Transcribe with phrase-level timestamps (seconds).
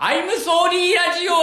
[0.00, 1.38] アイムソーリーラジオご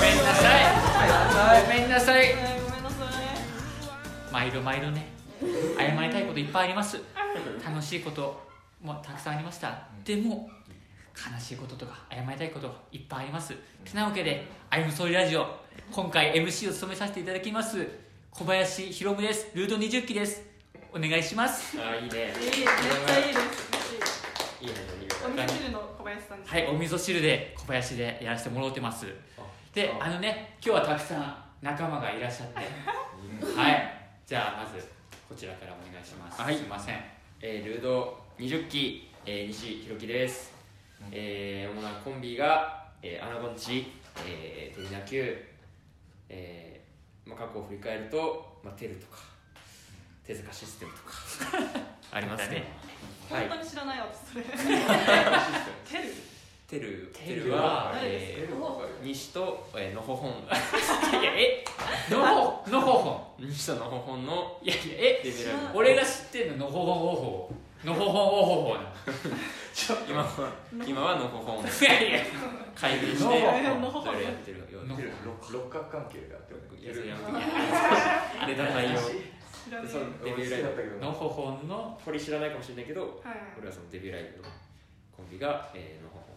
[0.00, 0.64] めんなさい。
[1.62, 2.34] ごめんなさい。
[2.34, 2.40] ご
[2.72, 3.14] めんなさい。
[4.32, 5.06] 毎度毎度ね。
[5.78, 7.00] 謝りたいこといっぱいあります。
[7.64, 8.44] 楽しいこと
[8.82, 9.84] もたくさんありました。
[10.04, 10.50] でも
[11.16, 13.54] 悲しいこととか謝りたいこといっぱいあります。
[13.84, 15.46] てなわけで「アイムソーリーラジオ」
[15.90, 17.86] 今回 MC を務めさせていただきます
[18.30, 19.48] 小林ひろむです。
[19.54, 20.42] ルート20期です。
[20.92, 21.78] お願いします。
[21.80, 22.18] あーいいね。
[22.18, 22.66] いいめっ
[23.06, 24.26] ちゃいいです。
[24.60, 24.74] いいね。
[25.00, 25.14] いいね。
[25.24, 26.52] お味噌汁の小林さんです。
[26.52, 29.06] はいお味噌汁で小林でやらせてもらってます。
[29.74, 32.56] であのね今日はたくさん仲間がいらっしゃって。
[33.56, 33.92] はい。
[34.26, 34.86] じゃあまず
[35.28, 36.56] こちらからお願いします、はい。
[36.56, 37.00] すいません。
[37.40, 40.52] えー、ルード20期、えー、西弘樹です、
[41.12, 43.92] えー、主なコンビが、えー、アナゴンチ、
[44.26, 45.44] えー、テリナ Q、
[46.28, 49.18] えーまあ、過去を振り返ると、まあ、テルとか
[50.26, 51.12] 手塚システムとか
[52.12, 52.64] ありますね。
[53.30, 53.48] はい。
[53.48, 54.44] 本当に知らない私それ。
[54.44, 56.14] テル？
[56.68, 57.12] テル。
[57.14, 60.30] テルはえー、西と、えー、のほほん。
[60.30, 61.64] いやえ？
[62.10, 65.22] のほのほほ西とのほほんのんいやいやえ？
[65.74, 68.74] 俺が知ってるののほほんおほほのほほんおほほ。
[68.74, 68.80] な
[70.08, 70.52] 今は
[70.86, 72.20] 今はのほほんいやいや。
[72.76, 74.80] 改名してやってるよ
[75.50, 77.32] 六角関係があっていやそれやめて
[78.40, 84.48] あれだ内容知らデビューライブのほほんのこれ知らないかもしれないけどはい俺はそのデビューライブの
[85.16, 86.36] コンビが、えー、のほほ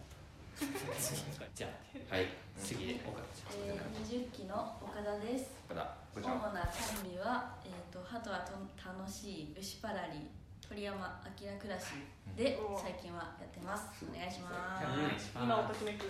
[1.54, 1.68] じゃ
[2.08, 10.26] はいあ次で岡ちゃんえー、20期の岡田ですただ主なコンビは、えー、と鳩はと楽しい牛パラリ
[10.70, 10.94] 鳥山
[11.42, 11.98] 明暮らし
[12.38, 12.78] でうん。
[12.78, 13.90] 最近はやってます。
[14.06, 14.78] お願いしま
[15.18, 15.34] す。
[15.34, 16.06] 今をときめく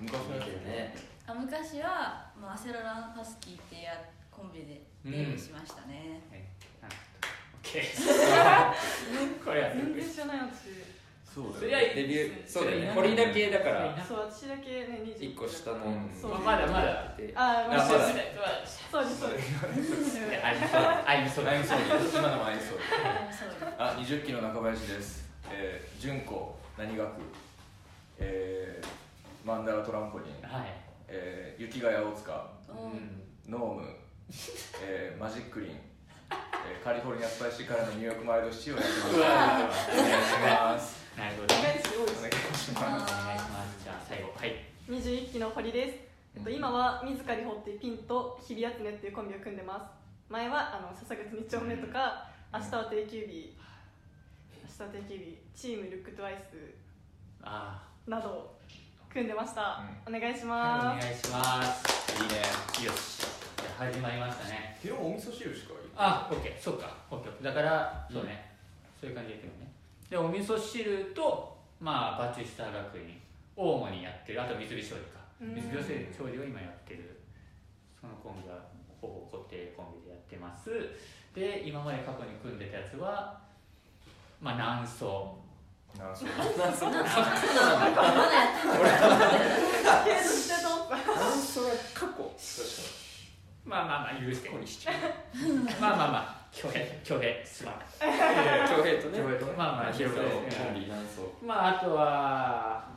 [0.00, 0.92] 昔のやつね。
[0.98, 3.94] すあ昔は、まあ、アセロランハスキーってや
[4.28, 6.42] コンビでデビューしましたね、はい。
[6.82, 6.90] オッ
[7.62, 7.86] ケー。
[9.46, 10.89] これは全然知らない私
[11.32, 12.92] そうそれはデビューそうだよね。
[12.92, 13.94] これだけだから。
[14.02, 16.10] そう私だけね20 1個下のうん。
[16.10, 16.38] そう。
[16.40, 17.14] まだまだ。
[17.16, 17.88] であーまああまだ。
[17.88, 19.54] そうですそうです。
[20.42, 21.06] アイムソー。
[21.06, 21.48] アイムソー。
[21.48, 22.18] アイムソーリー。
[22.18, 22.88] 今のもアイムソーリー。
[23.28, 23.48] あそう
[23.78, 25.30] あ20期の中林です。
[25.48, 27.08] えー、純子何学？
[28.18, 30.28] えー、マンダラトランポリン。
[30.42, 30.66] はい。
[31.06, 32.50] えー、雪ヶ谷大塚。
[32.68, 33.30] うん。
[33.50, 33.82] ノーム、
[34.82, 38.90] えー、マジックリン、えー、カリフォルニアスパイシーからのニューヨークマイルドシティをやって
[39.92, 42.80] お願いしますなるすお願いします。
[42.80, 43.82] お願いします。
[43.82, 44.32] じゃあ最後。
[44.36, 44.64] はい。
[44.88, 45.98] 21期の堀です、
[46.36, 49.86] えっと、今は水狩り堀ってピンと日比谷ねっていうコンビを組んでます。
[50.28, 53.56] 前はあの笹口2丁目とか、明日は定休日。
[54.62, 56.74] 明日は定休日チームルックトワイス
[57.42, 58.58] あなどを
[59.12, 62.22] 組んでました、お願いします、願いします。
[62.22, 62.86] いいね。
[62.86, 63.18] よし。
[63.18, 64.78] じゃあ始まりましたね。
[64.82, 66.60] 昨日お味噌汁しかあオッケー。
[66.60, 66.96] そっか。
[67.10, 68.56] オッケーだからそうね、
[69.00, 69.72] そういう感じでいくのね
[70.10, 73.16] でお味噌汁とまあバチスタ学院
[73.56, 74.42] を主にやってる。
[74.42, 75.20] あと三菱商事か。
[75.40, 75.54] うん。
[75.54, 75.72] 三菱
[76.12, 77.20] 商事を今やってる。
[78.00, 78.56] そのコンビは
[79.00, 80.70] ほぼ固定コンビでやってます。
[81.32, 83.40] で今まで過去に組んでたやつは
[84.40, 85.38] まあ南宋。
[85.98, 86.76] なんそうまだやって
[90.06, 90.94] 継続してと思った
[91.34, 92.30] それは過去
[93.64, 94.48] まあまあまあ許して。
[94.48, 94.94] 過去にしちゃう。
[95.80, 99.18] まあまあまあ挙兵挙兵すまん恭平とね。
[99.18, 102.88] 恭平とまあまあ広川の広川コンビ何層まああとは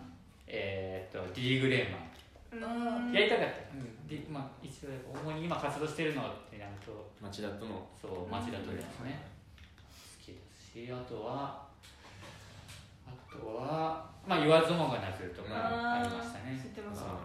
[0.48, 3.08] えー、っと D グレーマン。
[3.08, 3.14] うん。
[3.14, 4.08] やりたかった、うん。
[4.08, 4.90] でまあ、一応
[5.26, 7.10] 主に今活動してるのってなると。
[7.22, 7.88] 町田との。
[8.00, 9.26] そう町田とですね。
[10.20, 11.66] 好きですしあとは
[13.08, 16.60] あとはまあ言わずもがなくとかありましたね。
[16.62, 17.04] 知ってます。
[17.06, 17.18] あ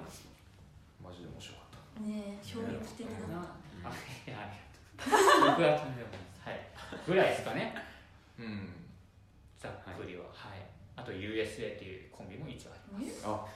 [1.03, 1.61] マジで面白か
[2.01, 3.43] っねえ衝撃的だな。
[3.43, 3.49] な
[3.85, 3.93] あ
[4.27, 4.68] いやありがとう
[4.99, 6.61] 僕はとんでもないですはい。
[7.07, 7.75] ぐらいですかね。
[7.75, 8.69] たうん。
[9.61, 10.25] ざっくりは。
[10.33, 10.63] はい、
[10.97, 13.23] あと USA っていうコンビも一応あります。
[13.25, 13.47] あ。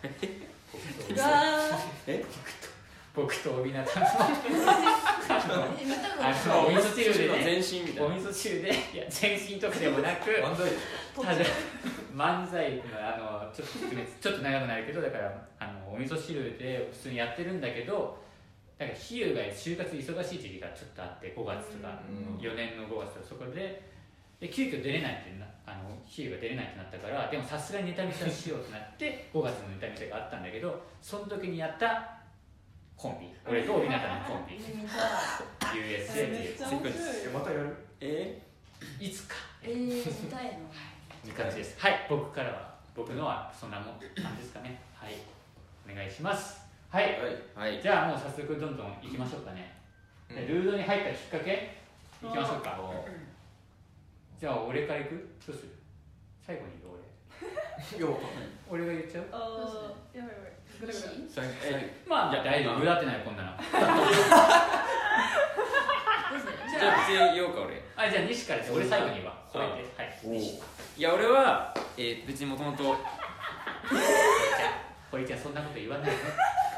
[3.15, 4.09] 僕と僕と帯名さんの。
[4.09, 6.33] え見たことない。
[6.33, 7.45] あのお味噌汁でね。
[7.45, 10.65] 全身みたいなお味噌汁でいや全身とかでもなく漫才。
[10.71, 10.77] で
[11.15, 11.45] ただ
[12.15, 18.22] 漫才のあのちょっと説明ちょっと長くなるけどだからあのお味噌汁で普通にやってるんだけど
[18.83, 22.43] だから比喩が就活忙しい時期がちょっとあって5月とかうん。
[22.43, 23.83] 4年の5月とかそこで
[24.41, 32.19] で急遽出れないってなあの比喩が出れないってなったからでもさすがにネタ見せをしようってなって5月のネタ見せがあったんだけどその時にやった
[32.97, 33.27] コンビ。
[33.49, 34.55] 俺と帯中のコンビ。
[34.59, 36.13] 見た USA
[36.79, 37.31] っていう。
[37.33, 37.75] またやる？
[38.01, 38.41] え？
[39.01, 39.35] いつか。
[39.63, 40.51] えー、見たいの。
[41.25, 41.29] い。
[41.29, 41.81] い感じです。
[41.81, 42.75] はい僕からは。
[42.95, 43.87] 僕のはそんなもん
[44.23, 44.81] なんですかね。
[44.95, 45.15] はい。
[45.91, 46.62] お願いします
[46.93, 47.05] はい。
[47.57, 47.73] はい。
[47.73, 49.73] はいじゃあもう早速どんどん行きましょうかね、
[50.29, 50.37] うん。
[50.37, 51.79] でルードに入ったきっかけ
[52.23, 52.79] 行きましょうか。
[54.39, 55.17] じゃあ俺から行く？
[55.47, 55.73] どうする？
[56.45, 56.69] 最後に
[57.97, 58.13] 言う
[58.69, 58.85] 俺。
[58.85, 59.25] 俺が言っちゃう？
[59.33, 60.19] あー。
[60.19, 60.53] やばいやばい。
[60.81, 62.83] ぐるぐる最後えまあじゃあ大丈夫。
[62.83, 63.57] 裏ってないこんなの。
[63.57, 63.65] どう
[66.45, 66.53] する？
[66.69, 67.81] じゃあ別に言おうか俺。
[67.97, 68.73] あじゃあ西からです。
[68.73, 69.33] 俺最後に言うわ。
[69.51, 70.45] こうやってはい。
[70.97, 72.99] いや俺は、えー別にもともとじゃあ
[75.11, 76.17] 堀ちゃんそんなこと言わないで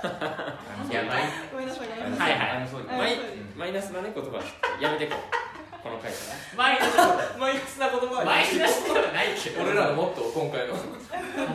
[0.93, 1.25] やばい。
[1.53, 1.89] ごめんなさい。
[1.89, 2.33] ごめんなさはい。
[2.33, 2.99] いはい。
[2.99, 3.19] マイ
[3.57, 4.43] マイナスなね言葉
[4.81, 5.83] やめてこう。
[5.83, 6.19] この回か
[6.57, 9.63] マイナスマイナスな言葉はマイナスではないけど。
[9.63, 10.75] 俺らのモットー今回の。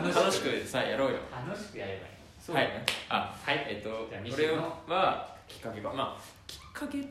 [0.04, 1.18] ら楽しくさやろうよ。
[1.46, 2.12] 楽しくやればいい。
[2.40, 2.84] そうだね。
[3.08, 3.66] あはい。
[3.68, 7.04] えっとじゃあ西俺野はきっかけがまあきっかけっ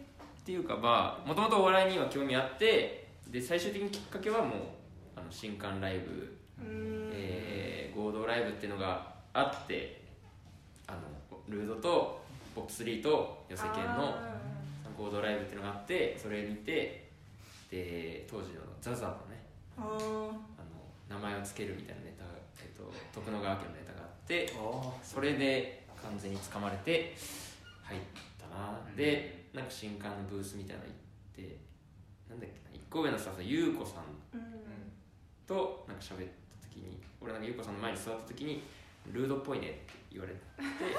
[0.45, 4.57] ていうかまあもともとお笑いには興味あってで最終的にきっかけはもう
[5.15, 6.37] あの新刊ライブ、
[7.13, 10.01] えー合同ライブっていうのがあって
[10.87, 10.99] あの
[11.49, 12.21] ルードと
[12.55, 14.39] ボックスリーと寄せ犬のあ
[14.97, 17.09] 合同ライブっていうのがあってそれ見て
[17.71, 19.81] で当時のザザのねー。
[19.81, 20.39] あの
[21.09, 22.29] 名前を付けるみたいなネタが、
[22.61, 24.53] えっと、徳野川家のネタがあって
[25.01, 27.15] それで完全に掴まれて
[27.81, 27.99] 入っ
[28.37, 28.95] たな、うん。
[28.95, 30.95] でなんか新刊のブースみたいなの行っ
[31.33, 31.57] て
[32.29, 34.03] なんだっけな1個上のスタッフさん優子さん
[35.47, 36.27] となんか喋っ
[36.61, 38.61] た時に俺なんか優子さんの前に座った時に
[39.07, 40.39] ルードっぽいねって言われて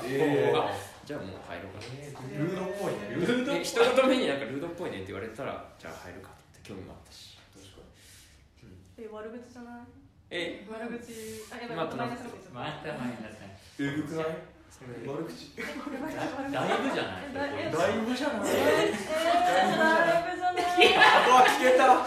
[0.06, 0.70] えあ
[1.05, 3.14] じゃあもう入ろうかなルードっぽいね。
[3.14, 7.38] ルードで一言目になんかルードっぽいねって言われたらじゃあ入るかって興味もあったし。
[8.99, 9.85] え悪口じゃない？
[10.29, 10.67] え？
[10.70, 11.11] 悪口
[11.50, 12.20] あやばいまたマイナス
[12.52, 12.93] マイナ
[13.32, 14.26] スねえぐくない？
[15.08, 15.64] 悪口だい
[16.85, 17.25] ぶじゃない？
[17.25, 18.46] えだいぶじゃない？
[18.46, 19.08] えー、だい
[20.29, 20.79] ぶじゃない。
[21.00, 22.05] あは聞けた。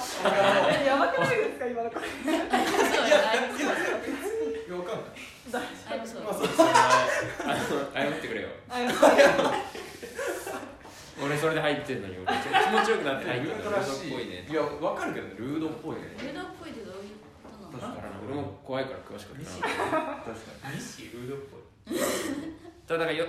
[0.81, 1.65] えやばくないですか？
[1.65, 2.53] 今の声そうやだ
[3.33, 3.65] いぶい
[4.69, 5.01] やわかん
[5.97, 8.47] ないだいぶそうまあそうあの謝ってくれよ。
[11.23, 12.25] 俺それで入ってんのに俺。
[12.35, 14.25] 気持ちよくなって入ってんのルードっぽい。
[14.27, 14.47] ね。
[14.49, 16.01] いやわかるけどねルードっぽいね。
[16.19, 17.01] ルードっぽいってどういう
[17.43, 17.95] ことなの？
[17.95, 20.15] だから俺も怖いから詳しかったな。
[20.17, 21.57] 確か西ルードっぽ
[21.93, 21.99] い。
[22.87, 23.25] ただだからよ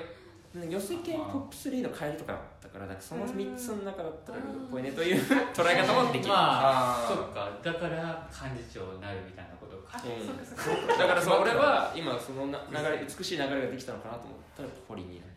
[0.55, 2.39] 寄せ系ポップ3の帰りとか
[2.75, 5.23] からなんかその3つの中だったらルードっぽいねという
[5.55, 7.49] 捉え方もできる、まあそっか。
[7.63, 9.95] だから幹事長になるみたいなことか。
[9.95, 15.33] あうんだからそう俺は今そのな流れ美しい流れができたのかなと思ったら堀になる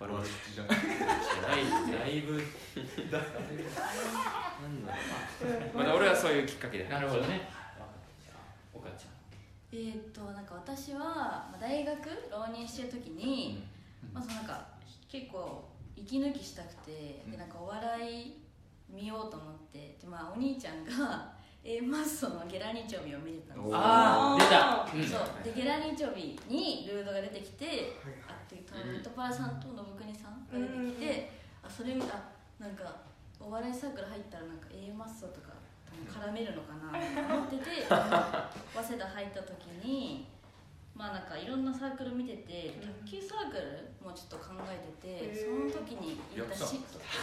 [0.00, 2.42] 悪悪口じゃないだいだいぶな
[3.08, 3.18] んだ。
[4.92, 5.00] ろ
[5.72, 6.88] うまだ俺はそういうきっかけで。
[6.88, 7.48] なるほどね。
[8.74, 9.10] お母ちゃん。
[9.72, 11.96] えーっとなんか私はまあ大学
[12.30, 13.64] 浪人してる時に、
[14.12, 14.66] まあそのなんか
[15.08, 15.64] 結構
[15.96, 18.40] 息抜きしたくてでなんかお笑い
[18.88, 21.32] 見ようと思ってで、まあ、お兄ちゃんが
[21.64, 23.76] A マッソのゲラニチョビを見てたんですよ。
[23.78, 25.00] ああ出た、う。
[25.00, 25.02] ん。
[25.02, 25.42] そう。
[25.42, 27.96] でゲラニチョビにルードが出てきて
[28.28, 28.56] あって
[29.02, 31.32] トトパラさんと信国さんが出てきて
[31.62, 32.20] あそれ見た
[32.60, 32.84] なんか
[33.40, 35.56] お笑いサークル入ったらなんか A マッソとか
[36.04, 40.26] 絡めるのかなと思ってて 早稲田入った時に
[40.94, 46.76] まあなんかいろんなサークル見てて卓球サークルもちょっと考えててその時に行ったし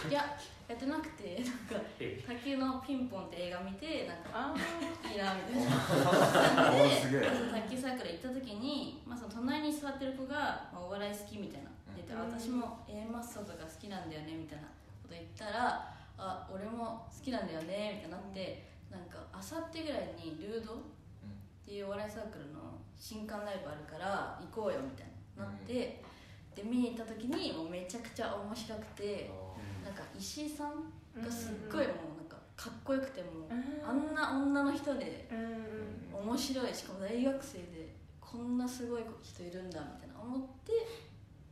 [0.09, 0.35] いや
[0.67, 1.39] やってなくて
[1.71, 5.11] なんかえ卓球のピンポンって映画見てなんかあー。
[5.11, 6.71] いいなみたいな。
[6.71, 11.71] おーすげえで卓球サークル行った時に、まあ、その隣に座ってる子が、まあ、お笑い好きみたいな。
[11.95, 12.19] 出て、うん。
[12.31, 14.67] 私も A マッソとか好きなんだよねみたいな
[15.03, 20.77] こと言ったらあ俺も好きなんだよねみたいになってなんかあさってぐらいにルードっ
[21.65, 22.70] ていうお笑いサークルの
[23.01, 26.03] 新刊ライブあるから行こうよみたいななって、
[26.55, 29.31] で見に行った時にもうめちゃくちゃ面白くて
[29.83, 30.69] なんか石井さん
[31.19, 33.49] がすっごいもうなんかかっこよくても
[33.83, 35.27] あんな女の人で
[36.13, 40.71] 面白いしかも大学生でこんなすごい人いるんだみたいな思って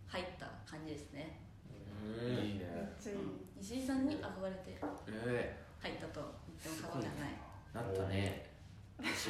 [0.08, 2.36] 入った感じですね、うん。
[2.36, 2.94] いいね。
[3.60, 4.79] 石井さんに憧れて
[5.25, 6.22] え入ったと
[6.63, 7.34] 言っても過言ではない。
[7.34, 8.49] えなったね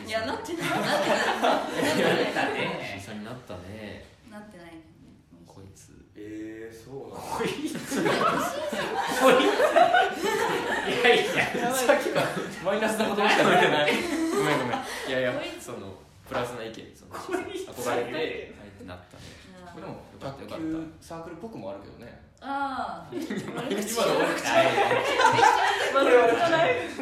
[0.05, 1.19] いやなってないなってない。
[1.43, 2.53] なってない。
[2.53, 4.05] ね審査になったね。
[4.31, 4.73] なってない
[5.45, 5.91] こいつ。
[6.15, 8.03] えー、そうなこいつ。
[8.03, 8.09] こ
[9.31, 9.33] い
[10.15, 10.39] つ。
[10.89, 11.17] いやい
[11.57, 12.25] やさっきから
[12.65, 13.91] マイナスなことしか出てない
[14.31, 15.93] ごめんごめんいやいやその
[16.27, 19.23] プラスな意見その憧れて入ってなったね
[19.75, 22.21] でもよかった卓球サークルっぽくもあるけどね。
[22.41, 23.29] ああ今の
[23.67, 23.95] 悪口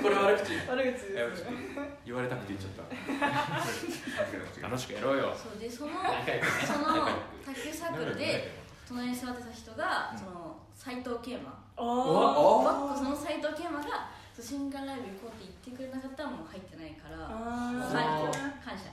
[0.02, 0.54] これ悪口。
[0.68, 1.14] 悪口。
[1.14, 1.46] です
[2.06, 2.72] 言われたくて言っちゃっ
[4.62, 5.98] た楽しくやろうよそうでそのそ
[6.80, 6.86] の
[7.46, 8.52] 卓球サークルで
[8.88, 13.86] 隣に座ってた人がその斎藤桂馬おバックその斎藤桂馬が
[14.40, 17.18] 新刊ライブ行こうって言ってくれなかったらもう入ってないから
[18.64, 18.86] 感謝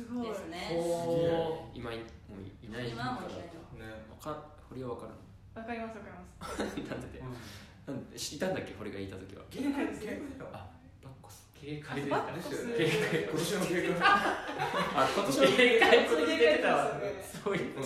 [0.00, 0.28] すごい。
[0.28, 0.72] ですね。
[0.72, 3.44] お今いもういない今はもういな
[3.84, 3.92] い。
[3.92, 4.00] ね。
[4.08, 4.32] 他
[4.70, 5.12] 堀は分
[5.52, 6.64] かかりますわかります。
[6.80, 9.44] のなんででなんでいたんだっけ堀がいた時は。
[9.50, 10.50] ゲームゲームだよ。
[10.56, 10.72] あ
[11.04, 11.44] バッコス。
[11.52, 12.00] 警戒。
[12.00, 13.28] でバックスですよね。
[13.28, 14.00] 今年の警戒。
[14.00, 16.72] あ今年の警戒それ警戒。
[17.00, 17.76] ですそういう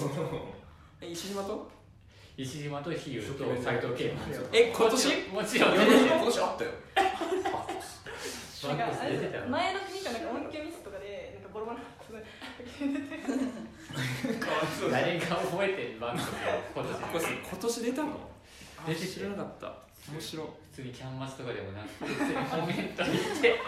[1.01, 1.67] え石島と？
[2.37, 4.11] 石島と飛勇と斎藤慶。
[4.11, 5.31] 馬え今年？
[5.35, 5.75] もちろん。
[5.75, 6.71] 今年あったよ。
[8.65, 11.85] 前の国かなんか音響ミスとかでなんかボロボロな
[14.91, 16.31] 誰が覚えてる番組を
[16.75, 18.09] 今年今年出たの？
[18.87, 19.07] 出てて。
[19.07, 19.73] 知らなかった。
[20.13, 20.47] 面白い。
[20.73, 23.61] 普通にキャンバスとかでもなく普通にコメント見て。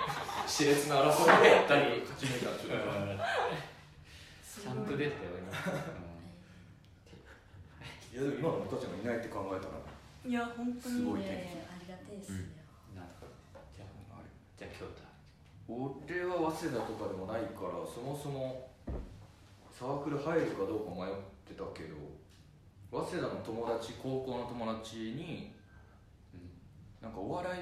[0.46, 1.48] 熾烈な争いで。
[1.50, 2.50] やったり勝ち抜いた。
[2.50, 2.56] ん。
[2.58, 2.68] でしょ
[4.62, 5.30] ちゃんと出てたよ
[8.12, 9.72] いやでも今の俺たちがいないって考えたら
[10.24, 12.38] いや本当にすごいいやいやありがたいですよ、
[12.90, 13.32] 今なんとか
[13.76, 15.04] じゃああれじゃあ京都。
[15.68, 18.72] 俺は早稲田とかでもないからそもそも
[19.78, 21.14] サークル入るかどうか迷っ
[21.44, 21.96] てたけど
[22.90, 25.52] 早稲田の友達高校の友達に、
[27.02, 27.60] なんかお笑い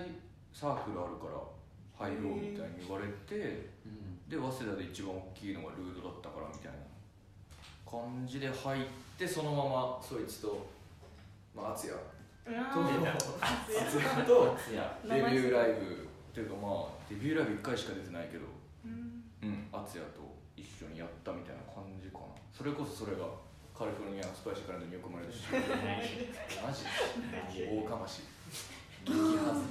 [0.53, 4.23] サークルあるから入ろうみたいに言われて、うん。
[4.31, 6.79] で早稲田で一番大きいのがルードだったからみたいな
[7.83, 8.85] 感じで入っ
[9.19, 10.67] てそのままそいつと
[11.55, 11.99] まあ敦也
[12.47, 12.81] と
[13.43, 14.57] 敦也と
[15.03, 16.09] デビューライブ。
[16.31, 18.47] っていうかまあデビューライブ1回しか出てないけど
[18.85, 19.23] うん。
[19.43, 20.23] うん敦也と
[20.57, 22.04] 一緒にやったみたいな感じ
[22.57, 23.27] それこそそれが
[23.75, 25.43] カリフォルニアのスパイシーカレンダーによく生まれるし。
[25.51, 26.87] マジ
[27.67, 28.23] 大かまし
[29.05, 29.67] 激はず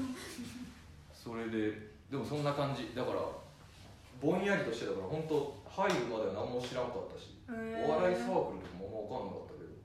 [1.16, 1.72] それで
[2.12, 2.92] でもそんな感じ。
[2.94, 3.24] だから
[4.22, 7.32] ぼんやりとしてたから本当入るまでは何も知らんかったし。
[7.48, 7.52] お
[7.90, 9.80] 笑いサークルとかもあんま分かんなかったけど。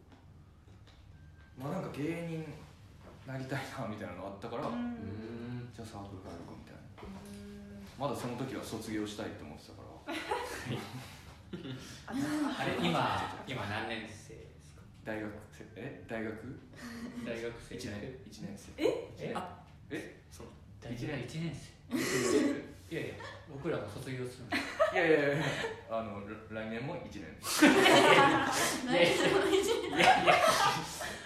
[1.56, 2.42] まあなんか芸人
[3.26, 6.82] なりたいなみたいなのあったから、じゃあサークル入るかみたいな。
[7.98, 10.14] まだその時は卒業したいって思ってたから
[12.06, 14.82] あれ今今何年生ですか？
[15.04, 16.04] 大学生え？
[16.08, 16.34] 大学？
[17.24, 17.74] 大学生。
[17.74, 18.72] 1年一年生。
[18.76, 19.32] え？
[19.34, 19.58] あ
[19.90, 20.20] え？
[20.30, 20.50] その
[20.80, 21.98] 大学1年生
[22.90, 23.14] いやいや
[23.52, 24.62] 僕らも卒業するんです。
[24.94, 25.44] いやいやいや
[25.90, 27.20] あのら来年も1年。
[27.20, 27.24] い
[28.94, 30.34] やいやいやいや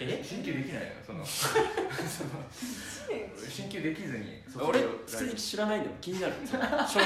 [0.01, 1.23] え進級できないよその。
[1.25, 1.61] その
[3.49, 4.43] 進級できずに。
[4.59, 6.33] 俺普通に知らないんだよ気になる。
[6.33, 6.99] 詳細。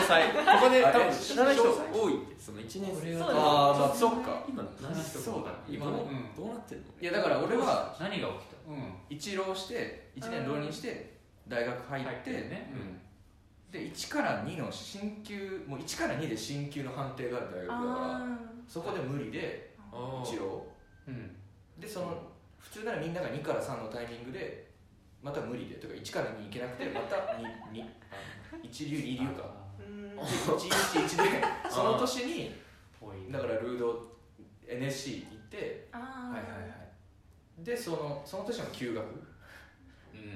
[0.59, 2.99] ここで多分知らない人多いってその1年生。
[3.01, 4.43] これはああまあそっか。
[4.49, 6.33] 今何してそうだ今どううん。
[6.35, 6.85] どうなってんの？
[6.99, 8.93] いやだから俺は何が起きたうん。
[9.07, 12.73] 一浪して1年浪人して大学入ってね
[13.71, 20.65] で1から2の進級もう1から2で進級の判定がある大学だからあそこで無理であ一浪
[21.07, 21.35] うん。
[21.79, 22.21] でその
[22.59, 24.67] 普通ならみんなが2から3のタイミングで
[25.21, 25.75] また無理で。
[25.75, 27.85] とか1から2いけなくて また2 2
[28.63, 29.51] 一流二流か。
[29.79, 30.15] うん。
[30.15, 32.55] で111で その年に
[33.31, 34.17] だからルード
[34.67, 36.67] NSC 行ってはいはいは
[37.59, 37.63] い。
[37.63, 39.05] でそのその年も休学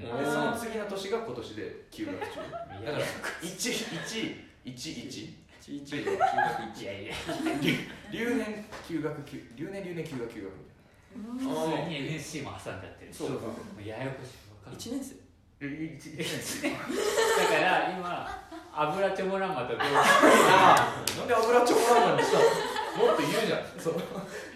[0.00, 0.24] ん。
[0.24, 2.24] でその次の年が今年で休学中。
[2.24, 3.04] いだから
[3.42, 4.06] 1111
[5.60, 7.14] ちいちで休学いやいや。
[8.10, 11.46] 留年休学休留年留年休学休学みたい
[11.84, 13.12] 通に NSC も挟んじゃってる。
[13.12, 14.50] そうそうそうもうややこしい。
[14.50, 14.80] わかんない。
[14.80, 15.14] 1年生。
[15.60, 15.70] な1
[16.18, 16.26] 年
[16.72, 18.02] だから今
[18.74, 19.94] 油チョモランマと同時な
[21.24, 22.38] んで油チョコラーメンにした
[22.98, 23.06] の？
[23.06, 23.62] もっと言うじゃん。
[23.78, 23.94] そう。
[23.94, 23.98] い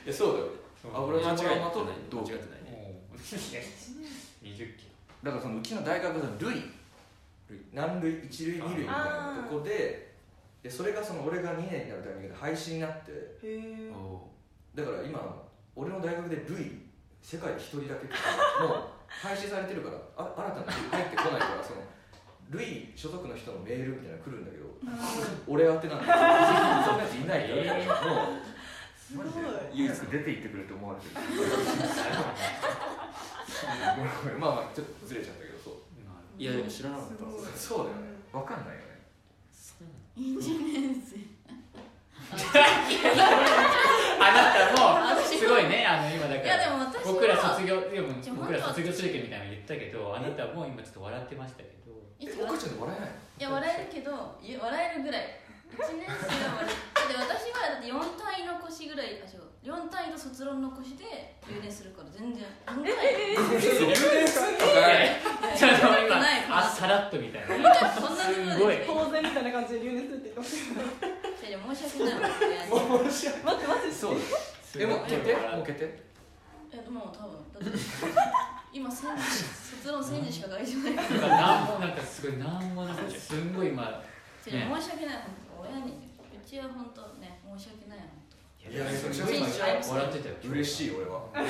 [0.08, 0.46] やそうだよ。
[0.92, 2.32] 油チョコラーメンと同期。
[2.32, 2.64] 間違ってない。
[2.64, 2.70] ね
[3.10, 4.85] もう20キ
[5.26, 6.62] だからそのうちの大学の類。
[7.73, 8.25] 何類？
[8.26, 10.14] 一類二類みたいなとこで
[10.62, 13.11] でそれがその俺が2年になるタイミングで廃止になって。
[14.75, 15.42] だから今
[15.75, 16.83] 俺の大学で類
[17.23, 18.14] 世界で一人だけって
[18.62, 21.80] もう廃止されてるからあ新たな類入ってこないからその
[22.50, 24.66] 類所属の人のメールみたいなの来るんだけど
[25.49, 26.18] 俺宛てなんだけど
[26.87, 28.38] そんなやついないからもう
[28.95, 29.26] すごい
[29.73, 31.14] 唯一出て行ってくれって思われてる
[34.38, 35.74] まあまあちょっとずれちゃったけどそう。
[36.38, 37.58] いやいや知らなかった。
[37.58, 38.16] そうだよね。
[38.32, 39.00] 分かんないよね。
[40.16, 40.36] 1
[40.72, 41.16] 年生
[44.18, 46.54] あなたもすごいねあの今だいから。
[46.56, 48.08] やでも私は僕ら卒業でも
[48.40, 51.92] 僕ら卒業するけどみたいなの言ったけどあなたも今ちょっと笑ってましたけど。
[52.18, 55.40] いつえ岡ちゃんで笑えないいや笑えるけど笑えるぐらい。
[55.76, 56.16] 1年生
[56.48, 66.23] は笑えだって私はだって4単位の腰ぐらいあ違う4単位と卒論の腰で留年するから全然4単位留年すんのかいちょっと今
[66.56, 70.54] あさらっとみたいなそんなにすごい当然みたいな感じで留年するって言ってまし
[71.42, 74.16] たいや申し訳ないもんねもうし待って待ってそう
[74.78, 75.99] えもう決定もう決定
[76.70, 77.78] えもう多分だって
[78.73, 79.23] 今千字
[79.82, 84.00] 卒論千字しか書いてないからなんもなんかすごいなんもなくてすんごい今
[84.44, 84.54] 申し
[84.94, 87.85] 訳ない本当親にうちは本当ね申し訳ない本
[88.70, 91.23] いやそれ当今千字笑ってたよ嬉しい俺は。
[91.37, 91.40] え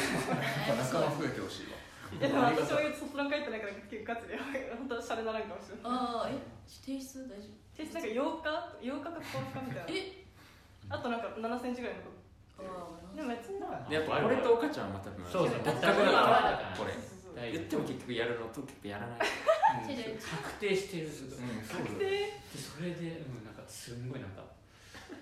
[2.23, 5.85] えでも私も卒論書いてないから結構ガチで本当シャレならんかもしれない。
[5.85, 9.83] ああえ提出大丈テストなんか8日？8日か9日みたいな。
[9.83, 10.25] 夫え？
[10.89, 12.11] あとなんか7センチぐらいのこ
[12.59, 15.59] ああとでも別になんかでやっぱ俺と岡ちゃんはまたそうそう。
[15.65, 16.95] 別格だからこれ。
[17.37, 19.19] 言っても結局やるのと結構やらない。
[19.19, 21.09] 確定してる。
[21.09, 21.13] うん
[21.67, 22.07] 確定？
[22.07, 24.46] でそれで、うん、なんかすんごいなんか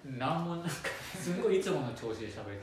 [0.04, 0.70] なんもなんか
[1.16, 2.60] すんごいいつもの調子で喋る。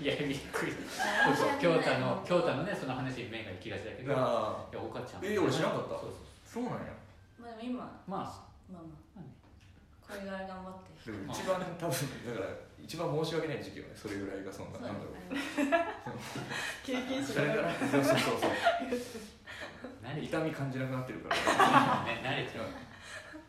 [0.00, 0.72] いやびっくり。
[0.72, 4.12] そうそう京太の京太のねその話に目が行きがちだけど。
[4.12, 5.26] いやあ岡ちゃん。
[5.26, 5.98] え俺知らんかった。
[5.98, 6.14] そう
[6.46, 6.70] そうそう。
[6.70, 6.94] なんや。
[7.42, 8.38] まあでも今まあ
[8.70, 8.86] まあま
[9.18, 9.34] まあね
[10.06, 11.10] あこれから頑張って。
[11.10, 13.98] でも一番多分だから一番申し訳ない時期よね。
[13.98, 15.34] それぐらいがそんなそうなんだろう。
[16.86, 18.50] 経験者それがそうそうそう
[20.22, 21.34] 痛み感じなくなってるから
[22.06, 22.22] ね。
[22.22, 22.70] 慣れちゃう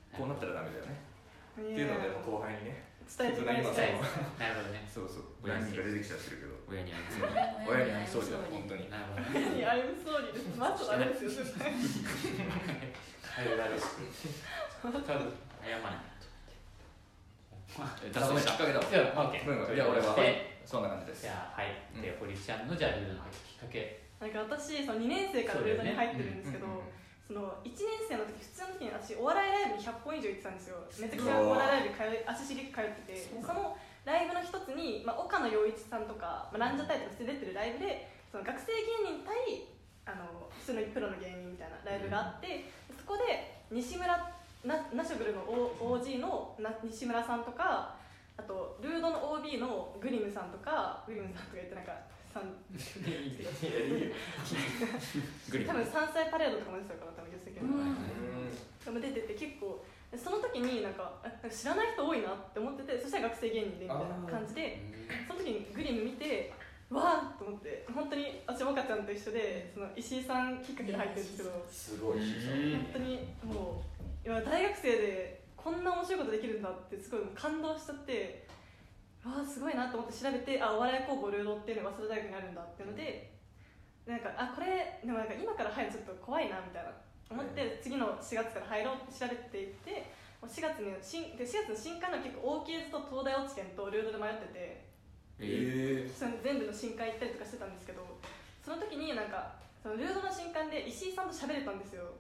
[0.09, 1.13] こうなったらダメだよね
[1.61, 3.61] っっていうので後輩にね伝えてない。
[3.61, 3.85] 今そう
[4.39, 4.81] なるほどね。
[4.89, 6.55] そうそう何人か出てきちゃってるけど。
[6.65, 7.13] 親にあげ
[7.69, 8.89] 親に会いそうじゃん本当に。
[8.89, 9.57] なるほどね。
[9.57, 10.57] いや、アイムソーリーです。
[10.57, 11.45] マットダメですよ、
[13.35, 13.85] 謝らない
[19.67, 26.31] だいや俺はでそんな感じですじゃあはいで堀ちゃんのじゃあルールのきっかけなんか私、その2年生からルードに入ってる。
[26.31, 26.81] んですけど、うんうん
[27.27, 30.77] その1年生の時普通の時に私お笑いライブに100本以上行ってたんですよ。
[31.01, 33.13] めちゃくちゃお笑いライブ通い足しげく通ってて。
[33.13, 38.67] でそのライブの一つに、まあ、岡野陽一さんとか、まあ、ランジャタイとかして出てるライブでその学生
[39.01, 39.65] 芸人対
[40.05, 44.05] あの普通のプロの芸人みたいなライブがあって、そこで西村
[44.63, 47.95] なナショグルの O- OG のな西村さんとか
[48.37, 51.93] あとルードの OB のグリムさんとかグリムさんとか言ってなんか
[52.35, 52.41] 多
[55.73, 57.14] 分3歳パレードとかも出てたから
[57.55, 59.01] 多分寄せてうん。
[59.01, 59.83] でも出てて結構
[60.15, 61.11] その時になんか
[61.49, 64.81] 知らない人多いなって思っててそしたら学生芸人でみたいな感じで
[65.27, 66.53] その時にグリム見て
[66.89, 72.19] わーっと思って本当に私もかちゃんと一緒でその石井さんきっかけで入ってるんですけどすごい。
[72.19, 78.45] 本当にもう今大学生でこんな面白いことできるんだってすごい感動しちゃって
[79.25, 83.33] わあすごいなと思って調べてあお笑い工房ルードっていうのが早稲田大学にあるんだっていうので
[84.05, 86.93] なんかあこれでもなんか今から入るのちょっと怖いなみたいな
[87.29, 90.11] 思って次の4月から入ろうって調べていって
[90.41, 94.85] もう4月に新で4月の新刊の結構大ケーズと東大落ち研とルードで迷ってて
[95.39, 96.09] ええ。
[96.09, 98.05] その全部の新刊行ったりとかしてたんですけど
[98.61, 102.17] その時になんかそのルードの新刊で石井さんと喋れたんですよ。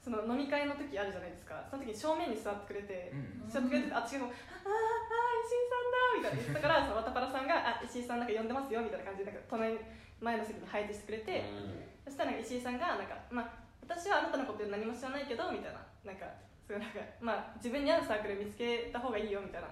[0.00, 1.62] その飲み会の時あるじゃないですか。
[1.70, 3.50] その時に正面に座ってくれて、うん。
[3.50, 6.42] 座ってくれてあっちがもう「あーあー石井さんだ」みたいな。
[6.42, 9.78] 言ってたからそのワタパラさんが「あ石井さんなんか呼んでますよ」みたいな感じでなんか隣
[10.18, 11.44] 前の席に配置してくれて、
[12.04, 13.50] そしたらなんか石井さんがなんか、まあ、
[13.82, 15.80] 私はあなたのこと何も知らないけどみたいな。
[16.04, 16.26] なんか
[16.66, 19.68] そういうなんか、まあ、自分に合うサークル見つけた方がいいよみたいな。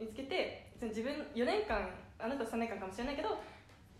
[0.00, 3.36] 見つけてその自分4年間あなたは3年間かもしれないけど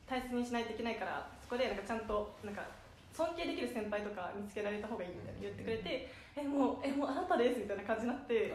[0.09, 2.65] 大切にしないといけないからそこでなんかちゃんとなんか
[3.13, 8.55] 尊敬できる先輩とか見つけられた方がいいみたいな言ってくれて「えもうえもうあなたです」みたいな感じになって。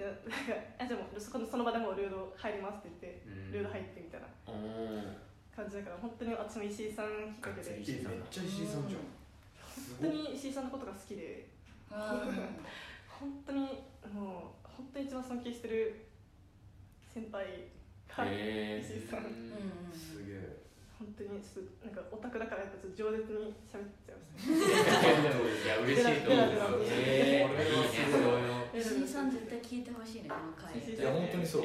[0.00, 3.20] でなんかあじゃあもうそこのその場でもうルード入りますって言って、
[3.52, 4.26] ルード入ってみたいな
[5.54, 7.80] 感じだから本当に私も石井さんきっかけで。
[7.82, 9.19] 石井さんめっちゃ石井さんじゃん
[10.00, 11.48] 当に石井さんのことが好きで
[11.90, 12.24] あ
[13.08, 16.06] 本当にもう本当に一番尊敬してる
[17.12, 17.44] 先輩
[18.08, 19.20] がへ石井さん。
[19.20, 19.92] ーうん。
[19.92, 20.60] すげえ。
[20.98, 25.40] 本当にちょっとなんかオタクだからやっぱちょっと饒舌に喋っちゃいましたね。
[25.64, 28.76] いや嬉しいと思うベラベラえー、いいねそうい。
[28.76, 30.76] う石井さん絶対聞いてほしいねこの回。
[30.76, 31.62] いや本当にそう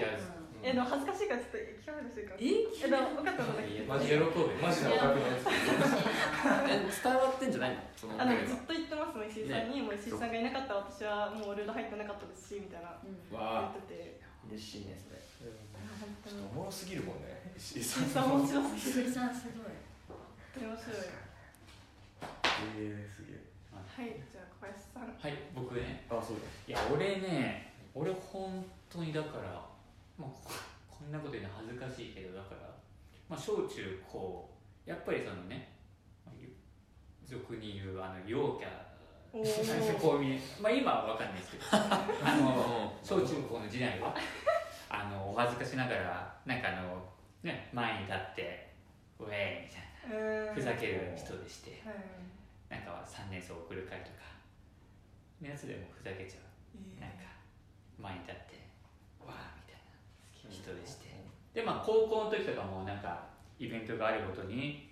[0.66, 5.46] えでも恥ずかしいからちょっと聞かないでほしいからええでも分かったのだけマジ喜ぶマジでオタクのやつ。
[5.46, 12.98] え伝わってんじゃないのそのあのずっと言ってますもん石井さんに、もう石井さんがいなかったら私はもうルード入ってなかったですしみたいな。
[12.98, 13.14] うん。
[13.30, 14.18] 言わあってて。
[14.50, 15.22] 嬉しいねそれ。
[16.02, 16.42] 本当に。
[16.42, 19.70] ちょっとおもろすぎるもんね石井石さん井さん面白すぎる石井さんすごい。
[20.66, 20.98] 面白い。
[22.82, 24.18] えー、すげえはい。
[24.34, 25.38] じゃあ小林さんはい。
[25.54, 26.74] 僕ねあそうだい。
[26.74, 29.62] や俺ね俺本当にだから、
[30.18, 30.52] まあ、こ
[30.90, 32.62] こんなこと言うの恥ずかしいけどだから、
[33.28, 34.50] まあ、小中高
[34.86, 35.76] やっぱりそのね
[37.26, 38.70] 俗に言うあの陽キャ
[40.00, 44.16] こう見えまあ今は分かんないですけど あの小中高の時代は
[44.90, 47.12] あのお恥ずかしながらなんかあの
[47.44, 48.74] ね前に立って
[49.20, 51.96] ウェーイみたいなふざける人でしてはい。
[52.70, 54.16] なんか3年生送る会とか
[55.42, 57.00] のやつでもふざけちゃう。
[57.00, 57.18] なんか
[57.98, 58.65] 前に立って
[60.50, 61.06] 人でして。
[61.54, 63.24] でまあ高校の時とかもなんか
[63.60, 64.90] イベントがあるごとに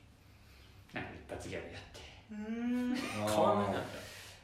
[0.93, 1.99] なんか一発ギャグやって。
[2.31, 2.95] うーん。
[2.95, 3.99] 変わんないんだった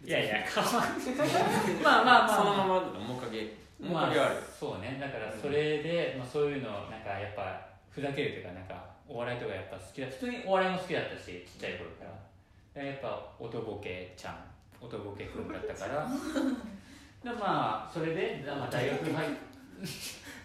[0.06, 0.10] い。
[0.10, 2.38] やいや変わんまあまあまあ。
[2.38, 4.98] そのままだと面影面影あるまあ、そうね。
[5.00, 12.82] だからそれで、まあ、そういうのなんかやっぱふざけるというかなんかお笑いとかやっぱ好きだ普通にお笑いも好きだったしちっちゃい頃から。
[12.82, 14.36] でやっぱ音ボケちゃん
[14.82, 16.08] 音ボケくんだったから。
[17.24, 19.30] でまあそれで、まあ、大学入っ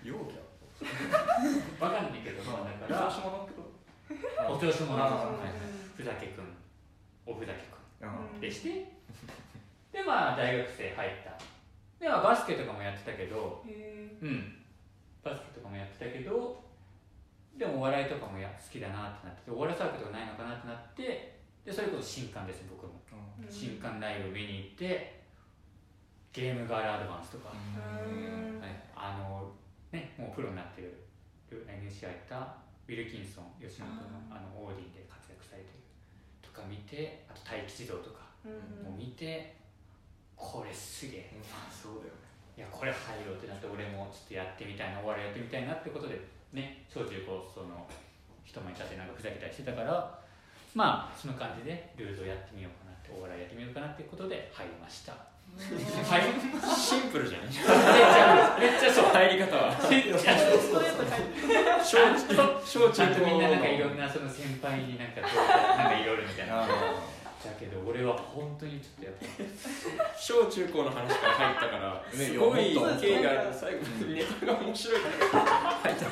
[0.03, 0.44] 陽キ
[1.81, 5.07] わかんないけどまあだかャら調子者ってこお調子者。
[5.07, 6.45] あのーふざけくん
[7.25, 7.69] おふざけく
[8.01, 8.07] と
[8.37, 8.41] ん。
[8.41, 8.93] でして
[9.93, 11.31] でまあ大学生入った。
[12.01, 14.65] で、まあ、バスケとかもやってたけどへうん。
[15.23, 16.63] バスケとかもやってたけど
[17.57, 23.01] でもお笑いとかもや好きだなってなってお笑いサークルとかないのかなってなってでそれこそ新刊です僕も。
[23.41, 25.23] ー新刊ライブ見に行って
[26.33, 28.61] ゲームガールアドバンスとか、うん。
[28.61, 28.71] はい。
[28.97, 29.53] あの
[29.95, 30.91] ねもうプロになってる
[31.55, 35.79] NC 入ったウィルキンソン吉本のあのオーディンで活躍されてる
[36.43, 39.55] とか見てあと待機児童とかうんも見て
[40.37, 41.31] これすげえ。
[41.71, 42.27] そうだよね。
[42.59, 46.19] いやこれ入ろうってなって俺もちょっとやってみたいなお笑いやってみたいなってことで
[46.53, 47.87] ね小中高その
[48.45, 50.19] 人前に立ってなんかふざけたりしてたから
[50.75, 55.15] まあその感じでルーズをやってみようかなってお笑いやってみようかなっていうことで入りました
[55.55, 56.23] はい。
[56.77, 57.43] シンプルじゃん。
[57.43, 59.57] めっちゃめっちゃそう入り方。
[59.57, 59.71] は
[61.85, 61.99] 小
[62.65, 66.65] 小ちゃんとみんななんかいろんんなその先輩になんかなんかいろいろみたいな。
[66.65, 66.67] あ
[67.45, 75.01] だけど俺は本当にちょっとやっぱ小中高の話から入ったからねすごい経緯が最後にネタが面白い。
[75.03, 76.07] から入った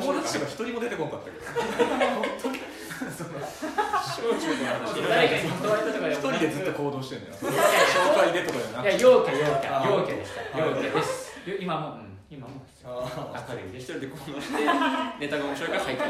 [0.00, 1.44] 友達とか一人も出てこんかったけど
[3.04, 5.08] 小中高の話。
[5.08, 6.38] 誰かに誘われたとかで一もなく。
[6.38, 7.34] 人でずっと行動してんだよ。
[7.34, 9.90] 紹介でとかじゃなくていや陽キャ陽キあャ。
[9.90, 10.40] 陽キャでした。
[10.56, 11.32] あ陽キャです。
[11.50, 12.14] よ今もうん。
[12.30, 14.64] 今もあ明るいです一人で行動して
[15.20, 16.04] ネタが面白いから入った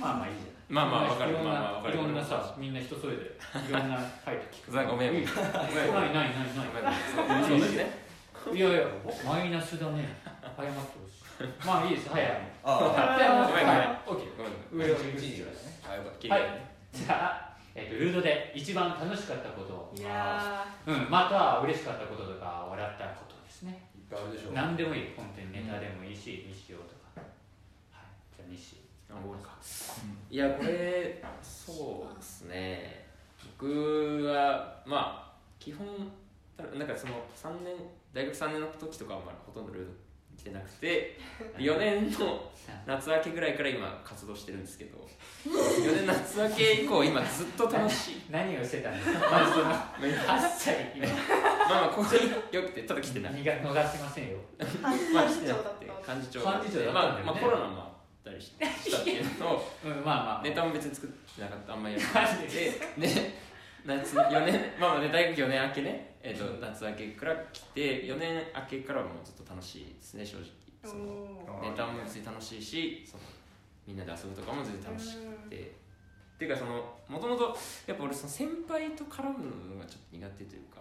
[0.00, 0.74] まあまあいいじゃん。
[0.74, 1.30] まあまあわかる。
[1.30, 4.72] いろんなまあまあわかるいろんなさみんな人それぞれいろんな聞く。
[4.72, 5.14] ごめんごめん。
[5.14, 6.12] いいないないない。
[6.14, 6.94] ない
[7.46, 8.04] そうですね。
[8.52, 8.84] いやいや
[9.26, 10.16] マイナスだね。
[10.56, 10.72] 謝ってほ
[11.08, 11.23] しい
[11.66, 15.52] まあいいです早いあじゃあごめんごめん上をあ1位だね
[15.88, 16.60] あよかっ綺麗はい。
[16.92, 20.02] じゃあ、えっとルードで一番楽しかったことい。
[20.02, 24.20] やうん、または嬉しかったこととか笑ったことですねたい。
[24.20, 24.30] っぱい。
[24.30, 25.00] あるでしょ何でもい。
[25.00, 25.14] い。
[25.16, 26.12] 本当にネタでもい。
[26.12, 26.16] い。
[26.16, 27.20] し日曜とか
[27.92, 28.06] はい。
[28.36, 29.58] じゃあ日あ俺か
[30.30, 30.36] い。
[30.36, 33.06] やこれそうですね
[33.58, 35.86] 僕はまあ基本
[36.78, 37.74] なんかその3年
[38.12, 39.92] 大学3年の時とかはまあほとんどルード
[40.44, 41.18] 来てなくて
[41.56, 42.50] 4年の
[42.86, 44.98] 夏明けぐらいから今活動してるんですけど
[45.46, 48.22] 4年夏明け以降今ずっと楽しい。
[48.30, 49.64] 何をしてたんですかまずその？
[49.64, 53.32] ま8歳今あまあここによくてただ来てない。
[53.42, 54.36] 逃が逃しませんよ。
[54.58, 56.14] ーまあ来てなくてた。
[56.14, 56.92] 幹事長幹事長だったんだよね。
[56.92, 57.88] まあ、まあコロナもあっ
[58.24, 60.42] たりしてしたっていうのをうんまあまあ。
[60.42, 62.48] ネタも別に作ってなかったあんまりやらなくて。
[62.98, 63.44] で。
[63.86, 70.46] 夏4年まあまあね大学4年明けね、えー、と夏明けから来て4年明けからはもうずっと楽しいですね正直。
[70.82, 73.22] そのネタも別に楽しいしその
[73.86, 75.84] みんなで遊ぶとかも全然楽しくて。
[76.34, 77.56] っていうかそのもともと
[77.86, 80.80] やっぱ俺その先輩と絡むのがちょっと苦手というか。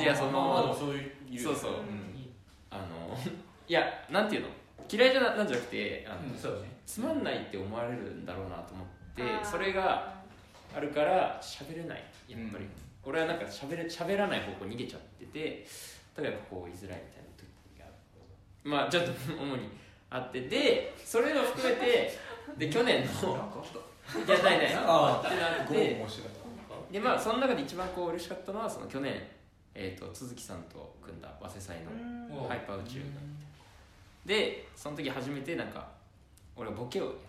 [0.00, 1.70] いやそのそういうそうそう。
[1.72, 2.30] うん。
[2.70, 3.18] あの
[3.68, 4.48] いやなんていうの？
[4.88, 6.68] 嫌いじゃななんじゃなくてあの、うんそうね。
[6.86, 8.86] つまんないって思われるんだろうなと思っ
[9.16, 10.14] てそれが
[10.74, 12.70] あるから喋れないやっぱり、うん
[13.06, 15.66] 俺はなんか喋れ喋らない方向逃げちゃってて
[16.16, 17.86] だからやっぱこう言いづらいみたいな時が
[18.62, 19.68] まあちょっと 主に
[20.10, 22.18] あってでそれを含めて
[22.56, 23.54] で去年の
[24.26, 24.74] いやないない。
[24.76, 26.04] あってなって
[26.92, 29.14] でまあその中で一番こう嬉しかったのはその去年、
[29.74, 31.76] えー、と都築さんと組んだ早稲祭
[32.30, 33.00] のハイパー宇宙
[34.24, 35.88] でその時初めてなんか
[36.56, 37.20] 俺はボケをやって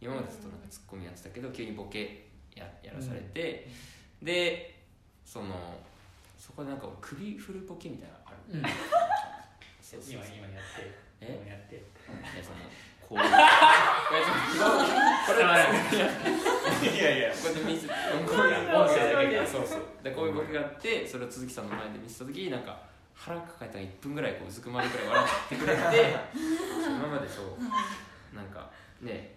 [0.00, 3.68] 今までずっとなんかツッコミやってたけど急にボケややらされて、
[4.22, 4.73] で
[5.24, 5.80] その
[6.38, 8.62] そこでなんか俺首振るボケみたいなのある、うん。
[9.82, 10.92] そうそう今今やって。
[11.20, 11.40] え？
[11.42, 11.76] 今やって。
[11.76, 12.56] いやその
[13.04, 13.20] こうい
[16.98, 17.34] やいやいや。
[17.34, 19.80] こうやって見せこういう音声だけでそうそう。
[20.02, 22.78] でこういうボケがあってそれを鈴木さんの前で見せた時になんか
[23.14, 25.80] 腹抱えたら1分ぐらいこううずくまるぐらい笑ってくれて
[26.86, 28.34] 今までそう。
[28.34, 29.33] なんかね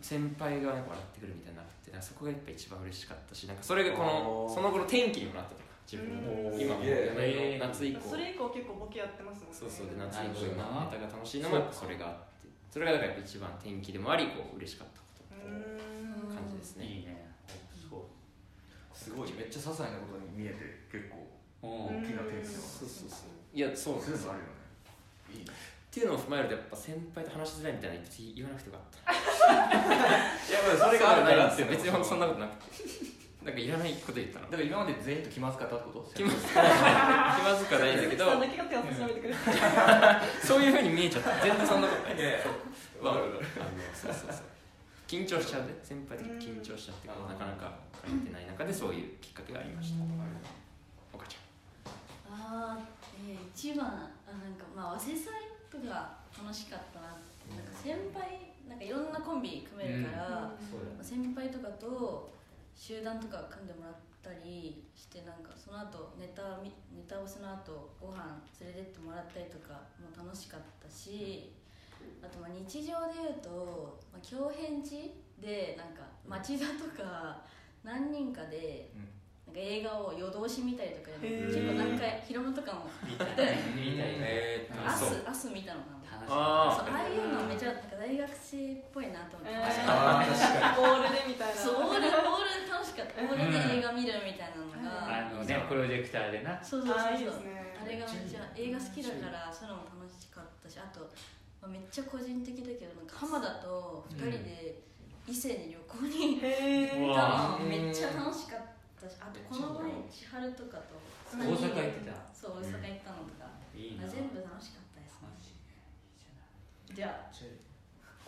[0.00, 6.60] 先輩がなんか笑ってくるみたいになってそこがやっぱ一番嬉しかったしなんかそれがこのその後の転機にもなったとか自分のうん。
[6.60, 8.10] 今もすげ4年えの夏以降。
[8.10, 9.56] それ以降結構ボケやってますもんね。
[9.56, 12.48] そうそうで夏以降今ネタが楽しいのもやっぱそれがあって。
[12.70, 15.32] それがだからやっぱ一番転機でもありこう嬉しかったこと
[16.28, 16.84] 感じですね。
[16.84, 17.32] いいね。
[17.72, 18.02] そう
[18.92, 19.32] すごい。
[19.32, 21.24] めっちゃ些細なことに見えて結構
[21.64, 23.56] 大きな点数そうそうそう。
[23.56, 24.58] いやそうそういうのあるよね。
[25.32, 25.52] いいね
[25.88, 29.08] っていうのを踏まえるとやっぱ先輩と話しづらいみたいな別に言わなくてよかった。
[29.08, 33.18] いやまあそれがあるからって別にそんなことなくて。
[33.38, 36.12] なんかいらないこと言ったのだから今まで全員と気まずかったってこと？
[36.12, 38.24] 気まずかない気まずくはないんだけど。
[40.44, 41.30] そういうふうに見えちゃった。
[41.46, 42.16] 全然そんなことない。
[42.42, 42.52] そう
[43.94, 44.44] そうそうそう
[45.06, 47.72] 緊張しちゃうね先輩的に緊張しちゃってなかなか
[48.06, 50.04] 書いてない中でそういうきっかけがありました
[51.14, 52.78] お母ちゃんああ、
[53.16, 53.32] え。
[53.32, 55.32] ー、一番あなんかまあ早稲祭
[55.70, 62.30] とか楽しかったなってなんか先輩なんかいろんなコンビ組めるから、そうだ先輩とかと
[62.76, 71.52] 集団とか組んでもらったりしてなんかその後ネタみネタ合わせの後ご飯連れてってもらったりとかも楽しかったし
[72.22, 77.42] あとまあ日常で言うと、まあ、京返事でなんか町田とか
[77.82, 79.17] 何人かでうん
[79.48, 83.24] なんか映画を夜通し見たりとか結構何回ヒロムとかも見た。
[83.24, 83.28] い
[83.74, 85.08] 見たいえーアあそう。
[85.10, 85.98] スアス見たのかな。
[86.28, 91.60] あああいうのめちゃなんか大学生っぽいなと思って、えあーボールでみたいな。
[91.60, 93.22] そうオールオール楽しかった。
[93.24, 96.60] オールで映画見るみたいなのが、あのねプロジェクターでな。
[96.62, 97.58] そうそうそうそう。
[97.80, 101.00] あれがめっちゃ映画好きだからそういうのも楽しかったしあと、
[101.62, 104.82] まあ、めっちゃ個人的だけどなんか浜田と2人で
[105.26, 106.40] 伊勢に旅行に
[107.00, 110.96] 行わったのめっちゃ楽しかったしあとこの前千春とかと
[111.36, 112.16] 大阪行ってた。
[112.34, 115.20] そう大阪行ったのとか、いいなあ全部楽しかったです。
[115.22, 115.52] マジ
[116.96, 117.30] じゃあ。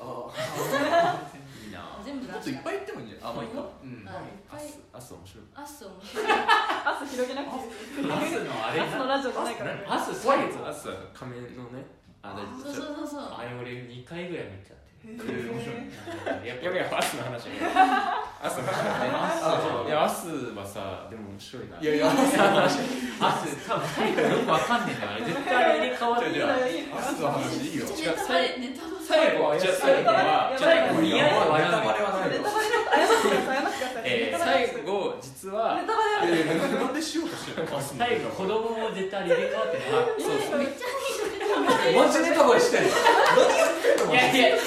[0.00, 3.32] あいいな全部あもっといっぱい言ってもいいんじゃない？
[3.32, 3.50] あまあいい。
[3.50, 4.00] かうん。
[4.00, 5.44] 面白い。
[5.54, 6.26] アス面白い。
[7.10, 9.84] 広げなくてのあれアスのラジオじゃないからね。
[9.88, 11.84] アス最後アスは仮面のね
[12.22, 13.22] あだそうそうそうそう。
[13.34, 17.46] あれ俺2回ぐらい見ちゃってやっやめよアスの話。
[17.48, 18.84] ねアスの話。
[18.84, 21.80] ねあいやアスはさでも面白いな。
[21.80, 27.64] いやいやアス多分最後よくわかんねえんだよあれ絶対入れ替わってるアスの話。
[27.64, 31.24] いいよネタバレネタバレ最後はじゃあ最後は最後似合い。
[31.24, 32.36] ネタバレはない。
[32.36, 34.60] よネタバレちょっと謝ってください謝ってください。
[34.60, 37.56] えー最後実はなんでしようとして
[37.96, 39.82] 最後子供も絶対入れ替わってる
[40.20, 40.58] そうそう。
[40.60, 40.92] めっちゃ
[41.26, 44.64] いいネタバレマジネタバレしてんのいやいや違うね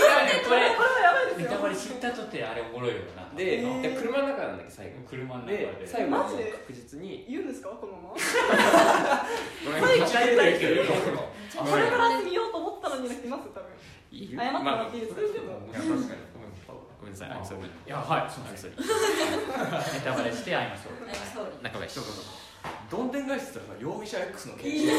[0.47, 1.49] これこれはやばいですよ。
[1.49, 3.81] ネタバレ知ったとってあれおもろいよなでえー。
[3.81, 4.93] で車の中なんだっけ最後。
[5.09, 5.57] 車の中で。
[5.57, 6.37] で最後確
[6.73, 7.25] 実に。
[7.29, 8.15] 言うんですかこのまま？
[8.15, 8.21] こ
[11.77, 13.65] れから見ようと思ったのにます多分。
[14.13, 15.21] 謝ってもらっていいですか？
[15.21, 15.27] ま
[15.73, 16.21] あ確かに。
[16.99, 17.29] ごめんなさい。
[17.29, 17.69] あ I'm sorry い。
[17.89, 18.71] やはいすみません。
[18.71, 18.77] ネ
[20.03, 21.05] タバレして会いましょう。
[21.05, 21.99] はいそう中林
[22.89, 24.89] どんでん返しって言ったらさ容疑者 X のい検い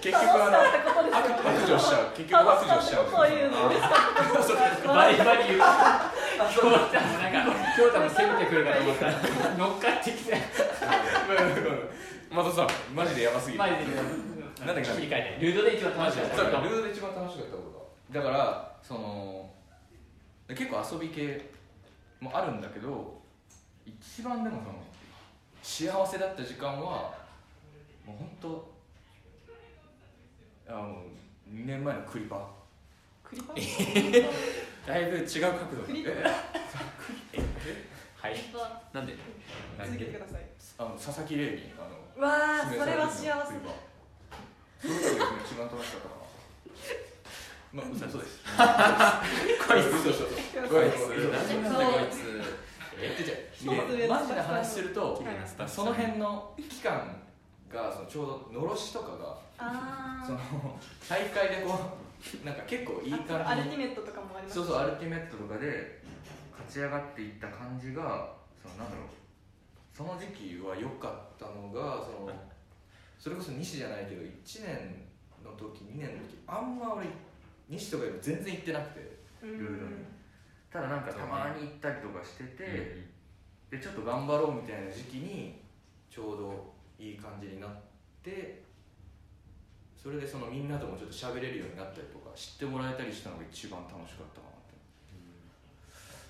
[0.00, 0.56] 結局あの
[1.10, 2.16] 白状しちゃう。
[2.16, 3.10] 結局白状しちゃう。
[3.10, 3.30] そう。
[3.30, 3.50] いう。
[3.50, 5.60] の嬉しかったことですバリバリ言う。
[6.38, 9.12] 京太もなんか京太も攻めてくるかと思ったら
[9.58, 10.34] 乗っかってきて
[12.30, 13.84] またさマジでやばすぎるマジで
[14.64, 19.50] なんだっけ切り替えてルードで一番楽しかったルードで一番楽しかったことだからその
[20.48, 21.50] 結構遊び系
[22.20, 23.17] もあるんだけど
[23.88, 24.68] 一番でもそ
[25.90, 27.14] の幸せだった時間は
[28.06, 28.70] もう本当
[30.68, 31.02] あの
[31.50, 32.46] 2年前のクリパ。
[33.24, 33.54] クリパ？
[33.54, 33.60] だ
[34.98, 35.40] いぶ違う角
[35.76, 36.10] 度クリパ？
[36.10, 36.16] は
[38.30, 38.36] い。
[38.92, 39.16] なんで？
[39.84, 40.42] 続けてください。
[40.78, 43.22] あの佐々木玲にあのうわそれは幸せ。
[43.22, 43.70] クリパ。
[44.80, 46.18] その時が一番楽しかったかな
[47.70, 48.52] まあ嘘嘘ですこ
[49.76, 49.90] いつ
[50.70, 50.82] こい
[52.08, 52.37] つ
[52.98, 55.22] でマジで話すると
[55.66, 57.16] その辺の期間
[57.72, 60.38] がそのちょうどのろしとかがあその
[61.08, 61.78] 大会でこ
[62.42, 66.02] うなんか結構いい感アルティメットとかもありますそうそうアルティメットとかで
[66.52, 68.32] 勝ち上がっていった感じが
[68.62, 69.08] そのなんだろう。
[69.96, 72.30] その時期は良かったのがその
[73.18, 74.28] それこそ西じゃないけど1
[74.62, 75.02] 年
[75.44, 77.06] の時2年の時あんま俺
[77.68, 79.58] 西とかより全然行ってなくてうん。
[79.58, 80.17] ルールに
[80.70, 83.08] ただなんかたまに行ったりとかしてて、
[83.70, 85.60] でちょっと頑張ろうみたいな時期に
[86.10, 87.70] ちょうどいい感じになっ
[88.22, 88.62] て
[90.02, 94.74] それでそのみんなともちょっと喋れるようになったりとか知ってもらえたりしたのが一番楽しかったかなって、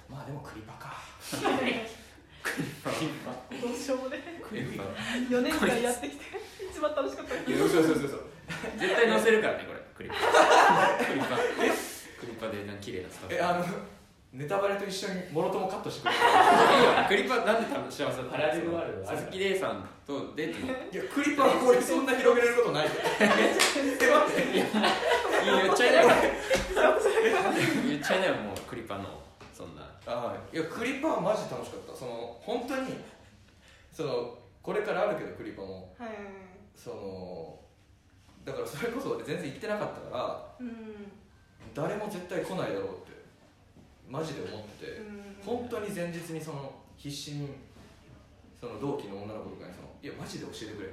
[0.09, 0.95] まあでもクリパか。
[2.49, 4.41] どうしようもね。
[4.43, 4.83] クリパ。
[4.83, 6.25] 4年間やってきて
[6.71, 7.35] 一番楽しかった。
[7.35, 8.07] いや嘘嘘嘘。
[8.07, 8.17] 嘘
[8.79, 9.81] 絶対載せるからねこれ。
[9.95, 10.19] クリッ パ。
[11.05, 11.37] クリッパ。
[11.37, 13.35] クリッパでなんか綺麗なスタッフ。
[13.37, 13.65] えあの
[14.31, 18.31] ネタバレと一緒にもろともカットしてくれいいよクリッパなんで幸せだったの？
[18.31, 20.69] パラレルワールド佐々木玲さんとデートに。
[20.69, 22.91] いやクリパはこれそんな広げれることないよ。
[23.21, 24.43] え待って。
[24.55, 24.67] いや
[25.65, 26.09] 言っちゃいなよ。
[27.89, 29.05] 言っちゃいなよもうクリッパの
[29.55, 29.83] そんな。
[30.07, 31.97] あいやクリパはマジ楽しかった。
[31.97, 32.99] その本当に
[33.91, 35.95] そのこれからあるけどクリパも。
[35.99, 36.11] はい。
[36.77, 37.59] その
[38.45, 41.11] だからそれこそ俺全然行ってなかったからうん。
[41.75, 43.08] 誰も絶対来ないだろうって
[44.09, 45.37] マジで思っててうん。
[45.45, 47.49] 本当に前日にその必死に
[48.59, 50.89] その同期の女の子とかにその「いやマジで教えてくれ。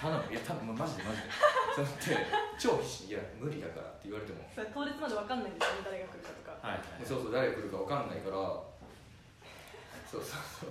[0.00, 0.32] 頼む。
[0.32, 1.28] いや頼むマジでマジで」
[1.76, 2.26] そうやって
[2.58, 4.40] 超必死に「いや無理だから」って言われても。
[4.54, 6.68] それ当日まで分かんないんですよね誰が来るかとか。
[6.68, 8.36] はいそうそう誰が来るか分かんないから
[10.10, 10.70] そうそうそう。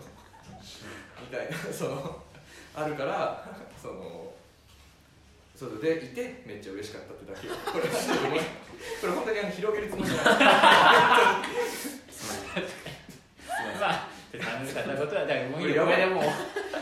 [1.21, 2.23] みたいなその
[2.73, 3.45] あるから
[3.79, 4.33] その
[5.59, 10.39] そうでいてめっちゃ嬉しかったってだけこれこれ本当にあの広げるつもりじゃない
[13.75, 14.07] まあ
[14.39, 16.31] 楽しかったことはだからもういいよこれでもう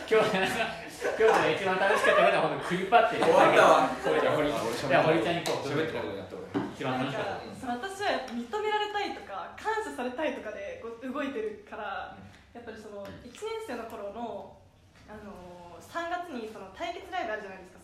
[0.05, 6.45] 今日今日で一番楽しかったことは本当クリパって終わったわこれで堀じゃあ堀ちゃんに行こう喋ってことになった俺
[6.77, 12.13] 一番楽しかったかその私は認められたいとか感謝されたいとかでこう動いてるから
[12.53, 14.53] やっぱりその1年生の頃の、
[15.09, 17.76] あのー3月にその対決ライブあるじゃないですか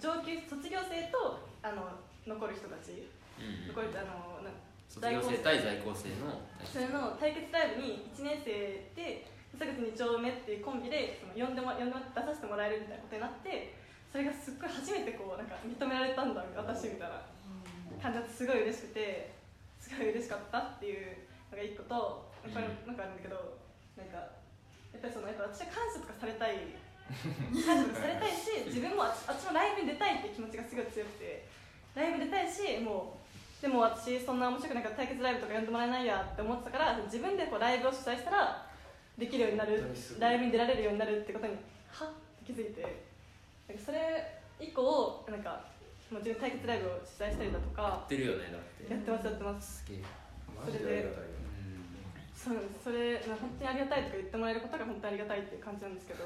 [0.00, 2.92] 上級卒業生とあの残る人たち。
[3.38, 4.52] うん残るあのな
[4.84, 9.24] 卒業生対在校生のそれの対決ライブに1年生で
[9.56, 13.72] 佐口2丁目っていうコンビでその呼んでも呼んでも出させてもらえるみたいなことになって
[14.12, 17.22] それがすっごい初めてこうなんか認められたんだ私みたいな。
[18.00, 19.36] 感じだってすごい嬉しくて
[19.78, 23.60] すごい嬉しかったっていうのが一個とこれなんかあるんだけど
[23.96, 26.72] なんかやっぱりそのやっぱ私は感謝とかされたい
[27.10, 31.48] 感謝とかされたいし自分もああっちのライブに出たいって気持ちがすごい強くて。
[31.94, 33.18] ライブ出たいしも
[33.58, 38.66] うでも私そんな面白くなんか対決ライブとか呼んでもらえないやって思ってたから自分でこうライブを主催したら
[39.18, 39.82] できるようになる
[40.18, 41.54] ライブに出られるようになるってことに
[41.90, 42.08] はっ
[42.46, 43.10] 気づいて。
[43.68, 43.98] なんかそれ
[44.58, 45.62] 以降なんか
[46.10, 48.92] もう自分対決ライブを主催したりだとやかってるよねだって。
[48.92, 49.84] やってますやってます。
[49.84, 50.02] すげえ。
[50.50, 51.40] マジでありがたいよ。
[52.34, 56.24] そうそれな本当にありがたいとか言ってもらえることが本当にありがたいっていう感じなんですけど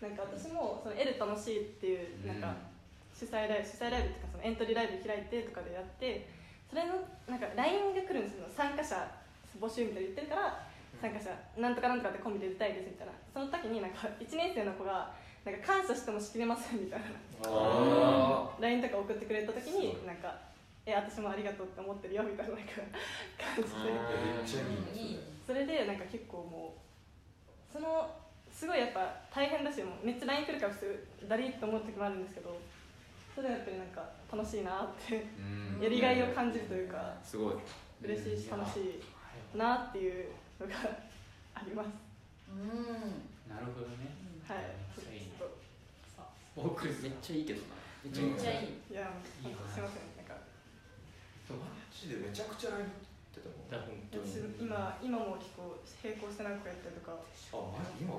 [0.00, 2.54] なんか私もその L 楽しいっていうなんか
[3.16, 6.28] 主催ライブ主催ライブっていうかそのエントリーライブ開いてとかでやって
[6.68, 8.44] それのなんか LINE が来るんですよ。
[8.52, 8.96] 参加者
[9.56, 10.66] 募集みたいな言ってるから
[11.00, 13.12] 参加者なんとかなんとかってコンビで出たいですみたいな。
[13.32, 15.12] その時になんか1年生の子が
[15.44, 17.06] なんか感謝してもしきれませんみたいな。
[17.48, 20.36] あ LINE とか送ってくれた時になんか
[20.84, 22.84] 「え私もありがとうって思ってるよ」みたいななんか
[23.40, 25.36] 感じで。
[25.46, 26.74] それでなんか結構も
[27.70, 28.10] うその
[28.56, 32.56] すごいやっぱ大変だしもうめっちゃ LINE 来るから普通だりって思う時もあるんですけど
[33.34, 34.00] それでもやっぱりなんか
[34.32, 35.82] 楽しいなってうん。
[35.84, 37.54] やりがいを感じるというかすごい。
[38.00, 40.72] 嬉しいし楽しいなっていうのが
[41.52, 41.88] あります。
[42.48, 43.28] うん。
[43.44, 44.08] なるほどね。
[44.48, 44.72] はい。
[44.96, 45.52] ちょっと
[46.56, 50.32] 僕めっちゃいいけどなめっちゃいいめっちゃいやすいませんなんか。
[51.52, 51.60] マ
[51.92, 57.12] ジでめちゃくちゃライブって今今も結構並行して何個やったりとか。
[57.52, 57.56] あ
[58.00, 58.16] 今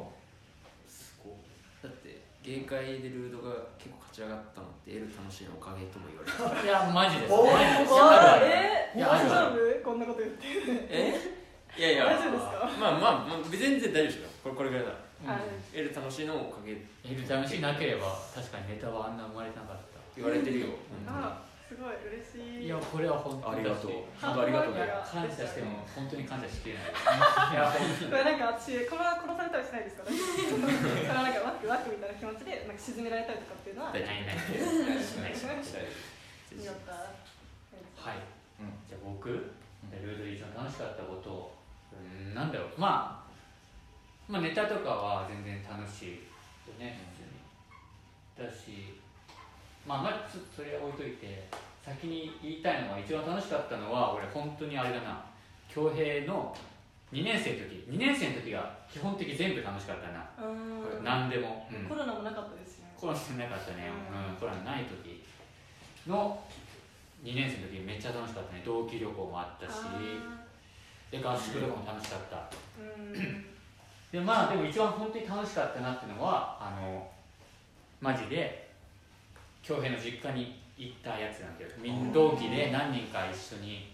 [1.88, 6.68] だって芸会でルードが結構勝ち上がったのって L 楽しいのおかげとも言われてる。
[6.68, 8.52] いやマジですおマジで。
[8.52, 9.84] えいや大丈夫？
[9.84, 10.48] こんなこと言って。
[10.92, 11.16] え？
[11.78, 12.72] いやいや 大丈夫ですか？
[12.80, 14.30] まあまあ、まあ、全然大丈夫ですよ。
[14.44, 14.92] これこれぐらいだ
[15.28, 15.40] あ
[15.74, 16.72] L 楽しいのおかげ。
[16.74, 20.00] エル楽しいなければ確かにネタはあんな生まれてなかった。
[20.16, 20.68] 言われてるよ。
[21.08, 22.66] あすごい嬉しい。
[22.66, 23.60] いやこれは本当に。
[23.60, 24.08] ありがとう。
[24.16, 24.80] ハ本当ありがとう。
[24.80, 26.96] ね感謝しても本当に感謝しきれない。
[26.96, 28.12] いや本当に。
[28.12, 30.16] これなんか私このまま殺されたりしないですかね。
[30.16, 33.92] そのなんかワクワクみたいな気持ちでなんか沈められたりとかっていうのは。
[33.92, 35.36] 大よないないない
[36.64, 36.96] かった
[38.00, 38.24] はい、
[38.64, 38.72] うん。
[38.88, 41.52] じゃあ僕、ルードで一番楽しかったこと
[41.92, 42.80] うんなんだろう。
[42.80, 46.24] まあまあネタとかは全然楽しい
[46.64, 47.04] よね
[48.40, 48.48] 普通に。
[48.48, 49.04] だし
[49.88, 51.48] まあまあそれは置いといて
[51.84, 55.24] 先に言いたいのは一番楽しかったのは俺本当にあれだな。
[55.74, 56.56] 恭平の
[57.14, 57.88] 2年生の時。
[57.88, 61.04] 2年生の時が基本的に全部楽しかったな、うん。
[61.04, 61.88] 何でも、うん。
[61.88, 62.92] コロナもなかったですね。
[63.00, 64.32] コロナなかったね、うん。
[64.32, 65.24] うん、コロナない時。
[66.08, 66.40] の
[67.24, 68.64] 2年生の時めっちゃ楽しかったね。
[68.66, 69.80] 同期旅行もあったし。
[71.12, 72.50] で合宿とかも楽しかった。
[72.78, 73.46] うん。
[74.12, 77.10] でまあでも一番本当に楽しかったなっていうのはあの
[78.02, 78.67] マジで
[79.68, 83.92] 恭平の実家に行ったやつなんだよみん同期で何人か一緒に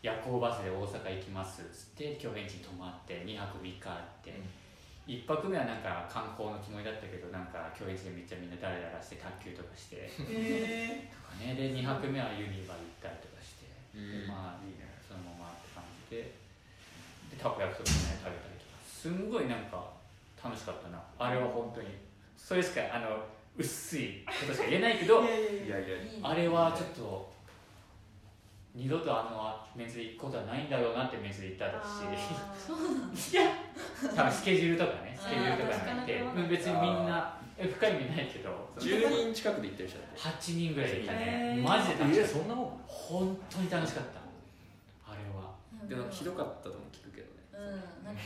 [0.00, 4.32] 夜行バスで大阪行きますっつって恭平ん家に泊まって2泊3日あって、
[5.06, 11.52] 一泊目はなんか観光のつもりだったけどなんか恭平ん家でめっちゃみんなダラダラして卓球とかしてえとかね。
[11.54, 14.24] で2泊目はユニバ行ったりとかして、うん。
[14.24, 14.64] でまあ
[15.04, 16.32] そのままって感じで
[17.30, 18.80] でたこ焼きとかね食べたりとか。
[18.88, 19.92] すんごいなんか
[20.40, 20.98] 楽しかったな。
[21.20, 22.00] あれは本当に。
[22.34, 25.96] それしかあの薄いことしか言えないけどー、いやいや。
[26.22, 27.32] あれはちょっと
[28.74, 31.66] 二度とあのメンツで行くことはないんだろうなってメンツで行った
[33.14, 33.32] し。
[33.36, 33.52] いや
[34.16, 36.20] 多分スケジュールとかねスケジュールとかにいて。
[36.20, 38.72] あーうん別にみんなえ深い意味ないけど。
[38.78, 40.18] 10人近くで行ってる人だって。
[40.18, 41.18] 8人ぐらいいたね。
[41.20, 41.62] へー。
[41.62, 42.32] マジで楽しかった。
[42.32, 45.12] そんなもん本当に楽しかった。
[45.12, 45.54] あれは。
[45.82, 45.88] うん。
[45.88, 48.22] でもひどかったとも聞くけどねうんなんか。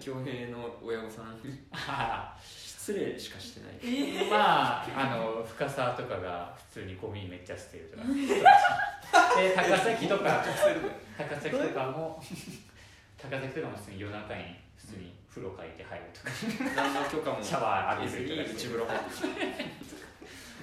[0.00, 1.34] 恭平の親御さん。
[1.46, 3.78] にあ失礼しかしてない。
[3.82, 4.30] えー。
[4.30, 8.04] まああの深沢とかが普通にゴミめっちゃ捨てるとか。
[9.36, 10.44] で 高崎とか。
[11.16, 12.22] 高崎とかも。
[13.16, 16.30] 高崎とかも普通に夜中に普通に風呂借りて入るとか。
[16.74, 17.42] 何の許可も。
[17.42, 19.10] シャワー浴別びると内風呂入って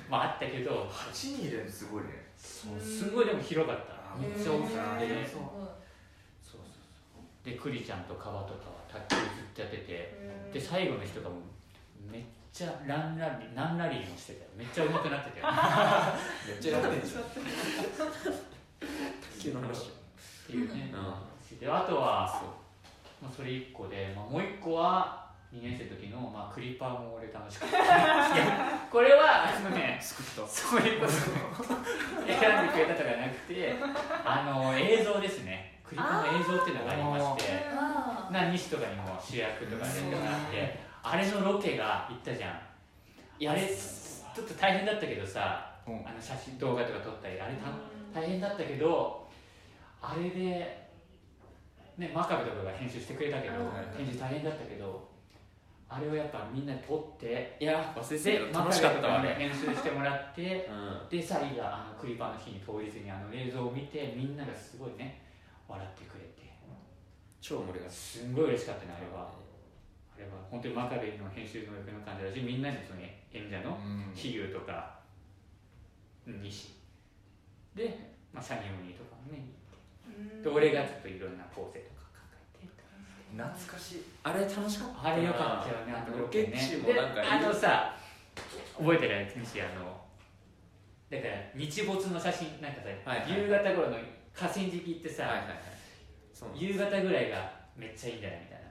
[0.09, 0.85] まああったけど。
[0.85, 2.27] 8人入れるのすごいね。
[2.37, 3.97] すごいでも広かった。
[4.19, 4.77] めっちゃ大きくて。
[4.77, 6.61] へーねすごいそうそう
[7.13, 10.19] そうでクリちゃんと川とかは卓球ずっとやってて
[10.51, 12.21] で最後の人がもうめっ
[12.51, 14.49] ちゃランラリーランラリーもしてたよ。
[14.57, 15.45] めっちゃ上手くなってたよ。
[16.45, 17.23] めっちゃやってんじゃん。
[19.31, 19.87] 卓球の話。
[19.87, 19.91] っ
[20.47, 22.41] ていうね、うであとは
[23.21, 29.99] まあ、それ1個で、まあ、もう1個は2年生の時の、まあ、クリッパーも俺楽しかったいやこれはあのね
[30.47, 31.11] そういうこと。
[32.27, 33.75] 選んでくれたとかじゃなくて
[34.23, 42.51] あの映像ですねクリッパーの映像っていうのがありましてあな西とかにも主役とか出てもらってあれのロケが行ったじゃん。
[43.49, 45.95] あれちょっと大変だったけどさうん。
[46.05, 47.71] あの写真動画とか撮ったりあれた
[48.19, 49.27] 大変だったけど
[50.01, 50.89] あれで、
[51.97, 55.07] ね、真壁とかが編集してくれたけどうん編集大変だったけど
[55.89, 61.09] あれをやっぱみんなで撮っていや忘れて楽しかったわねに編集してもらってうん。
[61.09, 65.26] でさいざあのクリパーの日に当日にあの映像を見てみんながすごいね
[65.67, 66.47] 笑ってくれて。
[67.39, 69.29] 超盛り上がすんごい嬉しかったねあれは。
[70.15, 70.31] あれは。
[70.49, 74.11] 本当に真壁の編集能力の感じだしみんなにその演者のうん。
[74.15, 74.99] 飛龍とか
[76.25, 76.75] 西
[77.75, 79.53] で、まあ、シャニムニとかもね。
[80.43, 82.25] で俺がちょっといろんな構成とか考
[82.59, 82.67] えて
[83.37, 84.03] 懐かしい。
[84.23, 87.95] あれ楽しかったあれよかったよねあのロケ地もでなんかあのさ
[88.77, 89.27] 覚えてる？
[89.39, 90.01] 西あの
[91.09, 93.43] だから日没の写真なんかさ、はいはい。
[93.43, 93.97] 夕方頃の
[94.37, 95.57] 河川敷行ってさ、はいはいはい。
[96.53, 98.67] 夕方ぐらいがめっちゃいいんじゃないみたいな。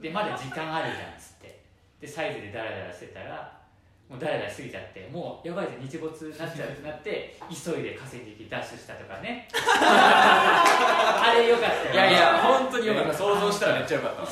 [0.00, 1.60] でまだ時間あるじゃんっつって。
[2.00, 3.60] でサイズでダラダラしてたら
[4.08, 9.46] もうダラダラ過ぎちゃってもうやばいぜ日没になっちゃうってなって 急いで河川敷ダッシュしたとかね。
[9.52, 13.08] あれよかったよいやいや本当によかった。
[13.10, 14.22] 今想像したらめっちゃよかった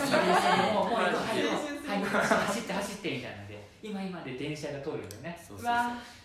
[0.73, 3.61] もうもうマジはいではい走って走ってみたいなので。
[3.83, 5.39] 今今で電車が通るよね。
[5.47, 5.75] そうそうそう。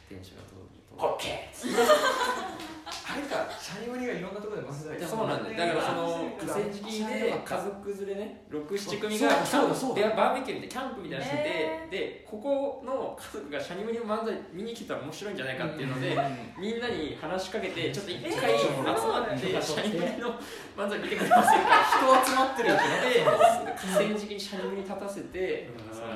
[0.10, 0.66] 電車が通る。
[0.98, 5.50] オッケーあれかシャニムニがいろんなところで漫才そうなんだ。
[5.50, 10.10] よだからその河川敷で家族連れね67組がそうだそうだ。
[10.10, 16.18] でバーベキューでキャンプみたいなのしてて、えでここの家族がシャニムニの漫才見に来たら面白いんじゃないかっていうので、
[16.60, 20.30] みんなに話しかけてちょっと一回えー集まって、うんシャニムニの
[20.78, 21.82] 漫才見てくれませんか
[22.22, 25.96] 人集まってるってなで河川敷にシャニムニ立たせて、うん。
[25.96, 26.08] その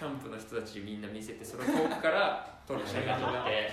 [0.00, 3.68] キャンプの人たちみんな見せてそれを遠くから撮る写真が撮って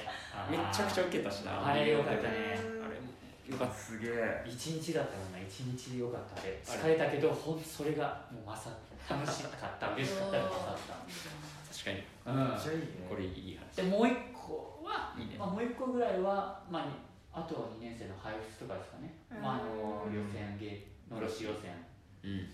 [0.51, 1.71] めちゃくちゃウケたしな。
[1.71, 2.59] あれよかったね。
[2.83, 3.15] あれも
[3.47, 3.73] よかった。
[3.73, 5.39] すげえ一日だったもんな。
[5.39, 6.43] 一日よかった。
[6.43, 6.59] あれ。
[6.59, 8.75] 疲れたけどほんそれがもうまさ
[9.07, 9.95] 楽しかった。
[9.95, 10.35] 嬉しかった。
[10.35, 12.03] よかっ確かに。
[12.03, 12.37] たうん。
[12.43, 13.79] めっちゃいいねこれいい話。
[13.79, 15.39] でもう一個はいいね。
[15.39, 16.91] まあ、もう一個ぐらいは、ま
[17.31, 19.41] あ、あとは2年生の配布とかですかね、うん。
[19.41, 21.71] まあ、あの予選ゲのろし予選。
[22.19, 22.51] うん。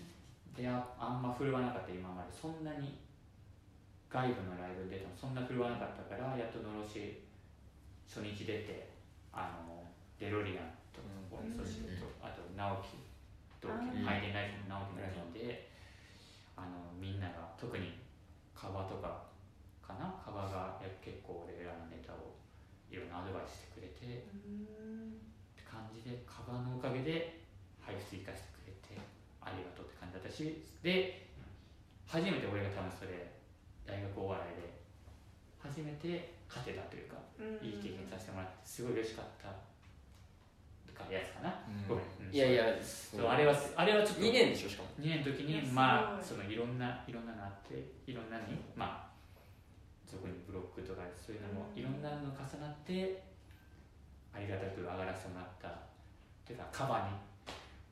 [0.54, 2.30] でああんま振るわなかった今まで。
[2.30, 3.02] そんなに
[4.14, 7.18] 外部のライブに出てもそんな振るわなかったからやっとのろし
[8.06, 8.86] 初日出て
[9.34, 9.82] あの
[10.22, 13.02] デロリアンと、うんそしてとあと直樹
[13.58, 15.66] 同期うんハイデンライフの直樹が呼んで
[16.54, 17.98] あのみんなが特に
[18.54, 19.26] カバとか
[19.82, 20.14] かな？
[20.22, 22.38] カバがや結構俺らのネタを
[22.86, 24.30] いろんなアドバイスしてくれてっ
[25.58, 27.42] て感じでカバのおかげで
[27.82, 28.94] 配布追加してくれて
[29.42, 31.26] ありがとうって感じだったしで
[32.06, 33.33] 初めて俺が多分それ
[33.94, 34.74] 大学お笑いで
[35.62, 37.14] 初めて勝てたというか
[37.62, 39.54] いい経験させてもらってすごい嬉しかった。
[40.94, 41.90] かやつかな、うん。
[41.90, 42.34] ごめん、うん。
[42.34, 43.26] いやいやそう。
[43.26, 44.88] あれはあれはちょっと2年でしょしかも。
[45.02, 47.74] 2年の時にまあすそのいろんないろんなのあって
[48.06, 49.10] いろんなにまあ
[50.06, 51.78] そこにブロックとかそういうのもうん。
[51.78, 53.22] いろんなの重なって
[54.30, 55.66] ありがたく上がらせてもらった。
[55.66, 55.72] っ
[56.46, 57.18] ていうかカバに。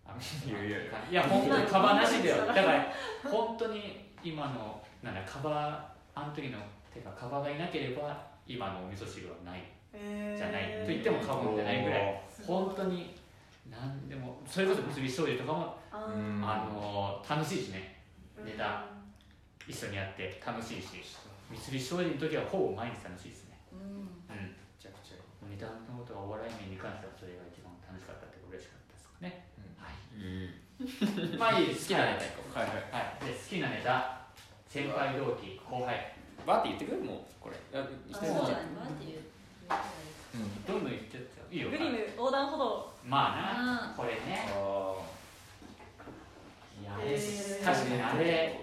[0.07, 0.93] あいやいやいや。
[1.11, 2.87] いや本当にカバなしだよだから
[3.25, 6.59] 本当に今のなんだカバあの時の
[6.93, 9.63] てかカバがいなければ今のお味噌汁はない。
[9.93, 12.21] じゃないと言っても過言じゃないぐらい。
[12.47, 13.15] 本当に
[13.71, 18.01] 何でもそれこそ結び醤油とかもあの楽しいしね。
[18.41, 18.85] ーネタ。
[19.69, 21.05] 一緒にやって楽しいし。
[21.53, 23.61] 三菱商事の時はほぼ毎日楽しいですね。
[23.71, 24.09] うん。
[24.33, 24.49] うん。
[24.49, 25.21] めちゃくちゃ。
[25.45, 29.77] ネタのことはお笑い面に関してはそれが一番楽しかったって嬉しかったですかね、うん。
[29.77, 31.37] はい。
[31.37, 32.25] まあいい好きなネタ。
[32.25, 33.21] 行こはいはい。
[33.21, 33.27] はい。
[33.29, 34.22] で好きなネタ
[34.73, 36.15] 先輩同期後輩。
[36.45, 37.57] うバーって言ってくるもうこれ。
[37.79, 37.85] ああ
[38.17, 38.39] そうだね
[38.75, 39.21] バーっていう？
[40.35, 40.65] うん。
[40.65, 41.55] どんどん言ってっちゃう。
[41.55, 41.69] いいよ。
[41.71, 42.91] グリム横断歩道。
[43.07, 44.49] まあなあこれね。
[44.57, 44.95] あ
[46.97, 48.59] あれえー確かにあれ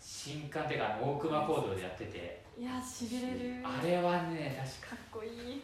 [0.00, 2.42] 新刊っていうか大熊講堂でやってて。
[2.58, 3.56] いやしびれる。
[3.62, 5.60] あれはね確かかっこいい。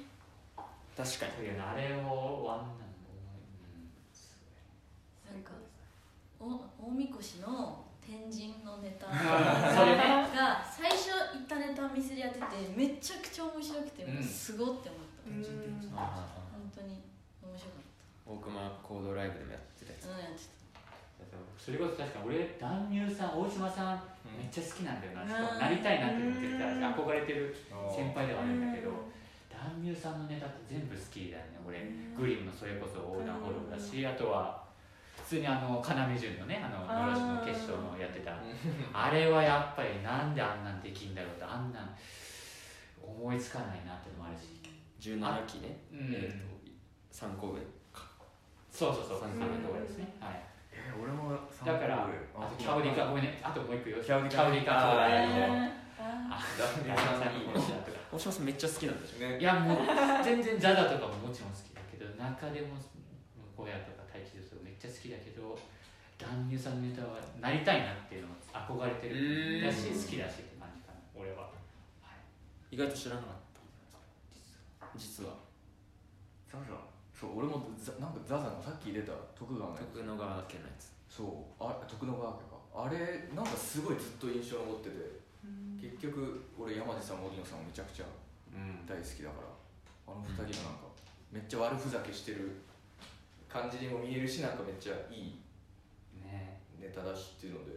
[0.96, 1.48] 確かに。
[1.58, 2.64] あれをワンな
[5.32, 5.52] んなんか
[6.38, 6.44] お
[6.86, 9.06] 大みこしの天神のネタ。
[10.34, 15.90] が最初行ったネタ見せでやっててめちゃくちゃ面白くて、すごって思った、うん。
[15.94, 17.02] 本当に
[17.38, 17.90] 面白かっ
[18.26, 20.08] 大熊コードライブでもやってたやつ。
[20.08, 20.40] たうんやって
[21.56, 24.02] それこそ確かに俺男乳さん大島さん
[24.34, 25.58] めっちゃ好きなんだよな、うん。
[25.60, 26.82] なりたいなって思ってたうん。
[26.82, 27.54] 憧れてる
[27.94, 28.96] 先輩ではあるんだけどうん。
[29.54, 31.78] 男乳さんのネタって全部好きだよね俺。
[31.78, 32.14] うん。
[32.16, 34.69] グリムのそれこそ横断歩道だしあとは
[35.30, 37.14] 普通にあの要潤のねあのあー。
[37.14, 38.34] のろしの決勝のやってた。
[38.92, 41.94] あれはやっぱりなんであんなんできんだろうってあんなん
[42.98, 44.58] 思いつかないなってのもあるし。
[44.98, 45.78] 17期ね。
[45.94, 45.98] うん。
[46.10, 46.50] えーと
[47.14, 47.62] 参考部
[48.74, 49.20] そうそうそう。
[49.22, 50.10] 参参考考ですね。
[50.18, 50.42] はい。
[50.74, 53.38] え俺もだからあとキャウリカごめんね。
[53.40, 54.98] あともう一個よキャウリカキャウリカ。
[54.98, 55.62] あー兄弟の
[56.02, 57.98] ああダンダンさんいいねとか。
[58.10, 59.38] 大島さんめっちゃ好きなんでしょね。
[59.38, 59.78] いやもう
[60.26, 62.74] 全然ザダとかももちろん好きだけど中でも
[63.54, 63.99] 小屋とか
[64.80, 65.52] ちゃ好きだけど
[66.16, 71.52] 男優さんのネタはなりたいなっていうのを憧れてるだし好きだしって感じかな俺は、
[72.00, 72.16] は
[72.72, 73.36] い、意外と知らなかっ
[74.80, 74.88] た。
[74.96, 75.36] 実は。
[76.50, 76.74] ザザ
[77.14, 80.00] そう俺もザなんかザザのさっき出た徳川のやつ。
[80.00, 80.96] 徳野川家のやつ。
[81.06, 81.62] そう。
[81.62, 82.56] あ徳野川家か。
[82.72, 85.20] あれなんかすごいずっと印象に残ってて。
[85.80, 88.04] 結局俺山地さん森野さんもめちゃくちゃ
[88.52, 90.12] うん大好きだから。
[90.12, 90.90] あの二人のなんか
[91.32, 92.60] めっちゃ悪ふざけしてる
[93.50, 95.42] 感じにも見えるしなんかめっちゃいい
[96.22, 96.60] ね。
[96.78, 97.72] ネタだしっていうので、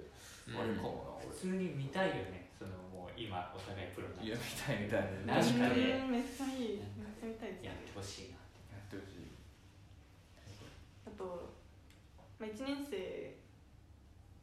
[0.48, 0.58] うん。
[0.60, 1.28] あれかもな俺。
[1.34, 5.82] 普通に見たいよねそのもう今お互いプロにいやなっ見たいみたいな確かに。
[5.82, 6.82] うんめっちゃいい。
[6.96, 7.62] めっちゃ見たいです。
[7.62, 8.38] てやってほしいな。
[8.38, 9.34] やってほしい。
[11.08, 11.50] あと、
[12.38, 13.44] まあ、1年生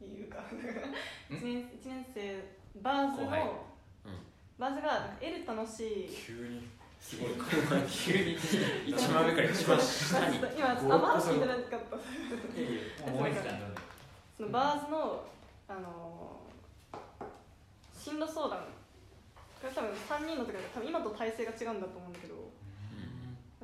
[0.05, 0.43] いうか
[1.29, 2.43] 1年一年生
[2.81, 3.43] バーズの、後輩。
[4.57, 6.09] バーズがなんか L 楽しい。
[6.09, 6.67] 急に
[7.01, 7.29] すごい
[7.89, 8.37] 急に
[8.87, 13.83] 一番上から一番下に今あま話聞いてなかった思いつかんどんどん
[14.37, 15.25] そのバーズの、
[15.67, 17.01] あのー
[18.01, 18.65] 進路相談
[19.61, 22.49] これ多分3人の時だ多分今と体制が違うんだと思うんだけど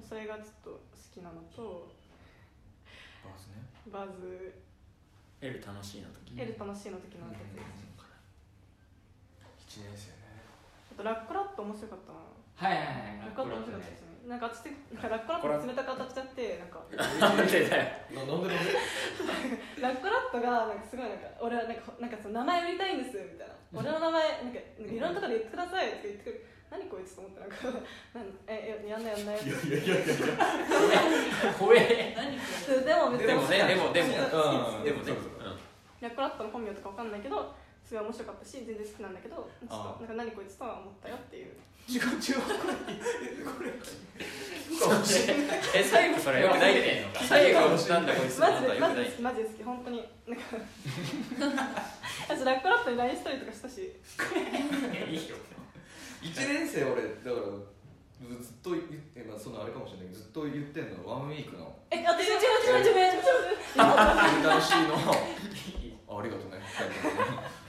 [0.07, 0.77] それがちょっと好
[1.09, 1.89] きなのと
[3.25, 4.53] バースねバーズ
[5.41, 7.41] L 楽しいの時 L 楽しいの時のやつ
[9.73, 10.37] 1年生ね
[10.93, 13.21] あとラッコラット面白かったなはいはいはい。
[13.21, 16.81] ラッコラット面白かったですねなんか私なんかラッコラット冷たく当たっちゃってなんか。
[16.89, 18.73] なんでだよななんでなんで。
[19.79, 23.53] ラッコラットがなんかすごいなんか俺はなんかなんかその名前売りたいんですみたいな。
[23.73, 26.45] 俺の名前なんかいろんなところで言ってくださいって言ってくる。
[26.69, 27.55] 何こいつと思ってなんか。
[28.17, 31.53] なんえややんないやんないいやいやいやいや。
[31.53, 32.13] 怖え。
[32.17, 32.35] 何
[32.83, 33.27] でも別に。
[33.27, 34.07] でもねでもでも。
[34.75, 34.83] うん。
[34.83, 35.05] でもね。
[35.05, 35.37] そうそう
[36.01, 42.41] ラッコラットの本名とかわかんないけどすごい面白かったし全然好きなんだけどちょっとなんか何こいつとは思ったよっていう違う違う
[43.45, 43.71] これ
[45.73, 46.41] え最後それ。
[46.41, 46.73] よくない。
[46.73, 48.29] てんのか最後なんだこい。
[48.29, 50.03] つマジでマジでマジで好き本当に
[51.39, 51.63] なんか
[52.29, 53.83] 私ラッコラットに LINE したりとかしたしい。
[53.83, 55.35] いよ
[56.21, 57.35] 1年生俺だから
[58.41, 60.07] ずっと言って、まあ、そのあれかもしれない。
[60.07, 63.31] けどずっと言ってんのワンウィークのえあ違う違う違う違う違う違うエルタ
[63.79, 64.99] の
[66.09, 66.57] あありがとうね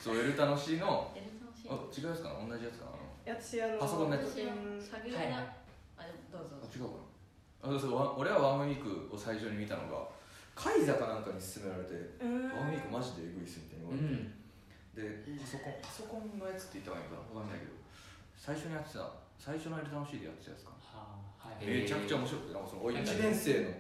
[0.01, 1.69] そうエルタの C のエル楽しい。
[1.69, 2.98] のあ違うやつかな同じやつかな
[3.29, 4.33] 私あのパソコンのやつ。
[4.39, 5.33] 私うんサビルはいはい。
[5.33, 5.53] が
[5.99, 7.77] あでもどうぞ違うかな。
[7.77, 10.07] あそうワン俺はワンウィークを最初に見たのが
[10.55, 14.33] カイザかなんかに勧められてワンウィークマジでエグいっすみたいにう
[14.95, 15.37] 言われて、ん。
[15.37, 17.41] でパソコンパソコンのやつって言った方がいいのかな？
[17.43, 17.73] わかんないけど。
[18.39, 20.75] 最初にやってた最初のエルタの C でやってたやつか。
[20.79, 21.67] なはあはい。
[21.67, 23.75] えーめちゃくちゃ面白くてなんかその1年生の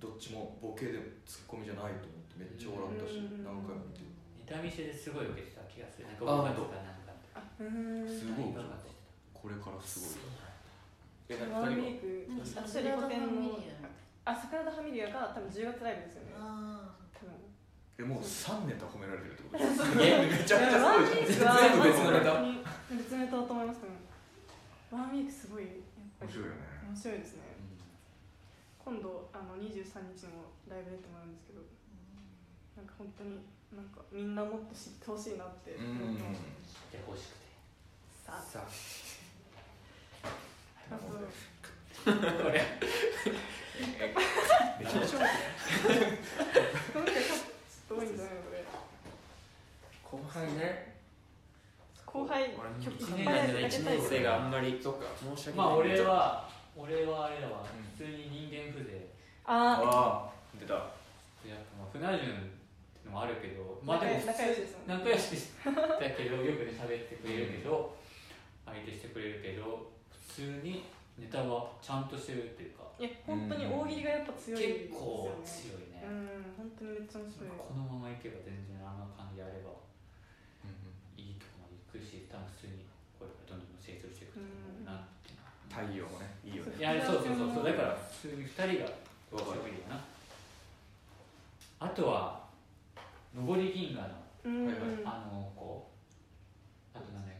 [0.00, 0.96] どっちもボケで
[1.28, 4.00] ツッコミじゃないと思ってめっちゃ笑ったしうん何回も見て
[4.40, 6.96] ネタ見せですごい受けてた気がするなんかあ5月かなんかあうー。
[6.96, 6.99] ん
[7.60, 8.96] すごい大爆発して
[9.34, 11.36] これからすごい。
[11.36, 12.44] えワンウ何ィークなんか？
[12.66, 13.70] 私リコテンのファミリ
[14.24, 16.32] アあ桜田ファミリアが多分10月ライブですよね。
[16.36, 17.36] あ多分
[17.98, 19.60] えもう3ネタ褒められてるってこと？
[19.60, 21.56] すげえめちゃくちゃすごいじゃん。
[21.56, 22.40] 全部別のネタ？
[22.96, 24.00] 別のネタだと思いますね。
[24.90, 25.84] ワンウィークすごい
[26.20, 26.80] 面白いよね。
[26.88, 27.44] 面白いですね。
[28.80, 29.68] 今度あの23
[30.16, 31.60] 日にもライブ出てもらうんですけど。
[32.76, 33.36] なんか本当に
[33.76, 36.16] なんかみんなもっと知ってほしいなってう思っん。
[36.16, 36.40] てます
[36.90, 37.49] で欲しくて
[38.30, 38.70] さあさあ。
[40.90, 42.46] と
[44.78, 45.18] めちゃくちゃ
[46.94, 47.42] 今回ちょっ
[47.88, 48.62] と多いんじゃないのこれ
[50.04, 50.94] 後輩ね
[52.06, 57.62] 後輩俺曲1いっぱい年生の1年生があんまりか申し訳ないまあ俺は俺はあれだわ。
[57.62, 58.90] うん普通に人間風情
[59.44, 63.80] あああ出たやっぱまあ普なじゅんってのもあるけど。
[63.84, 64.60] まあでも仲良し
[65.66, 67.99] だけどよくね喋ってくれるけど
[68.72, 70.84] 相手してくれるけど普通に
[71.18, 72.84] ネタはちゃんとしてるっていうか。
[73.00, 76.28] いや本当に大喜利がやっぱ強いです結よ構ね強いね、うん
[76.60, 77.48] 本当にめっちゃ面白い。
[77.56, 79.72] このままいけば全然あの感じであれば
[81.16, 82.84] いいとこまで行くし多分普通に
[83.16, 85.56] これからどんどん成長していくと思うなっていうのは。
[85.72, 86.76] 太陽もねいいよね。
[86.76, 87.64] いやそうそうそうそう。
[87.64, 88.92] だから普通に2人が
[89.32, 89.96] 強いよな。
[91.80, 92.44] あとは
[93.32, 94.14] 上り銀河の
[94.44, 94.66] うん。
[94.68, 95.00] はいはい。
[95.04, 95.88] あのこ
[96.92, 97.39] うあとなんだっ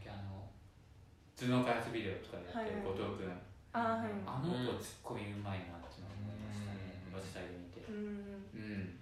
[1.41, 3.33] あの頭脳開発ビデオとかでやってる後藤君、
[3.73, 4.13] あーはい。
[4.29, 7.81] あの子ツッコミうまいなっていうのを思いましたねうんバスタイル見て。
[7.89, 8.45] うん。
[8.53, 9.01] うん。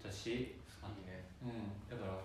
[0.00, 1.76] 私あいいねうん。
[1.92, 2.16] だから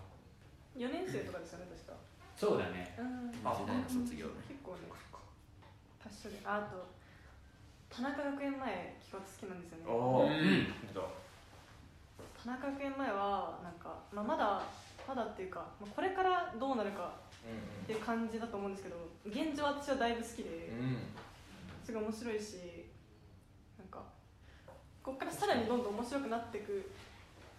[0.79, 1.99] 4年生とかですよね確か。
[2.39, 2.95] そうだね。
[2.95, 3.35] うん。
[3.35, 4.47] 時代の卒業ね。
[4.47, 4.87] 結構ね
[5.99, 6.87] 達者でああと
[7.91, 9.91] 田中学園前企画好きなんですよね。
[9.91, 10.71] おおうん。
[10.95, 14.63] 田中学園前はなんか、まあ、まだ
[15.03, 20.97] まだっていうか、まあ、これからどうなるかっていう感じだと思うんですけど現状私はだいぶ好きでうん。
[21.83, 22.85] すごい面白いし
[23.77, 24.03] なんか
[25.01, 26.91] ここからさらにどんどん面白くなっていく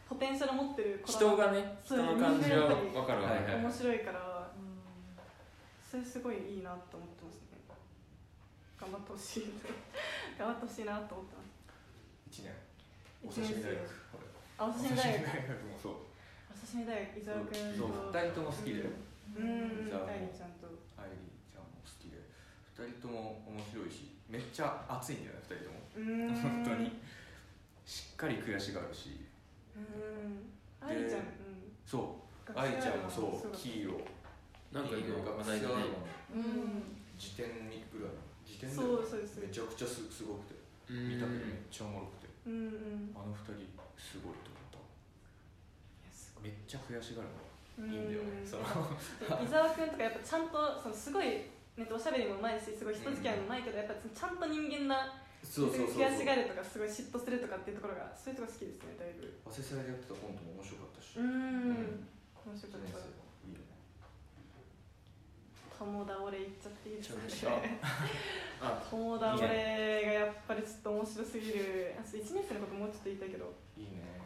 [0.09, 3.31] ポテンシャル持ってる子人がねそう人の感じは分かるわ。
[3.31, 3.55] はいはい。
[3.63, 4.51] 面白いから
[5.83, 7.59] それすごいいいなと思ってますね。
[8.79, 9.55] 頑張ってほしい。
[10.39, 11.51] 頑張ってほしいなと思ってます。
[12.31, 12.55] 一年。
[13.23, 13.91] お一年生刺身大学。
[14.59, 15.27] あおお刺身大学。
[15.27, 15.93] 大学もそう。
[16.51, 17.79] お刺身大学伊沢君。
[17.79, 17.91] そう。
[17.91, 18.81] と二人とも好きで。
[18.83, 20.67] うん伊沢も大ちゃんと
[20.99, 22.19] アイリーちゃんも好きで
[22.75, 25.81] 二人とも面白いしめっちゃ熱いんだよね二人とも。
[25.99, 26.01] う
[26.31, 26.35] ん。
[26.39, 26.95] 本当に。
[27.83, 29.27] しっかり悔しがるし。
[29.75, 30.47] うん。
[30.79, 31.75] 愛ちゃんうん。
[31.85, 32.55] そう。
[32.55, 35.99] 愛ちゃんもそうヒーローなんか今話題学生でね。
[36.31, 36.87] うん。
[37.19, 38.15] 辞典にぐらい
[38.47, 40.55] 辞典でめちゃくちゃすすごくて。
[40.89, 41.09] うん。
[41.11, 42.31] 見た目めっちゃおもろくて。
[42.47, 43.11] うんうん。
[43.19, 43.67] あの二人
[43.99, 44.79] すごいと思った。
[46.39, 48.09] めっちゃ悔しがるごのいいん。
[48.09, 48.63] だよねその
[49.43, 51.49] 伊沢君とかやっぱちゃんとそのすごいね
[51.91, 61.17] おしゃべりもうまいしすごい人付き合いもうまいけどやっぱちゃんと人間なそうそうそう悔しがるとかすごい嫉妬するとかっていうところがそういうところ好きですねだいぶ早稲祭でやってたコントも面白かったし。
[61.17, 61.73] ううん。
[61.73, 62.09] ん
[62.41, 63.01] 面白かった。
[63.01, 63.71] いいよね
[65.81, 67.81] 友達俺言っちゃっていいですかめちゃめち
[68.61, 69.49] あ友達俺
[70.05, 71.95] がやっぱりちょっと面白すぎる。
[71.97, 73.49] あ1年生のこともうちょっと言いたいけど。
[73.79, 74.21] いいね。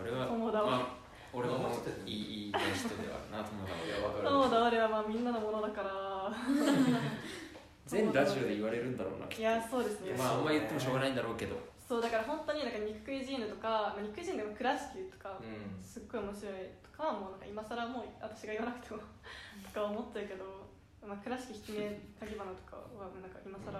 [0.00, 0.26] 俺は。
[0.26, 1.70] 友達まあ俺も
[2.06, 6.32] いいいい人ではあるな友達いやわかる友達俺はまあみんなのものだから。
[7.88, 10.12] 全ラジオで言われるんだろうないやそうですね。
[10.12, 11.56] まああんま言ってもしょうがないんだろうけど。
[11.88, 15.80] そうだから本当になんか肉食いジーヌとか、まあ、肉食いジーヌでも倉敷とかうん。
[15.80, 16.52] すっごい面白い
[16.84, 19.00] とかはもうなんか今更もう私が言わなくても
[19.64, 20.44] とか思っちゃうけど、
[21.00, 23.72] まあ、倉敷引き目鍵花とかはなんか今更、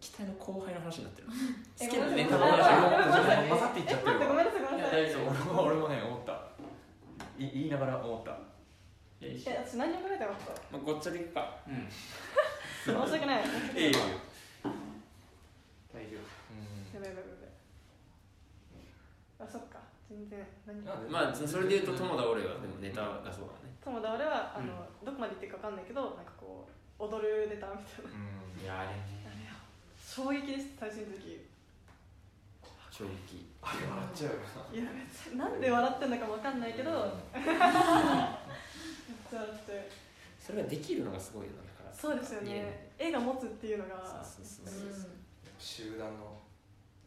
[0.00, 1.28] 期待の後輩の話になってる。
[1.80, 4.62] え 好きなネタの話混ざっていっちゃってるえ待ってごめんわなさい。
[4.62, 5.02] ごめんなさい。
[5.02, 5.30] 大丈夫。
[5.30, 6.32] 俺も俺もね思った。
[7.38, 8.38] い言いながら思った。
[9.20, 10.52] え私何考えてなかった。
[10.70, 11.56] まあ、ごっちゃでいくか。
[11.66, 11.88] うん。
[11.90, 13.42] 申し訳ない。
[13.74, 13.98] いいよ。
[15.92, 17.50] 大丈やばいやばいやばい。
[19.40, 19.78] あそっか。
[20.08, 20.46] 全然。
[20.66, 23.74] 何なんでまあそれで言うと友田俺はでもネタがそうだね。
[23.82, 28.10] 友達俺はあの、どこまで言っていいか分かんないけどなんかこう踊るネタみたいな。
[28.10, 28.38] うん。
[28.58, 29.17] 夫いやあれね
[30.08, 31.44] 衝撃です最初の時。
[32.88, 33.12] 正直
[33.60, 34.40] あれ笑っちゃうよ。
[34.40, 39.92] ないや別になんで笑ってんのかも分かんないけど、めっちゃ笑って。
[40.40, 41.92] それができるのがすごいよなだから。
[41.92, 42.88] そうですよね。
[42.96, 44.00] 絵が持つっていうのが。
[44.24, 45.12] そうそうそうそう。
[45.60, 46.40] 集団の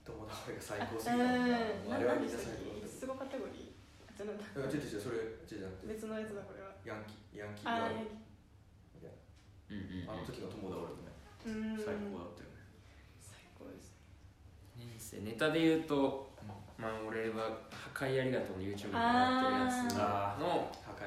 [0.05, 1.17] 友達俺が最あ高すぎた。
[1.17, 1.97] うん。
[1.97, 3.73] あれはみんな何でしたっ最高だっけすごカテゴリー
[4.05, 5.17] あじゃなんだたうん違う違うそれ
[5.49, 6.69] 違う別のやつだこれは。
[6.85, 7.89] ヤンキーヤンキーが。
[7.89, 10.13] あーうんうんうん。
[10.13, 11.11] あの時の友達俺とね。
[11.49, 11.81] うん。
[11.81, 12.47] 最高だったよ。
[12.47, 12.50] ね最高です
[15.11, 16.29] 年生ネタで言うと
[16.77, 17.49] まあ俺は
[17.93, 21.05] 「破壊ありがとう」の YouTube にやってるやつあの破壊。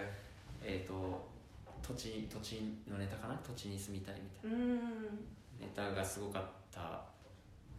[0.63, 0.95] えっ、と
[1.83, 3.35] 土地土地のネタかな？
[3.47, 4.57] 土地に住みたいみたいな。
[4.57, 4.79] うん。
[5.61, 6.43] ネタがすごかっ
[6.73, 6.81] た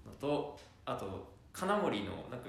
[0.05, 2.47] のとあと金森のなんか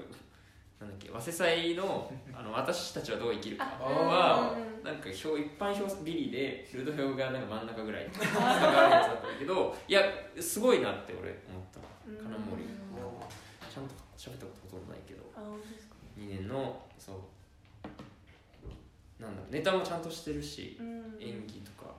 [0.79, 4.83] なんだっけ早稲祭のあの 私たちはどう生きるかはうん。
[4.83, 10.01] なんか表一般表ビリでルド表がなんか真ん中ぐらい に差があるやつだったんだけどいや
[10.39, 12.17] すごいなって俺思ったうん。
[12.17, 15.23] 金森ゃんと喋ったことほとんどないけど。
[15.35, 17.15] あ本当ですか？2年のそう。
[19.21, 21.17] なんだろうネタもちゃんとしてるしうん。
[21.19, 21.93] 演技とか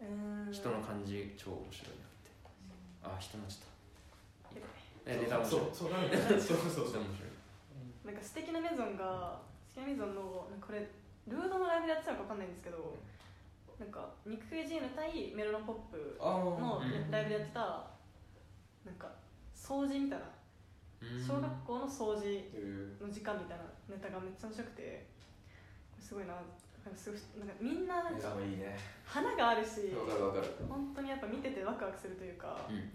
[0.00, 0.52] うん。
[0.52, 2.30] 人の感じ超面白いなって。
[3.04, 3.66] あ人待ちだ。
[4.54, 5.62] やばいえネタ面白い。
[5.72, 6.86] そうそう そうそうそう。
[6.86, 7.30] ネタ面白い。
[8.06, 10.22] なんか素敵なメゾンが素敵なメゾンの
[10.60, 10.78] これ
[11.26, 12.96] ルードのライブでやってたのか分かんないんですけど
[13.80, 17.10] なんか肉食いジーヌ対メロノポップあのうん。
[17.10, 17.60] ライブでやってた
[18.86, 19.10] なんか
[19.54, 20.24] 掃除みたいな
[21.20, 22.26] 小学校の掃除
[23.00, 25.06] の時間みたいなネタがめっちゃ面白くて
[26.00, 28.02] すごいななんかすごいなんかみんな
[29.04, 30.46] 花があるしわかるわかる。
[30.68, 32.90] 本当にやっぱ見ててワクワクするというか、うん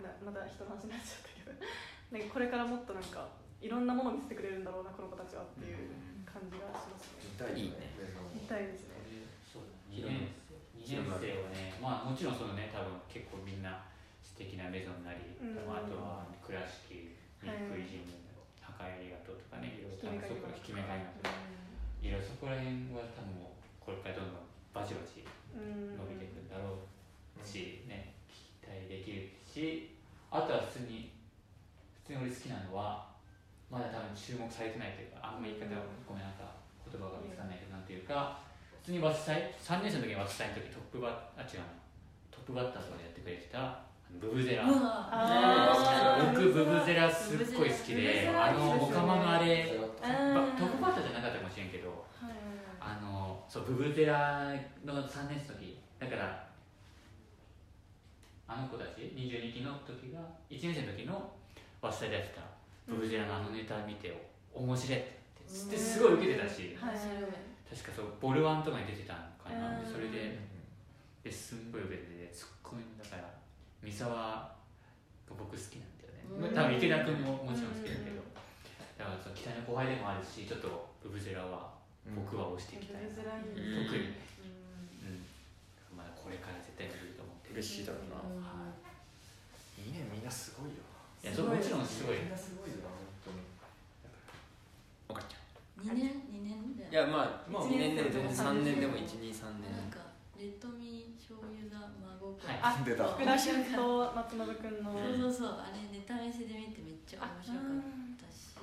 [0.00, 3.28] なまた人の話になっちゃったけどなんかこれからもっとなんか
[3.60, 5.92] いろんなものを見せてくれるんだろうなこの子たちはっていう
[6.24, 7.28] 感じがしますね。
[7.28, 7.92] 見たいね。
[8.32, 8.96] 見たいですね。
[9.44, 10.32] そう2年
[10.72, 11.20] 2年生は
[11.52, 13.84] ねまあもちろんそのね多分結構みんな
[14.24, 15.68] 素敵なメゾンなり、うん。
[15.68, 18.12] あとは倉敷ニックイジム
[18.60, 21.24] 破壊ありがとうとかねいろいろ多分そこ引き目があります
[22.00, 29.96] いろいろそこら辺は多分もうこれからどんどんバチバチうん伸びていくんだろうし、ね、期待できるし
[30.30, 31.10] あとは普通に
[32.06, 33.10] 普通に俺好きなのは
[33.72, 38.42] まだ多分注目されてないというかあんま言い方がごめんなんか言葉が見つからないけどなんていうか
[38.82, 41.80] 普通にバス祭3年生の時にバス祭の時トップバッあ違うな。
[42.30, 44.64] トップバッターとかでやってくれてたブブゼラ。
[44.66, 49.78] 僕ブブゼラすっごい好きであのオカマのあれ。
[50.00, 51.88] トップバッターじゃなかったかもしれんけど
[52.20, 52.32] はい
[52.80, 54.52] あのそうブブゼラ
[54.84, 55.78] の3年生の時。
[55.98, 56.46] だから
[58.48, 61.30] あの子たち22期の時が1年生の時の
[61.80, 62.42] バスタでやってた。
[62.88, 65.20] ブブゼラのあのネタ見て面白いって。
[65.52, 66.76] 言ってすごい受けてたし。
[66.80, 66.94] はい
[67.70, 69.78] 確かそうボルワンとかに出てたのかな。
[69.78, 69.84] うん。
[69.84, 70.38] でそれで
[71.22, 73.39] ですんごい受けててツッコミだから
[73.82, 74.52] 三沢が
[75.28, 76.48] 僕好きなんだよね。
[76.48, 76.54] うん。
[76.54, 78.20] 多分池田君ももちろん好きだけど。
[79.00, 81.72] だからその期待の後輩でもあるしちょっとブブゼラは
[82.12, 83.24] 僕は押していきたいうん特
[83.96, 84.12] に。
[85.00, 85.96] うんうん。
[85.96, 87.60] まだこれから絶対見ると思ってる。
[87.60, 88.20] 嬉しいだろうな。
[89.80, 90.84] 2年みんなすごいよ。
[91.24, 92.20] いやそうもちろんすごい。
[92.20, 93.40] みんなすごいよな本当に。
[95.08, 95.40] 分かっちゃ
[95.88, 96.60] 2年？2年
[96.90, 99.72] いやまあまあ2年でも全然3年でも一123年。
[99.72, 99.99] なんか
[100.40, 102.64] レッドミー醤油座孫くんはい。
[102.64, 103.04] あ出た。
[103.12, 104.96] 福田君と松信君の。
[104.96, 105.60] そうそうそう。
[105.60, 108.24] あれネタ見せで見てめっちゃ面白かった。
[108.32, 108.56] し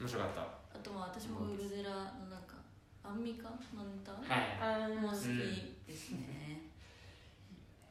[0.00, 0.40] 面白かった。
[0.72, 2.56] あとまあ私もウルゼラのなんか
[3.04, 4.16] アンミカのネタ？
[4.16, 6.72] はいあも好きーですね。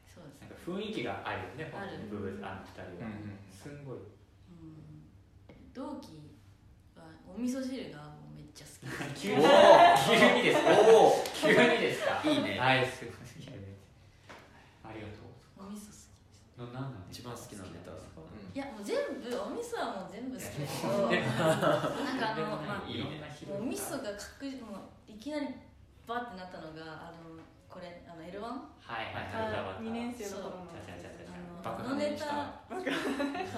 [0.02, 0.50] そうですね。
[0.50, 2.02] なんか雰囲気があるよねある。
[2.10, 3.06] ブブあの二人は。
[3.06, 4.02] うんすんごい。
[4.02, 4.98] うん。
[5.70, 6.26] 同期
[6.98, 8.18] はお味噌汁が
[8.54, 8.70] ちゃ好
[9.14, 10.70] き急に急にですか？
[10.72, 12.20] おお急にですか？
[12.24, 13.14] いいねはいすごい
[14.84, 15.22] ありがと
[15.58, 16.10] お味噌好きです。
[16.58, 17.90] うななんなん一番好きなネタ
[18.52, 21.08] いやもう全部お味噌はもう全部好きだけど。
[21.08, 22.68] ねなんかあでもね。
[22.68, 23.02] のまあいい
[23.48, 24.76] お味噌が確実も
[25.08, 25.48] ういきなり
[26.06, 30.72] バってなったのがあのこれあの L1 あはいはいあ2年生の頃の
[31.64, 32.24] あのネタ。
[32.66, 32.82] そう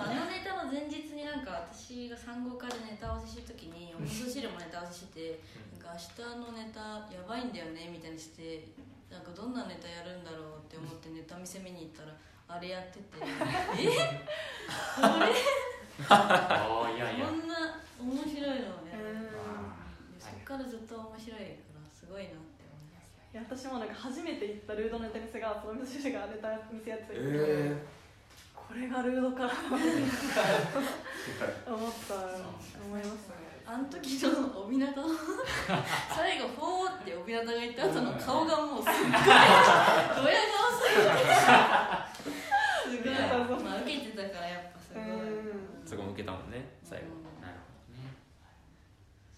[0.04, 5.40] あのネタの前日になんか私が産後からネタ合わせしてる時にお味噌汁もネタ合わせしてて
[5.80, 8.68] なんか明日のネタやばいんだよねみたいにして
[9.10, 12.12] なんかどんなネタやるんだろうって思ってネタ見せ見に行ったら
[12.46, 13.22] あれやってて。
[13.22, 13.88] え？
[15.00, 15.32] これ？
[16.08, 17.26] ああいやいや。
[17.26, 19.32] こんな面白いのをやるうん。
[20.20, 27.76] そっからずっと面白いからすごいなって思いますいや私もなんか初めて行ったルードのネタ見せがその味噌汁がネタ見せやってたけど、え
[28.74, 29.50] これがルードか思っ
[32.08, 32.14] た
[32.84, 35.00] 思いますねあの時の帯名と
[36.10, 40.90] 最後「フォー」って帯名が言った後の顔がもうすっごいドヤ顔す
[42.90, 43.16] ぎてす
[43.48, 45.06] ごいまあ受けてたからやっぱすごいう
[45.54, 48.10] んそこも受けたもんね最後うんなるほどね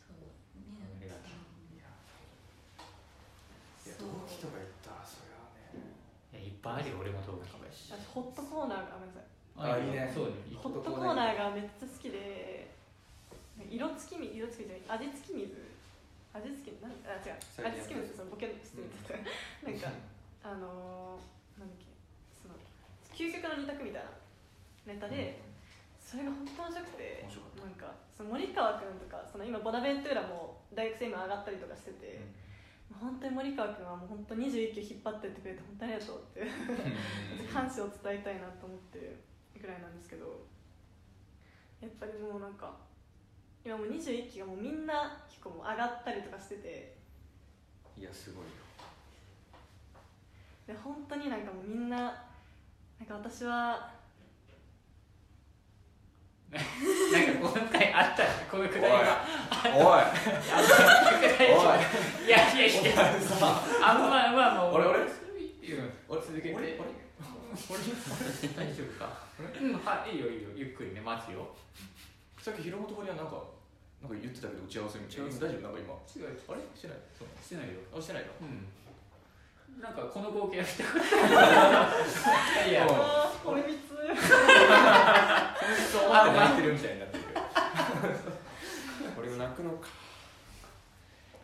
[0.00, 0.32] そうね
[0.80, 1.36] ありがとう
[1.76, 1.84] いや
[4.00, 4.06] 同
[6.66, 10.10] ぱいあるよ俺も同期私ホットコーナーがごめんなさいあいいね。
[10.12, 10.52] そうね。
[10.52, 12.68] ホットコーナーがめっちゃ好きで
[13.70, 15.56] 色付き水色付きじゃない味付き水。
[16.36, 17.40] 味付きなんあ違う。
[17.64, 19.16] 味付き水そのボケの失礼だった。
[19.64, 19.88] なんか
[20.44, 21.88] あのー、なんだっけ。
[22.36, 22.58] その
[23.16, 24.12] 究極の二択みたいな
[24.92, 25.40] ネタで、
[25.96, 27.64] それが本当面白くて面白かった。
[27.64, 32.20] なんかその森川君とかその今ボナベントゥーラも大学生今上がったりとかしてて、
[32.92, 36.46] 本当に森川君はもう本当21球引っ張ってってくれて本当にありがとうって
[37.52, 39.16] 感謝を伝えたいなと思ってる
[39.60, 40.46] ぐらいなんですけど
[41.80, 42.76] やっぱりもうなんか
[43.64, 46.96] 今もう21期がもうみんな結構もう上がったりとかしてて
[47.98, 48.50] いやすごいよ。
[50.66, 53.95] で本当になんかもうみんななんか私は
[56.52, 58.98] なんかこの回あったよこのくだりが。
[59.74, 60.02] おい。
[62.26, 62.90] いやいやいや。
[63.82, 65.02] あんままあまあ俺俺う。
[65.02, 65.08] ん
[66.08, 66.54] 続けて。
[66.54, 66.78] 俺？
[66.78, 66.86] 俺？
[68.54, 69.26] 大丈夫か？
[69.60, 70.48] うんはいいいよいいよ。
[70.54, 71.48] ゆっくりね待つよ。
[72.40, 73.42] さっき広本君にはなんか
[74.00, 75.26] なんか言ってたけど打ち合わせみたいな。
[75.26, 75.62] 大丈夫？
[75.62, 75.94] なんか今。
[75.98, 76.62] あれ？
[76.78, 76.98] してない？
[77.18, 77.28] そう。
[77.42, 77.82] してないよ。
[77.90, 78.30] あしてないの？
[78.40, 78.64] うん
[79.80, 81.04] なんかこの光景はしたくな
[82.66, 82.86] い いや。
[83.44, 83.88] 俺3つ
[85.92, 87.24] そう思って泣いてるみたいになってる
[89.36, 89.88] 泣くのか。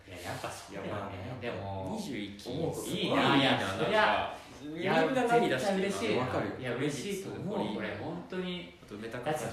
[0.09, 0.76] いややっぱそう。
[0.76, 2.39] だよいやまあねねでも21
[2.83, 7.59] 期いいないやそりゃみいやんな涙し嬉しいわかるよいや嬉しいと思う。
[7.59, 9.53] 森これ本当にあと埋めたかったじゃん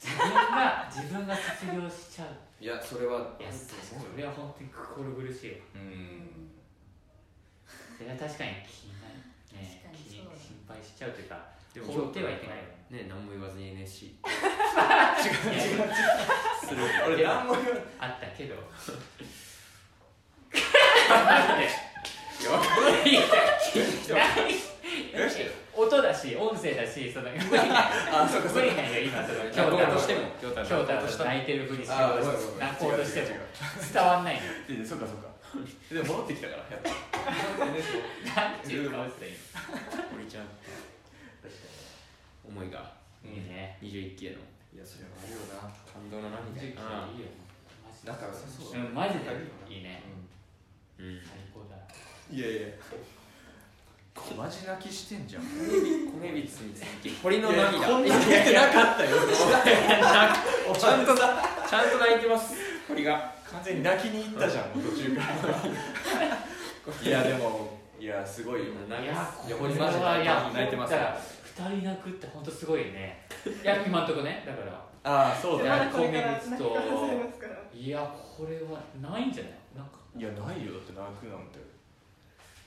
[0.00, 2.28] 自分が自分が卒業しちゃう。
[2.58, 5.52] いやそれはいやそれは本当に心苦しい。
[5.52, 6.35] わうん
[7.96, 9.16] それは確かに気になる
[9.56, 13.06] ね確かに気にそうだ心配しちゃうというかで放ってはいけないよね。
[13.08, 14.16] 何も言わずに NSC
[16.64, 18.54] する俺何も言わあったけど。
[18.54, 18.58] い
[25.76, 27.76] 音だし音声だしその無理なん
[28.24, 28.60] あそうかそうか。
[28.60, 30.20] 無理なんよ今そのとしても。
[30.40, 32.24] 京太京太泣いてるふりしよあう
[32.58, 33.26] 泣こうとしても。
[33.26, 33.40] 違う違う。
[33.92, 34.40] 伝わんない
[34.86, 35.35] そうかそうか
[35.90, 36.90] でも戻ってきたからやっぱ
[38.40, 39.34] なんていう顔していい
[40.12, 40.46] 堀ちゃん。
[42.46, 42.94] 思いが。
[43.24, 43.78] のいいね。
[43.82, 44.36] 21期への。
[44.74, 45.72] いやそれはあるよな。
[45.90, 48.94] 感動の涙いいよあマジで仲良さそううん。
[48.94, 49.24] マジで。
[49.74, 50.02] いいね。
[50.98, 51.20] うん。
[51.24, 51.76] 最高だ。
[52.30, 52.68] いやいや。
[54.36, 55.42] マジ泣きしてんじゃん。
[55.42, 57.86] 米びつに続き堀の涙。
[57.86, 59.16] こんな泣いてなかったよ。
[60.78, 62.54] ちゃんとちゃんと泣いてます。
[62.88, 65.28] 堀が完全に泣きに行ったじゃんもう途中から。
[67.08, 67.78] いやでも。
[67.98, 68.66] いやすごいよ。
[68.66, 69.14] いや泣いや
[69.56, 70.98] マジではいや泣いてますよ。
[70.98, 71.20] だから
[71.72, 73.26] 二人泣くって本当すごいね。
[73.64, 74.84] いや今んとこねだから。
[75.02, 77.56] ああそうだよまだこれから泣き米光と始めますから。
[77.72, 79.52] いやこれはないんじゃない？
[79.74, 79.92] なんか。
[80.14, 80.72] いやないよ。
[80.74, 81.58] だって泣くなんて。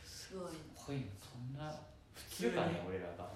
[0.03, 1.69] すごい、こういそんな
[2.13, 3.29] 普通かね俺らが、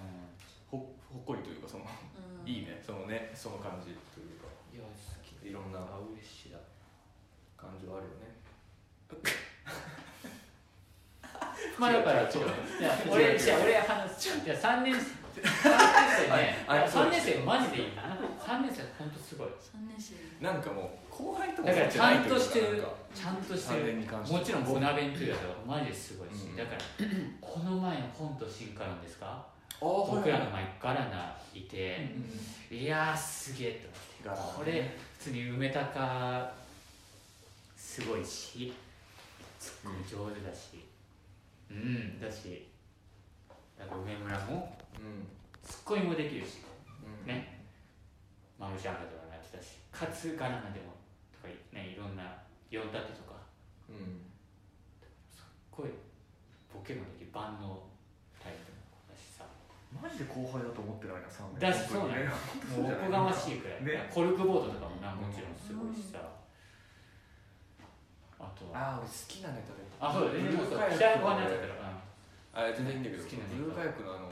[0.70, 0.78] ほ
[1.10, 2.82] ほっこりというかそのうん、いいね。
[2.86, 4.50] そのねその感じというか。
[4.74, 4.90] いや好
[5.22, 5.48] き。
[5.48, 5.78] いろんな。
[5.80, 6.58] あ嬉しいだ
[7.64, 8.36] 感情あるよね。
[11.80, 12.52] まあだからちょっとい
[12.84, 14.30] や俺じゃあ俺話す。
[14.46, 15.82] いや三年生 三年
[16.28, 16.64] 生ね。
[16.68, 18.04] は年生マジでいいな。
[18.46, 19.48] 三年生本当すごい。
[19.60, 20.14] 三年生。
[20.44, 22.84] なんかもう後輩とかだからちゃんとしてる
[23.16, 26.56] ちゃんとして三る年に関してもちろんボナベントゥーラとかマジですごいし、うん。
[26.56, 26.82] だから
[27.42, 29.26] この前の本と進化論ですか？
[29.28, 29.46] あ
[29.82, 32.12] 僕らの前ガラナいて、
[32.72, 33.82] いやーすげえ
[34.24, 34.60] と思って。
[34.60, 36.52] これ普通に梅高
[37.94, 38.74] すごいし
[39.60, 40.82] ツッコミ上手だし。
[41.70, 42.66] うんだし
[43.78, 45.30] なんか梅村もうん。
[45.62, 46.66] ツッコミもできるし
[47.06, 47.30] うん。
[47.30, 47.70] ね。
[48.58, 50.98] マムシャンガとかやってたしかつガラナでも
[51.38, 52.42] とかねいろんな
[52.74, 53.38] 4タットとか。
[53.86, 54.26] うん。
[55.30, 55.94] すっごい
[56.74, 57.78] ボケもできる万能
[58.42, 59.46] タイプの子だしさ。
[59.94, 62.34] マジで後輩だと思ってないな3年だしそうなのよ
[62.74, 64.10] もうおこがましいくらい、ね。
[64.10, 66.18] コルクボードとかもなもちろんすごいしさ、
[68.44, 68.76] あとは。
[68.76, 69.80] ああ俺好きなネタで。
[70.04, 70.52] あそうだね。
[70.52, 70.60] ブ
[72.54, 73.64] あ全然いいんだけど好きなネタ。
[73.64, 74.30] ブルーカヤックのあの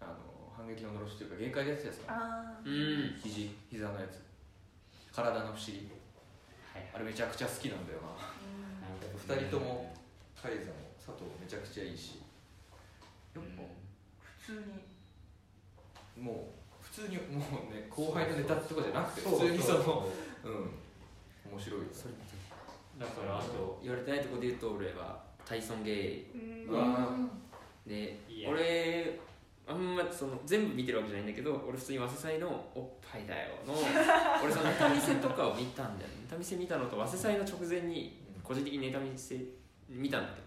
[0.00, 2.16] あの反撃ののろしというか限界でやってたやつか
[2.64, 3.20] うん。
[3.20, 4.24] 肘膝のやつ。
[5.14, 5.86] 体の不思議。
[6.72, 8.16] はいあれめちゃくちゃ好きなんだよな。
[9.14, 9.92] 二人とも
[10.40, 12.24] カイザも佐藤めちゃくちゃいいし。
[13.36, 13.62] やっぱ
[14.40, 16.24] 普通に。
[16.24, 20.08] もう普通にもうね後輩のネタとかじゃなくて普通にその
[20.42, 20.70] うん。
[21.50, 22.14] 面白いよそれ
[23.00, 26.26] だからあと言われてないところで言うと俺はタイソン・ゲイ
[27.86, 28.50] でいや。
[28.50, 29.18] 俺
[29.66, 33.72] あんまその全部見てるわけじゃないんだけど俺普通に早稲祭の「おっぱいだよ」の
[34.44, 36.16] 俺そのネタ見せとかを見たんだよね。
[36.24, 39.38] ネタ見せ見たのと早稲祭の直前に個人的にネタ見せ
[39.88, 40.46] 見たんだけど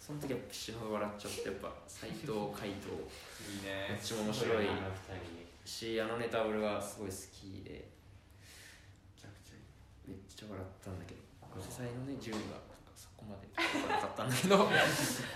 [0.00, 2.90] その時は死ぬほど笑っちゃってやっぱ斎藤海藤。
[2.90, 4.68] いいどっねちも面白い。
[4.68, 4.76] あの
[5.64, 7.88] 二しあのネタ俺はすごい好きで
[10.06, 11.20] めっちゃ笑ったんだけど
[11.60, 12.60] 早稲祭のね順位が
[12.96, 14.72] そこまでなかったんだけど人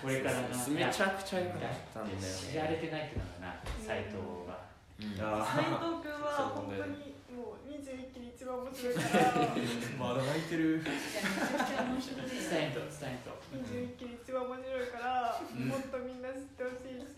[0.01, 1.61] これからなめちゃくちゃ良かっ
[1.93, 4.17] たんだよ知られねてないっていうのがな斎藤
[4.49, 4.61] が。
[5.01, 5.17] うん。
[5.17, 9.57] 藤君は本当にもう21期に一番面白いから。
[9.97, 10.85] まだ泣いてる。
[10.85, 13.33] 伝えんと伝えんと。
[13.53, 15.69] 21期に一番面白いから、うん。
[15.69, 17.17] もっとみんな知ってほしいし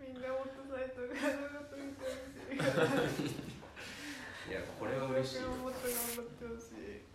[0.00, 2.12] みんなもっと斉藤君のこと見てほ
[3.08, 3.48] しい。
[4.48, 5.48] いやこれは嬉しいよ。
[5.48, 7.07] もっと頑張ってほしい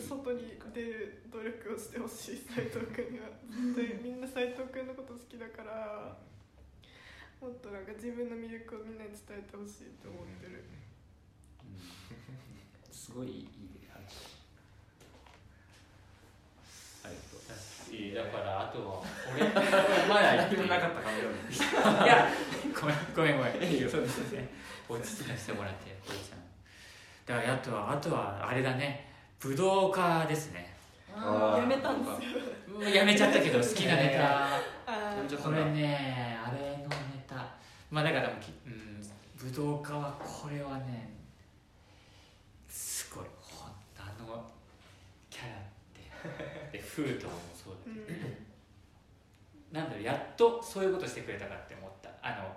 [0.00, 3.26] 外に出る努力をしてほしい斉藤君には。
[3.48, 6.16] 本当にみんな斉藤君のこと好きだから
[7.40, 10.64] もっとなんか自分の魅力をみんなに伝えてほしいと思ってる、
[12.90, 14.40] すごいいい話。
[17.04, 19.44] ありがとういいだからあとは俺。
[20.08, 22.28] まだ言ってもなかった感じいや。
[22.74, 23.90] ごめんごめんごめん。
[23.90, 24.48] そうですね。
[24.88, 26.44] 落ち着かせてもらってこいちゃん。
[27.26, 29.13] だからあとはあとはあれだね
[29.44, 30.72] 武道家ですね。
[31.14, 32.82] やめたんです。
[32.82, 34.48] よやめちゃったけど好きなネタ。
[35.36, 37.46] これねあれのネタ。
[37.90, 38.34] まあだからも
[38.66, 39.02] うん
[39.36, 41.10] 武道家はこれはね
[42.70, 43.68] すごいほん
[43.98, 44.46] あの
[45.28, 46.78] キャラって。
[46.78, 52.08] で フートもそうだけど、うん、なんだろうやっとそういうことしてくれたかって思った。
[52.22, 52.56] あの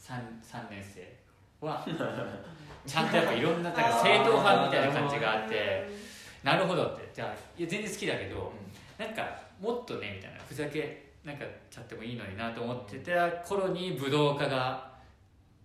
[0.00, 1.17] 3, 3年生。
[1.60, 1.84] は。
[2.86, 5.88] ちゃんとやっぱいろんなか正統派みたいな感じがあって
[6.42, 6.86] なるほど。
[6.86, 7.10] って。
[7.12, 7.28] じゃあ
[7.58, 8.52] いや全然好きだけど
[8.96, 14.90] なんかもっとねみたいなふざけなんかちゃってもいいのになと思ってた頃に武道家が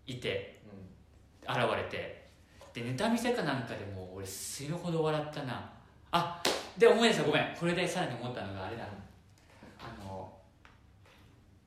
[0.05, 0.61] いて
[1.43, 2.23] 現れて。
[2.73, 5.69] でネタ見せかなんかでもう俺死ぬほど笑ったな。
[6.11, 6.41] あ
[6.75, 7.23] で思い出した。
[7.23, 7.55] ごめん。
[7.55, 8.83] これでさらに思ったのがあれだ。
[9.79, 10.33] あの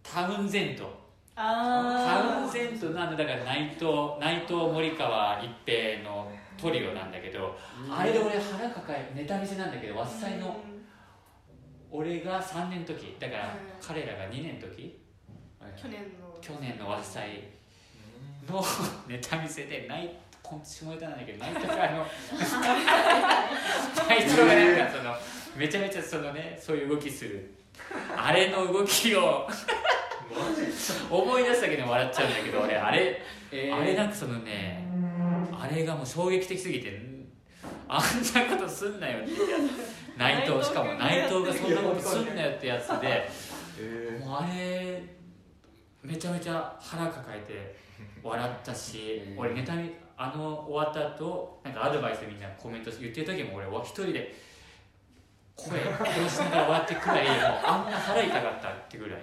[0.02, 1.05] タウンゼント
[1.36, 3.84] タあウンゼントなんだだから内藤
[4.18, 7.54] 内藤森川一平のトリオなんだけど
[7.90, 10.56] あれで俺腹抱えネタ見せなんだけどあ和祭の
[11.90, 13.50] 俺が3年の時だからうん。
[13.86, 14.98] 彼らが2年の時
[15.76, 16.38] 去年の。
[16.40, 17.44] 去年の和祭
[18.48, 18.64] の
[19.06, 22.06] ネタ見せでナイ今下ネタなんだけどナイトがあの
[24.08, 25.14] ナイトがなんかその
[25.56, 27.52] めちゃめちゃそのねそういう動きする。
[28.16, 29.46] あれの動きを
[31.10, 33.22] 思い出すだけでも笑っちゃうんだけど俺あれ、
[33.52, 34.86] あれなんかそのね
[35.52, 37.26] あれがもう衝撃的すぎてん
[37.88, 39.30] あんなことすんなよって
[40.16, 43.28] 内藤しかも内藤がそんなことすんなよってやつで
[43.80, 45.02] えもうあれ
[46.02, 47.76] めちゃめちゃ腹抱えて
[48.22, 54.34] 笑ったし、うん俺ネタ見あの終わった後なんかアドバイスみんなコメント言ってる時も俺は一人で
[55.54, 59.20] 声殺しながら笑ってくらいもうあんな腹痛かったってぐらい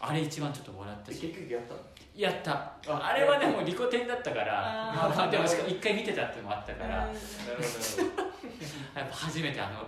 [0.00, 1.80] あれ一番ちょっと笑った結し局やったの？
[2.16, 2.72] やった。
[3.06, 6.96] あれはでもリコ点だったからまあまあ でもしかも一回見てたっていうのもあったから。
[6.98, 9.86] なるほどやっぱ初めてあの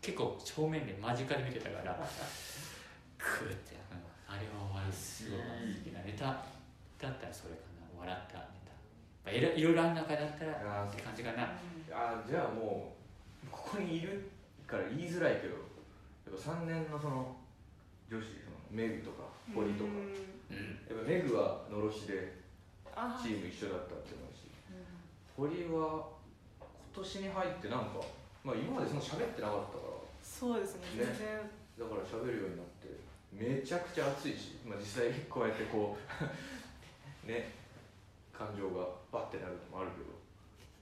[0.00, 1.98] 結構正面で間近で見てたから
[3.18, 5.44] クーってうんあれは終わりすごい好
[5.90, 8.00] きなネタだったらそれかな。
[8.00, 8.72] 笑ったネタ。
[9.24, 11.44] まあいろいろいろある中だったらって感じかな。
[11.90, 12.94] あじゃあも
[13.44, 14.30] うここにいる
[14.66, 15.60] から言いづらいけどや
[16.32, 17.34] っぱ3年のその
[18.10, 19.90] 女子そのメグとか堀とか。
[19.90, 20.80] うん。
[20.88, 22.40] やっぱメグはのろしで
[22.94, 24.48] あチーム一緒だったって思うし。
[25.36, 26.08] 堀は
[26.94, 28.00] 今年に入ってなんか
[28.44, 29.94] まあ今までそんな喋ってなかったから。
[30.22, 31.04] そうですね。
[31.04, 31.04] ね。
[31.04, 31.50] 全然。
[31.74, 32.86] だから喋るようになって
[33.34, 37.50] めちゃくちゃ熱いし、まあ、実際こうやってこう ね
[38.32, 40.14] 感情がバッてなるのもあるけど。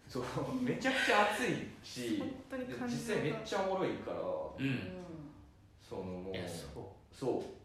[0.09, 3.01] そうめちゃくちゃ熱いし本当にで感情が。
[3.01, 4.19] 実際めっちゃおもろいから。
[4.19, 5.03] うん。
[5.83, 7.62] そのもうそそう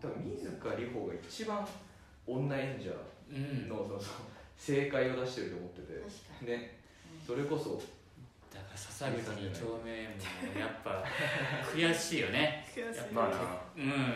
[0.00, 1.66] 多分水香里穂が一番
[2.26, 2.90] 女演者
[3.30, 3.68] うん。
[3.68, 4.00] のその
[4.56, 5.94] 正解を出してると思ってて。
[5.94, 6.48] 確かに。
[6.48, 6.78] ね。
[7.26, 7.80] それこそ。
[8.52, 9.90] だから笹口二丁目
[10.54, 11.04] もやっぱ
[11.74, 12.66] 悔しいよね。
[12.74, 13.12] 悔しい。
[13.12, 14.14] まあうん。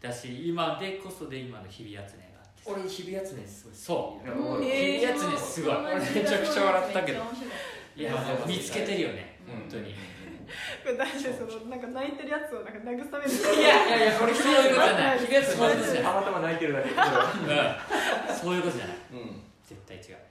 [0.00, 4.26] だし今でこそで今の日々集めがあって俺日々やつねすごいそう。
[4.26, 5.74] いや俺えー日々集めすごい。
[5.76, 7.22] 俺めちゃくちゃ笑ったけど。
[7.96, 8.02] い。
[8.02, 9.38] や見つけてるよね。
[9.46, 9.60] うん。
[9.60, 9.94] 本当に
[10.82, 16.02] これ大丈夫そのなんか泣いてるやつをなんか慰めるいやいやいやこれそういうことじゃないそういうことじゃない。
[16.02, 16.90] たまたま泣いてるだけ。
[16.90, 16.96] うん
[18.34, 18.96] そういうことじゃない。
[19.12, 19.42] うん。
[19.64, 20.30] 絶対違う。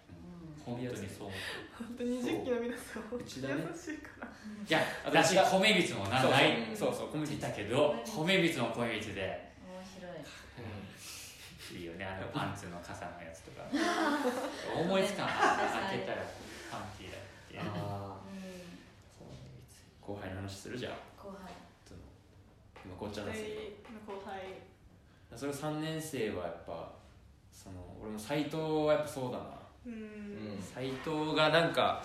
[0.65, 4.27] 本当にそう思ってる本当に20期の皆さん優しいから。
[4.27, 6.77] いや私米びつもなそうそう泣い。
[6.77, 9.49] そうそうコメディてたけど米びつも米びつで。
[9.65, 10.05] 面白
[11.77, 11.79] い。
[11.79, 13.63] いいよねあのパンツの傘のやつとか。
[14.77, 15.27] 思いつかん。
[15.27, 16.21] 開けたら
[16.71, 17.55] パンティーだって。
[17.55, 18.08] いうあうん
[20.09, 20.93] 後輩の話するじゃん。
[21.15, 21.53] 後輩。
[21.85, 21.99] その
[22.83, 23.45] 今紅茶大出す
[23.93, 24.41] の後輩。
[25.37, 26.89] それ3年生はやっぱ
[27.51, 29.43] その俺も斎藤はやっぱそうだな。
[29.85, 30.57] ううん。
[30.57, 32.03] ん斎藤がなんか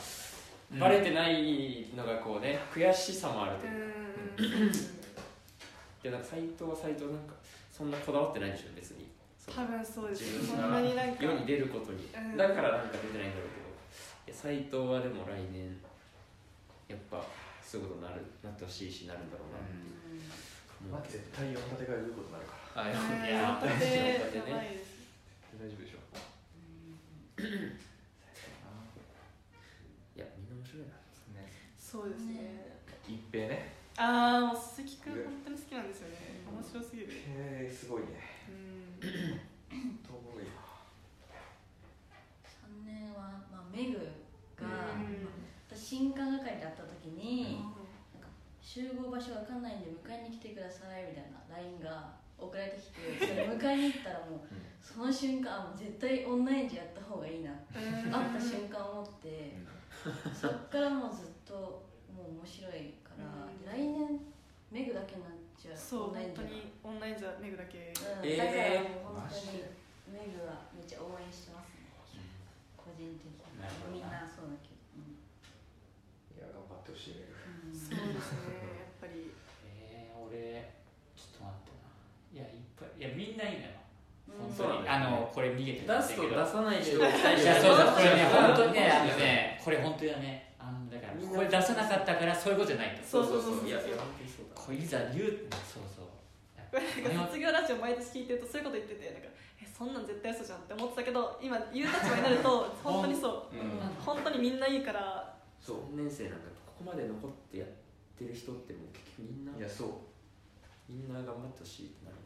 [0.79, 3.67] バレてないのがこうね悔しさもあると
[4.43, 4.71] いう。
[4.71, 4.77] か
[6.03, 7.33] でなんか斎藤は斎藤なんか
[7.73, 9.09] そんなこだわってないでしょ別に。
[9.49, 10.25] 多分そうです。
[10.25, 12.05] そ自分がんなになんか世に出ることに。
[12.15, 12.37] うん。
[12.37, 13.49] だからなんか出てないんだろう
[14.27, 14.39] けど。
[14.39, 15.75] 斎藤はでも来年
[16.89, 17.25] やっぱ
[17.75, 19.59] そういうことになるなってほしいしなるんだろうな。
[19.59, 22.87] っていうまあ絶対4立てが言うことになるから。
[22.87, 24.79] あいや本当でや本当にね
[25.59, 26.07] 大丈夫でしょ
[30.15, 30.95] いやみんな面白いな。
[31.35, 31.51] ね。
[31.75, 32.79] そうですね。
[33.11, 33.75] 一平ね。
[33.99, 36.47] ああもう鈴木くん本当に好きなんですよね。
[36.47, 37.11] 面白すぎる。
[37.11, 38.23] へえすごいね。
[38.47, 38.55] う
[39.03, 39.99] ん。
[39.99, 40.47] と思うよ
[42.47, 43.99] 3年は、まあ、メグ
[44.55, 45.35] が、うん
[45.75, 47.61] 私新刊係だった時に、
[48.61, 54.65] 集合場所わかんないんで迎えに来てくださいみたいな LINE が送られてきてそれ迎えに行ったらもううん。
[54.81, 58.11] その瞬間あもう絶対オンラインでやった方がいいなってうん。
[58.11, 59.57] 会った瞬間思って
[60.33, 61.55] そっからもうずっと
[62.13, 64.21] もう面白いから来年
[64.73, 67.93] メグだけになっちゃうそうオンラインじゃ本当にオンラインじゃメグだけ。
[67.95, 69.63] だからもう本当に
[70.11, 71.87] メグはめっちゃ応援してますね。
[72.77, 73.39] 個人的に。
[73.93, 74.74] みんなそうだけど、
[76.85, 78.77] ってほしい、うん、そうですね。
[78.77, 79.33] やっぱり。
[79.65, 80.69] えー、俺
[81.17, 81.89] ちょっと待ってな。
[82.29, 83.81] いやいっぱいいやみんないいのよ。
[84.51, 87.45] そうなん、あのこれ逃げて出すと出さない人がい。
[87.45, 93.01] やそうそうこれね本当にねあのねこれ本当だねあのだからこれ出さなかったからそういうことじゃないと。
[93.07, 93.69] そうそうそうそう。
[93.69, 93.97] いやいや
[94.55, 96.11] これいざ言うそうそう。
[97.31, 99.29] 卒業ラジオ毎年聞いてるとそういうこと言っててなんか
[99.63, 105.35] えそんなん絶対嘘じゃんって思ってたけど今言う立場になると本当にそう、うん、本当にみんないいから。
[105.61, 105.77] そう。
[105.95, 106.54] 年生なんだ
[106.85, 107.69] まで残ってやっ
[108.19, 109.89] てる人ってもう結局みんないやそう。
[110.89, 112.17] みんな頑張ってほしいってなる。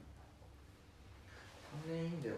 [1.86, 2.34] 3年いいんだよ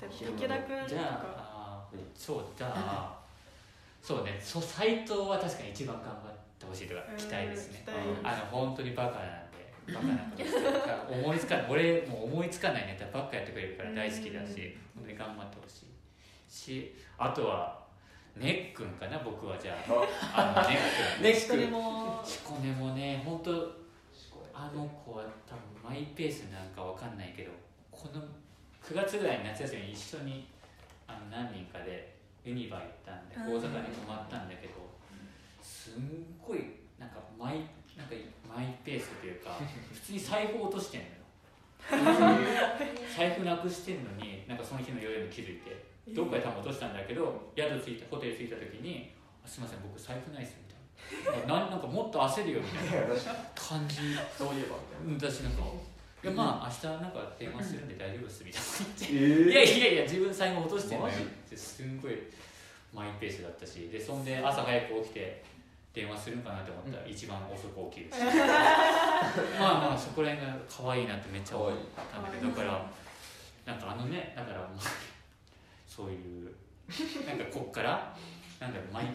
[0.00, 3.20] で武田君じゃとかああーそうじゃあ
[4.02, 4.40] そうね。
[4.42, 7.82] そう斎藤は確かに一番頑張ってほしいとかうん期待ですね。
[7.84, 7.98] 期待。
[8.24, 11.66] あの本当にバカなんでバカなことしてるから思いつかない。
[11.70, 15.86] 俺もう思いつかないネタばっかやってくれるから大好きだし本当に頑張ってほしい。
[16.48, 17.79] しあとは
[18.36, 19.76] ねっくんかな僕はじゃ
[20.34, 20.56] あ。
[20.56, 20.62] あ。
[20.62, 23.50] のねっくんね人にも彦根もね本当
[24.54, 27.50] あの子は多分マイペースなんかわかんないけど
[27.90, 28.20] この
[28.82, 30.48] 9月ぐらいに夏休みに一緒に
[31.06, 33.62] あの何人かでユニバ行ったんでうん。
[33.62, 34.74] 大阪に泊まったんだけど
[35.62, 37.64] すんごいなんかマイ
[37.96, 38.14] なんか
[38.48, 39.58] マイペースというか
[39.92, 41.12] 普通に財布落としてんのよ。
[43.16, 49.12] 財布なくしてんのになんかその日の夜に気づいてどっかで多分落としたんだけど宿着いたホテル着いた時に
[49.44, 51.54] 「あすいません僕財布ないっす」みたいな。
[51.60, 53.14] ななんかもっと焦るよみたいな。
[53.54, 53.96] 感じ。
[54.36, 55.48] そういえばうん私な。
[55.48, 55.62] んか
[56.22, 61.10] 「いやまあ明日なんか電話するんで大丈夫っす」みたいなえいやいやいや自分最後落としてんのっ
[61.48, 62.18] てすんごい
[62.92, 63.88] マイペースだったし。
[63.88, 65.42] でそんで朝早く起きて
[65.92, 68.18] 電話するんかなって思ったら一番遅く起きるし。
[69.58, 71.72] まあまあそこら辺が可愛いなってめっちゃ思っ
[72.12, 72.90] たんだけどだから
[73.64, 75.09] なんかあのねだからまあ
[76.00, 76.56] そういう
[77.28, 78.16] なんかこっから
[78.58, 79.12] なんだろうマイ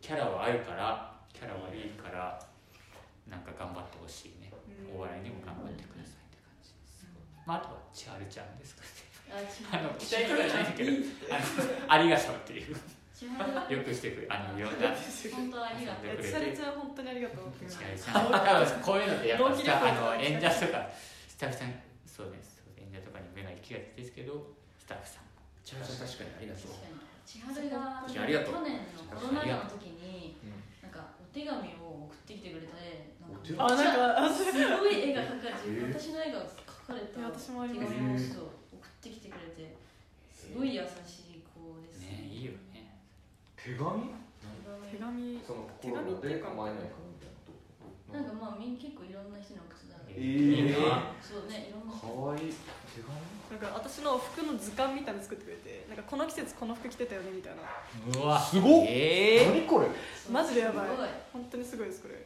[0.00, 2.40] キャラはあるからキャラはいいから
[3.28, 4.48] なんか頑張ってほしいね。
[4.88, 7.04] お笑いにも頑張ってくださいって感じです、
[7.44, 8.88] まあ、あとは千春ちゃんですかね。
[9.72, 10.90] あの期待とかじゃないけど
[11.28, 12.72] あのありがとうっていう。
[12.72, 14.88] よくしてくれあのいろんな。
[14.88, 16.08] 本当ありがとう。
[16.08, 20.88] え千春ちゃん本当にありがとう千春ちゃん多分こういうのってやっぱ同期旅行あの演者とか
[21.28, 21.72] スタッフさん
[22.08, 22.64] そうです。
[22.80, 25.31] 演者とかに目が行きがちですけどスタッフさん
[25.80, 26.76] ちゃん確かにありがとう。
[26.76, 27.00] 確かに。
[27.22, 30.36] 千春が去年のコロナ禍の時に
[30.82, 35.94] なんかお手紙を送ってきてくれてなんかお手あなんかあすごい絵が描かれて、えー。
[35.94, 39.78] 私の絵が描かれた手紙をそう送ってきてくれて
[40.34, 42.00] すごい優しい子です。
[42.02, 42.98] ねいいよね。
[43.56, 44.10] 手紙？
[44.90, 45.40] 手紙。
[45.46, 47.54] そのコロナで構えないかみたいなこ？
[48.10, 52.52] となんかまあみん結構いろんな人に送ってたんでえいいなそうねいろんなかわいい。
[52.90, 53.14] 手紙？
[53.52, 57.60] なんか私の服の図鑑みたいなの作ってくれてなんかこの季節この服着てたよねみたいな。
[58.16, 58.40] うわ。
[58.40, 58.86] すごっ。
[58.88, 59.88] ええ何これ？
[60.32, 60.88] マジでやばい。
[60.88, 61.08] すごい。
[61.36, 62.16] 本当にすごいですこれ。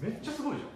[0.00, 0.72] めっちゃすごいじゃん。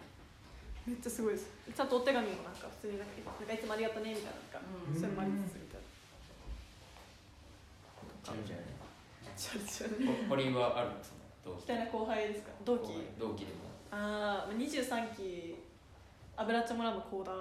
[0.93, 1.49] めっちゃすごいです。
[1.75, 5.01] ちゃんとお手紙もなんか普通になんかなんかいつもありがとうねみたいななんかうん。
[5.01, 5.89] そういうのもありつつみたいな。
[8.21, 8.61] ちゃんちゃん
[9.33, 11.01] ちゃうちゃうほ堀はあるの？
[11.01, 12.53] その同期期待な後輩ですか？
[12.69, 13.01] 同期。
[13.17, 13.49] 同期。
[13.49, 13.65] でも。
[13.97, 15.57] ああ23期
[16.37, 17.33] 油茶村のコーダ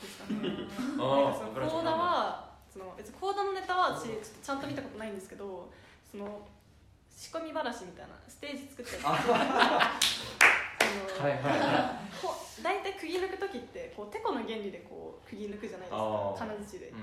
[0.00, 0.68] ですかね。
[0.98, 5.70] あなんかそのコーダはその別にコーダのネタは私ちょっとちゃんと見たことないんですけど
[6.10, 6.46] その
[7.16, 16.34] 仕込み話みたいなステージ作ってあのはいはいはこう大体釘抜く時ってこうてこの原理でこう釘抜くじゃないですか。
[16.38, 16.86] 金槌で。
[16.86, 16.98] いうん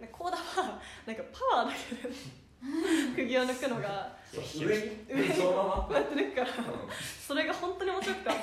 [0.00, 2.14] でコーダはなんかパワーだけで
[3.14, 4.64] 釘を抜くのが上に？
[4.66, 4.90] 上に
[5.42, 6.90] こうやって抜くからうん。
[7.24, 8.41] それが本当に面白くて私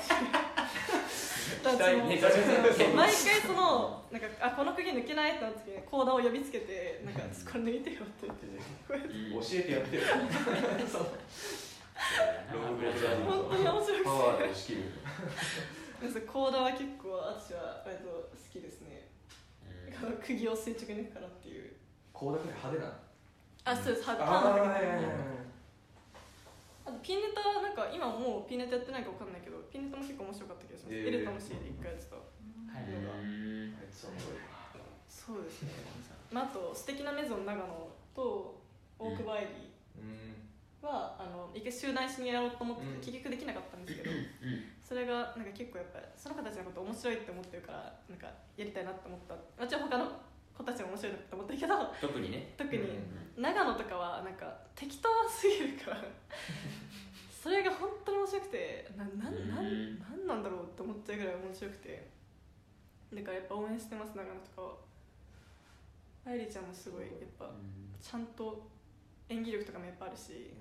[1.79, 8.47] 期待めちゃめちゃそう毎回そのなんかあこの釘抜けないってなった時にコーダを呼びつけてなんかこれ抜いてよって言って。
[8.83, 10.01] こうやって教えてやってよ。
[12.51, 14.03] ロングレー本当に面白くて。
[14.03, 14.91] パワーで押し切る
[16.11, 19.07] そうコーダは結構私は割と好きですね。
[20.25, 21.71] 釘を垂直に抜くからっていう。
[22.11, 22.91] こうだけ派手な。
[23.63, 24.09] あそうです。
[24.09, 24.43] はタあ
[26.89, 31.07] あとピンネタなんか今もうピンネタやってないか分かんないけどピンネタも結構面白かった気がします、えー。
[31.07, 32.17] エレタもしで一回やってた。
[32.17, 32.25] は
[32.81, 32.89] い。
[32.89, 34.17] うんあいつは
[35.05, 35.69] そうですね、
[36.33, 37.65] まあ、あと素敵なメゾン長野
[38.17, 38.57] と
[38.97, 39.69] 大久保愛理
[40.01, 40.49] うん
[40.81, 43.01] は、あの一回集団しにやろうと思ってて、うん。
[43.01, 44.15] 結局できなかったんですけど、
[44.81, 49.35] それがなんか結構やっぱりその子たちのこと面白いって思ってるからなんかやりたいなって思った。
[49.35, 50.07] もちろん他の？
[50.59, 52.53] 子たちも面白いなって思ってるけど特にね。
[52.57, 52.83] 特に。
[52.83, 56.03] うん長野とかはなんか適当すぎるから。
[57.31, 59.97] それが本当に面白くてなななうん。
[59.99, 62.09] なんなんだろうって思っちゃうぐらい面白くて。
[63.15, 64.75] だからやっぱ応援してます長野とかは。
[66.25, 67.49] 愛梨ちゃんもすごいやっぱ
[68.01, 68.67] ちゃんと
[69.29, 70.51] 演技力とかもやっぱあるし。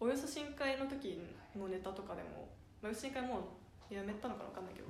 [0.00, 1.20] およそ深海の時
[1.54, 2.48] のネタとかでも、
[2.80, 3.60] まあ、深海も
[3.90, 4.88] うやめたのかな分かんないけど。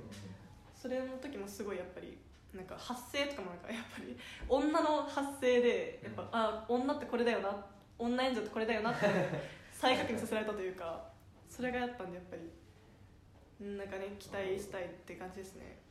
[0.73, 2.17] それの時もすごいやっぱり
[2.53, 4.17] なんか発声とかもなんかやっぱり
[4.47, 7.65] 女の発声でやっぱ、あ女ってこれだよな
[7.99, 9.05] 女演者ってこれだよなって
[9.73, 11.09] 再確認させられたというか
[11.49, 12.41] それがやったんでやっぱり
[13.59, 15.81] うんなんかね期待したいって感じですね。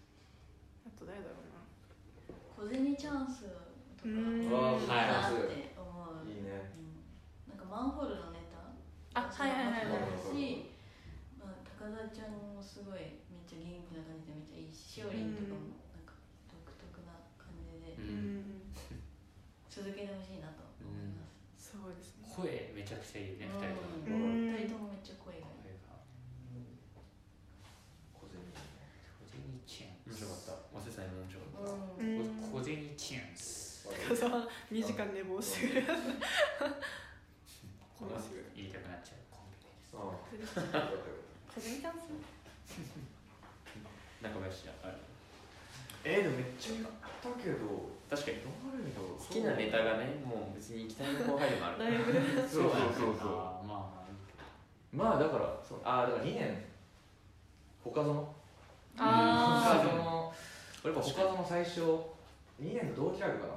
[0.87, 1.57] あと誰だろうな。
[2.55, 3.43] 小銭チャンス
[3.99, 4.11] とかい。
[4.11, 5.91] いなって思
[6.23, 6.71] う、いいね。
[6.79, 7.59] うん。
[7.59, 8.71] なんかマンホールのネタ
[9.21, 10.23] あはいはいはいはい。
[10.23, 10.71] し、
[11.39, 15.75] まあ、高田ちゃんもすごいめっちゃ元気な感じでめっちゃいいししおりんとかも。
[15.75, 15.86] なん
[17.99, 18.41] ううん。
[18.41, 18.73] ん。
[19.71, 21.27] 続けてほしいなと思いま
[21.59, 22.29] す、そうですね。
[22.33, 23.35] 声めちゃくちゃい。
[23.35, 25.41] いねうん二人ともうん二人ともめっちゃ声がい。
[25.41, 25.53] い
[28.13, 28.41] 小銭
[29.21, 30.53] 小銭チャン面白かった。
[30.81, 32.01] 早稲さんに面白かった。
[32.53, 35.87] 小銭チャンス高田さんは2時間寝坊してくれる
[37.97, 38.11] この
[38.55, 40.11] 言いたくなっちゃうコンビですあ
[40.75, 40.91] あ
[41.55, 42.11] 小銭チャンス
[44.23, 44.99] 中林じゃんある
[46.05, 46.91] えー、でもめっちゃやっ
[47.35, 48.39] たけど確かに。
[48.71, 49.19] 誰だろう。
[49.19, 51.77] 好きなネタがねもう別に期待の後輩でもある。
[52.49, 53.67] そうそうそうそう。
[53.67, 54.05] まあ
[54.93, 55.19] まあ。
[55.19, 55.45] だから
[55.85, 56.65] ああだから2年。
[57.83, 58.27] 他園。
[58.99, 59.97] あ他園。
[60.85, 61.81] 俺やっぱ他園最初
[62.63, 63.53] 2年の同期ライブかな。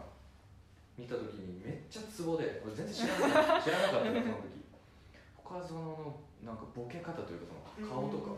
[0.98, 3.64] 見た時にめっちゃツボで俺全然知らなかった。
[3.70, 4.60] 知らなかったのその時。
[5.38, 8.32] 他園のなんかボケ方というかその顔とか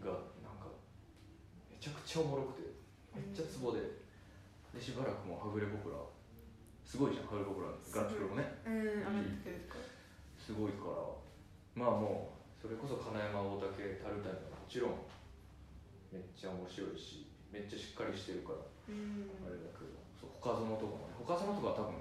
[0.00, 0.66] がなんか
[1.70, 2.69] めちゃくちゃおもろくて
[3.14, 3.80] めっちゃツボで。
[4.70, 5.98] でしばらくもうはぐれ僕ら
[6.86, 7.26] すごいじゃん。
[7.26, 8.46] はぐれ僕らガチプロもね。
[8.66, 9.76] うん上がってくるか
[10.38, 10.96] すごいから
[11.74, 15.02] まあもうそれこそ金山大竹タルタルはもちろん
[16.12, 19.26] めっちゃ面白いしめっちゃしっかりしてるからうん。
[19.46, 19.94] あれだけど。
[20.14, 21.14] そう他園とかもね。
[21.18, 21.98] 他園とかは多分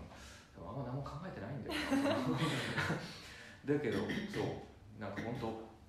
[0.60, 2.30] あんま何も考えてないんだよな。
[3.65, 3.98] だけど
[4.30, 5.02] そう。
[5.02, 5.48] なんか本当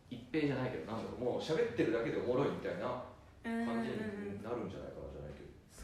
[0.08, 1.20] 一平じゃないけどなんだろう。
[1.20, 3.02] もう喋ってるだけでおもろいみたいな
[3.44, 4.99] うん感じになるんじゃないか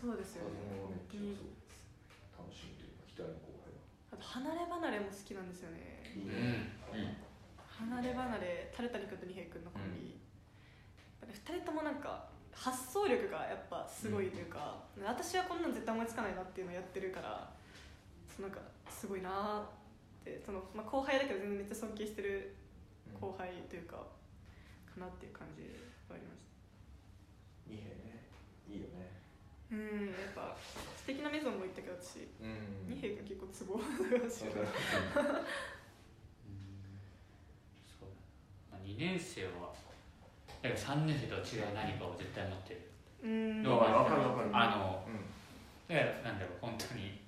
[0.07, 1.03] そうですよ他園はめね。
[1.03, 3.83] っちゃそう楽しみというか期待の後輩が
[4.15, 6.07] あと離れ離れも好きなんですよね。
[6.15, 6.31] いいうん。
[6.95, 7.19] ね
[7.59, 10.17] 離れ離れタルタニ君と二平君のコンビ、
[11.21, 17.53] やっぱり2人ともなんか発想力がやっぱすごいというか、私はこんなん絶対思いつかないなっていうのをやってるから
[18.35, 19.67] そのなんかすごいなーっ
[20.25, 22.57] てその、まあ、後輩だけど全然めっちゃ尊敬してる
[23.21, 25.63] 後輩というかかなっていう感じ
[26.09, 26.41] がありまし
[27.67, 28.25] 二平ね。
[28.69, 29.11] いいよね。
[29.13, 29.16] た
[29.73, 30.57] うんやっぱ
[30.97, 32.87] 素敵なメゾンも行ったけど私うん。
[32.89, 33.85] 二平君結構ツボだ
[34.31, 34.67] しわかる
[37.91, 38.19] そうだ、
[38.71, 39.75] まあ、2年生は
[40.63, 42.81] だから3年生とは違う何かを絶対持ってる。
[43.23, 43.63] うん。
[43.63, 44.51] どうかるわかる。
[44.53, 45.23] あのうん。
[45.87, 47.21] だからなんだろう本当に。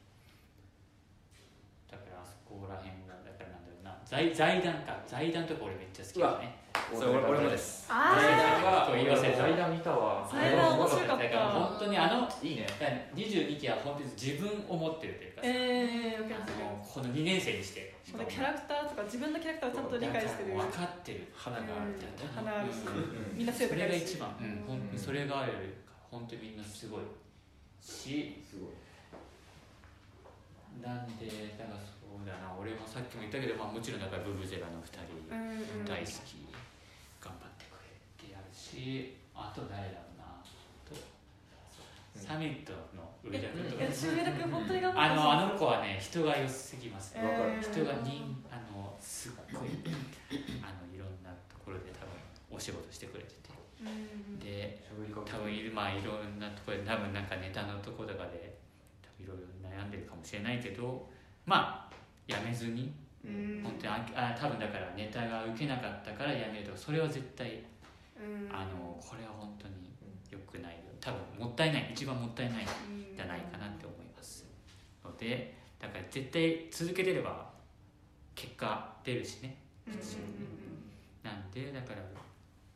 [1.91, 3.99] だからあそこら辺がだからなんだろうな。
[4.05, 4.99] 財財団か。
[5.07, 6.59] 財団とか俺めっちゃ好きだね
[6.95, 7.87] それ俺俺もです。
[7.89, 8.63] あ財ー。
[8.63, 9.17] 団はと言わ。
[9.17, 10.29] せ財団見たわ。
[10.31, 16.29] 財団面白かっただから本当にあのいいねだから22期は本当に自分を持ってるというかさ、ええー、わ。
[16.29, 25.65] かりあますのこの2年生にしてキャラクターとか自分のキャラクターをちゃんと理解してる分かってる花があるみたいな花あるしうんみんな背そ高いしれが一番、うん、本当にそれがあるから
[26.11, 27.01] 本当にみんなすごい
[27.81, 28.89] しすごい
[30.81, 31.29] なんで
[31.59, 36.49] だからそうだな俺もさっきも言ったけど、まあ、もちろんだからブブゼラの2人大好き
[37.21, 40.29] 頑張ってくれってやるしあと誰だろうな。
[42.15, 43.85] サミットの上田君とか
[44.97, 47.15] あのあの子はね人が良すぎます。
[47.15, 49.71] ね、わかる人が人あのすっごい
[50.61, 52.13] あのいろんなところで多分
[52.51, 53.49] お仕事してくれてて。
[53.81, 53.85] う
[54.35, 54.83] んで
[55.25, 58.59] 多分いるまあいろんなところで多分なんかネタのところとかで
[59.03, 61.09] 多分いろいろ悩んでるかもしれないけど
[61.47, 61.95] まあ
[62.27, 62.93] やめずに
[63.25, 63.61] うん。
[63.63, 67.63] 本当にああ多分だからネタが受けなかったからやめるとかそれは絶対うん
[68.53, 69.75] あのこれは本当に
[70.31, 70.79] 良くないよ。
[71.01, 71.91] 多分もったいない。
[71.93, 72.67] 一番もったいないん
[73.17, 74.45] じゃないかなって思います。
[75.05, 77.49] のでだから絶対続けてれば
[78.35, 79.57] 結果出るしね。
[79.87, 80.01] うんうん
[81.23, 82.03] なんでだから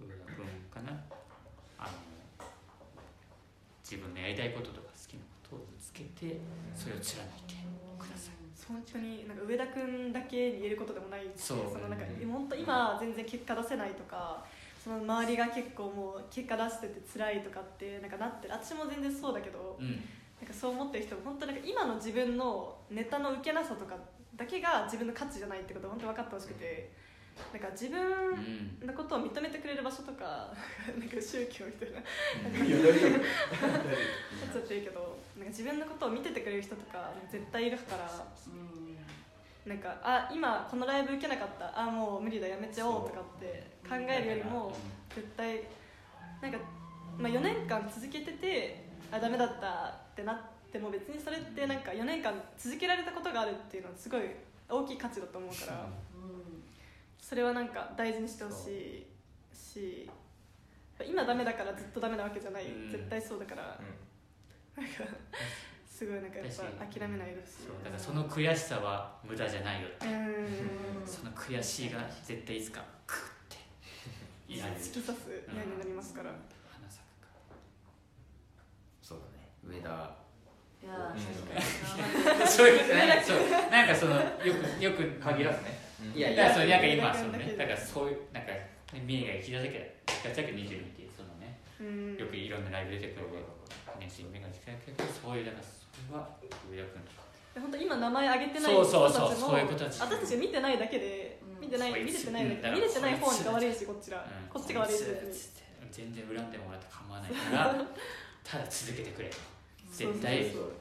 [0.00, 0.92] 上田君かな。
[1.78, 1.90] あの
[3.82, 5.20] 自分のやりたいこととか好きな
[5.50, 6.38] ことを見つけて
[6.74, 7.54] それを貫いて
[7.98, 8.34] ください。
[8.66, 14.44] 本当になんか上田君だけに言えることでもないしそうのなんかうん本当今全然結果出せないとか
[14.82, 20.02] その周りが結構もう結果出してて辛いとかってなんかなってる私も全然そうだけどうん。
[20.42, 23.94] なんかそう思ってる人も本当なんか今の自分のネタの受けなさとか
[24.34, 26.90] だけが自分の価値じゃないってことを本当分かってほしくて
[27.52, 28.02] なんか自分
[28.82, 30.52] うんのことを認めてくれる場所とか
[30.98, 32.00] なんか宗教みたいな。
[32.00, 32.10] な っ
[34.52, 38.10] ちゃってるけどなんか自分のことを見ててくれる人とか絶対いるから
[39.66, 41.80] なんかあ今このライブ受けなかった。
[41.80, 44.74] あもう無理だやめちゃおうとかって考えるよりも
[45.14, 45.62] 絶対
[46.40, 46.58] なんか、
[47.16, 50.36] まあ、4年間続けててあダメだったってなっ
[50.72, 54.22] ても別にそれってなんか4年間続けられたことがあるっていうのはすごい
[54.68, 55.86] 大きい価値だと思うから。
[56.16, 56.18] う。
[56.18, 56.62] ん
[57.20, 59.06] それはなんか大事にしてほし
[59.52, 60.10] いし
[61.06, 62.90] 今ダメだからずっとダメなわけじゃない、うん。
[62.90, 63.78] 絶対そうだから。
[64.76, 65.04] なんか
[66.02, 71.06] すごいなんかやっぱ諦めないでほしいそうだからその悔しさは無駄じゃないようーん。
[71.06, 73.62] その悔しいが絶対いつかクッて。
[74.50, 76.34] いられる突き刺す矢になりますから、
[76.74, 77.30] 花咲くか
[79.00, 79.54] そうだね。
[79.62, 80.18] 上田。
[82.50, 83.70] そういうことねそう。
[83.70, 85.78] なんかそのよくよく限らずね。
[86.16, 86.50] いやいや。
[86.50, 87.54] だからそれなんか今そのね。
[87.56, 88.50] だからそういうなんか
[88.90, 92.16] 三重が生きだけだけ22っていうそのねうん。
[92.18, 93.26] よくいろんなライブ出てくる
[94.02, 95.62] ね新芽が生きだけどそういうだか
[95.92, 96.28] らそれは
[96.70, 97.22] 上田君とか
[97.54, 100.00] で本当今名前挙げてないそう人そうそうたちもそういう子たち。
[100.00, 101.60] 私たち見てないだけで、うん。
[101.60, 104.48] 見てない見れてないだけうんで見れてない方が悪いしこっちら、うん。
[104.48, 105.04] こっちが悪いし
[105.92, 107.76] 全然恨んでもらって構わないから
[108.42, 109.36] ただ続けてくれと。
[109.92, 110.72] 絶対そう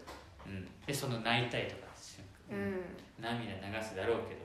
[0.47, 0.49] う。
[0.49, 2.21] ん、でその泣いたりとかそ
[2.51, 2.79] ううん。
[3.19, 4.41] 涙流すだろうけど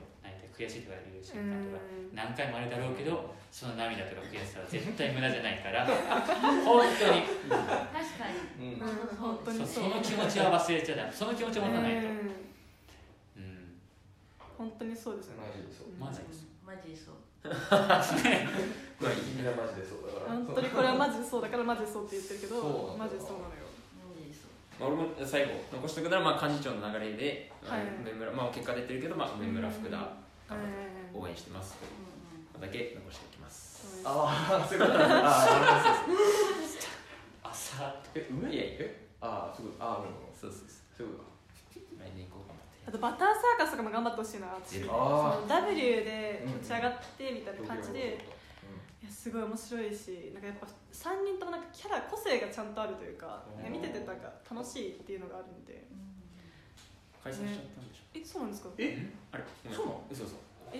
[0.57, 2.15] 悔しいとかいう瞬間とかうん。
[2.17, 5.85] 何回もあるだろうけどその涙とか悔しさは絶対無駄じゃないから
[6.65, 7.21] 本当に。
[7.21, 7.53] 確
[8.17, 8.25] か
[8.57, 8.73] に。
[8.73, 8.81] うん。
[8.81, 11.11] うん本当そうにその気持ちは忘れちゃダメ。
[11.11, 12.07] その気持ちを持たないと。
[12.07, 12.13] うん。
[13.37, 13.79] うん。
[14.57, 15.47] 本当にそうですよね。
[15.47, 15.87] マジでそう。
[15.97, 16.47] マジです。
[16.65, 17.15] マジでそう。
[17.47, 17.53] ま
[19.09, 20.33] あみんなマジでそうだから。
[20.33, 23.69] 本当にこれはマジでそうだからマジでそうって言ってるけどマジでそうなのよ。
[24.01, 24.51] マジでそう。
[24.79, 27.81] まあ、俺も最後残しておくなら、まあ、幹事長の流れで、はい。
[28.01, 29.97] 梅村まあ、結果出てるけど、まあ、梅村福田
[30.49, 30.71] 頑張って
[31.13, 31.75] うん応援してます
[32.55, 34.01] うんだけ残しておきます。
[34.03, 35.05] ああそういうことあ
[37.43, 39.85] あ朝え梅いやえああそういうこと。
[39.85, 40.03] ああ
[40.39, 41.23] そうそうそそういうこ
[41.75, 42.87] う来年以降頑張って。
[42.87, 44.83] あとバターサーカスとかも頑張ってほしいな私。
[44.83, 48.17] あの W で立ち上がってみたいとな感じで。
[49.01, 53.71] いやすごい面白いしなんかやっぱ3人ともなんかキャラ個性がちゃんとあるというかうん。
[53.71, 55.85] 見ててなんか楽しいっていうのがあるんで
[57.27, 58.69] 解散しちゃったんでしょ、えそうなんですか？
[58.77, 59.03] え？
[59.31, 59.43] あれ？
[59.67, 60.03] そうなの？
[60.09, 60.35] 嘘嘘。
[60.71, 60.79] 違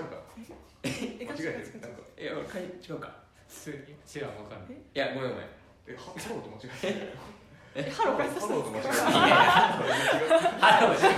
[0.00, 0.16] うか？
[0.82, 0.88] え
[1.28, 1.80] 間違えてる。
[1.80, 2.00] なんか。
[2.16, 3.12] いや俺かい違うか。
[3.48, 3.76] 普通に。
[4.08, 4.72] 違うわかんない。
[4.72, 5.46] いやごめんごめん。
[5.86, 7.12] えローと間違えてる
[7.78, 8.88] えハロー解散したんハローとです。
[9.04, 9.22] 間違かえ
[10.08, 10.28] てる
[10.58, 11.08] ハローじゃ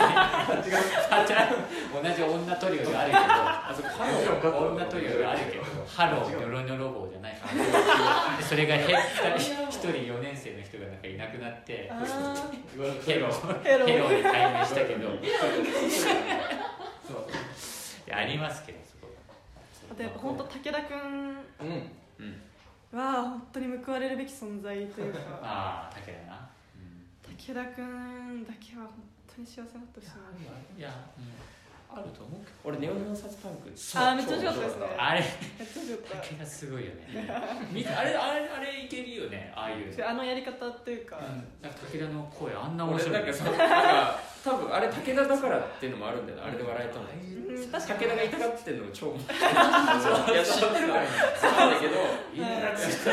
[1.37, 1.57] ない違う
[2.03, 4.21] 同じ女トリオがあるけどあそこハロー
[4.75, 7.39] 女トリオがあるけどハローニョロニョロ棒じゃない
[8.43, 8.97] それが減った
[9.37, 11.91] 一人4年生の人がなんかいなくなって
[13.07, 13.29] ヘロ
[13.65, 15.15] ヘロヘロに対面したけどそ
[17.15, 17.19] う
[18.07, 18.65] いやあります。
[18.67, 19.13] けどそこ
[19.93, 22.43] あとやっぱ本当武田君うんうん
[22.91, 26.48] は本当に報われるべき存在というかああだけだな、
[27.39, 28.99] 武田君だけは本
[29.37, 30.11] 当に幸せになってほし。
[30.77, 32.59] いや、うん、あると思うけど。
[32.65, 33.71] 俺ネオネオサツパンク。
[33.71, 34.87] あーめっちゃ面白かったですね。
[34.99, 35.21] あれ。
[35.23, 35.31] めっ
[35.71, 37.31] ちゃ良かっ竹がすごいよね。
[37.31, 39.55] あれあれあれいけるよね。
[39.55, 39.97] ああいう。
[39.97, 47.07] たあのやり方というか、うんなんか武田の声あんな面白い俺なんかさなんか多分あれ武田だからっていうのもあるんだよなあれで笑えたの。
[47.07, 47.07] う
[47.55, 48.01] ん、確かに。
[48.01, 49.39] 武田が痛がってんの超面白い。
[49.39, 51.07] いや知ってるから
[51.39, 51.95] そうだけど。
[52.35, 53.09] いいなつ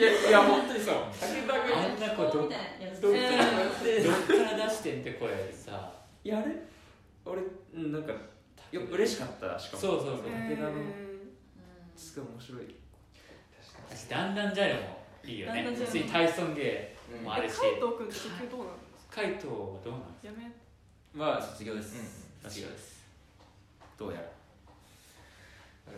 [0.00, 0.94] いやいや本当にそう。
[0.94, 5.92] 武田があんな子どみたいなやつどっからでどっから出してんって声でさ。
[6.24, 6.56] いやあれ
[7.24, 7.42] 俺
[7.74, 8.12] うんなんか
[8.72, 9.82] よ嬉しかったしかも。
[9.82, 10.16] そうそうそう。
[10.22, 10.68] 武田の。
[10.68, 11.30] うん。
[11.96, 12.74] すごい面白い。
[13.90, 15.62] 私だんだんジャイロもいいよね。
[15.76, 17.58] 普通に体操芸もあえるし。
[17.60, 20.50] 海藤君って結局どうなんですか海藤はどうなんですやめ
[21.12, 21.98] まあ卒業です。
[22.44, 22.50] うん。
[22.50, 23.04] 卒業です。
[23.98, 24.39] どうやら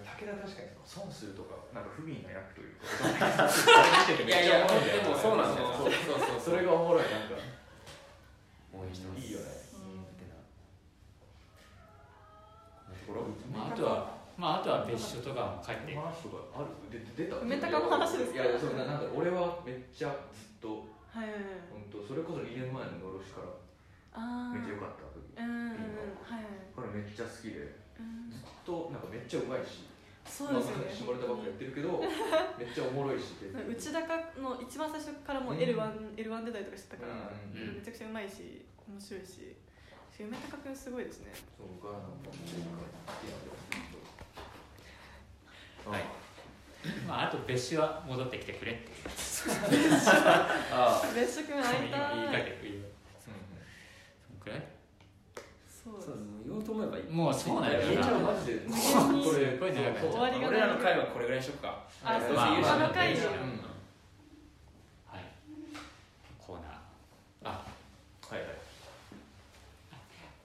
[0.00, 5.68] 武田確かに損するとかなんか不憫な役というか いんだよでもそうなんだよ。
[5.76, 6.40] そうそうそう。
[6.40, 7.02] それがおもろい。
[7.04, 7.36] なんか
[8.72, 9.30] 応援してますい。
[9.30, 9.62] いよね
[13.54, 15.94] あ、あとはまああとは別所とかも帰って。
[15.94, 21.42] 話とかあるで出た梅高の話ですかいやそうななんか俺はめっちゃずっとはいはいはい。
[21.70, 26.44] 本当それこそ2年前ののろしからめっちゃ良かった時うんはいはい
[26.74, 27.60] これめっちゃ好きで。
[27.60, 29.88] うんずっとなんかめっちゃうまいし。
[30.22, 30.84] そうですよね。
[30.86, 31.98] まあ、下ネタばっかやってるけど
[32.56, 34.06] めっちゃおもろいしで内高
[34.38, 39.56] の一番最初からもう L1、L1 出たりとかしてたから、うんうんめちゃくちゃうまいし面白いし
[40.20, 41.32] 梅高君すごいですね。
[41.58, 42.78] そう僕はなんか好きなんで
[45.90, 46.04] はい。
[47.06, 48.92] まああと別所は戻ってきてくれって
[50.70, 51.12] ああ。
[51.12, 52.80] 別所君会いた言いかいけていいよ
[53.18, 53.36] その
[54.38, 54.62] くらい？
[55.84, 56.14] そうそう
[56.46, 57.04] 言おうと思えばいい。
[57.10, 57.88] もうそうなんだよな。
[57.88, 59.82] めっちゃマジでこれすごい長
[60.12, 60.48] 終わりがない。
[60.48, 61.82] 俺らの会はこれぐらいにしとくか。
[62.04, 62.34] あそう。
[62.34, 63.28] まあ他の回でうん。
[65.06, 65.20] はい。
[66.38, 66.72] コーナー。
[67.44, 67.48] あ。
[67.48, 68.48] はいはい。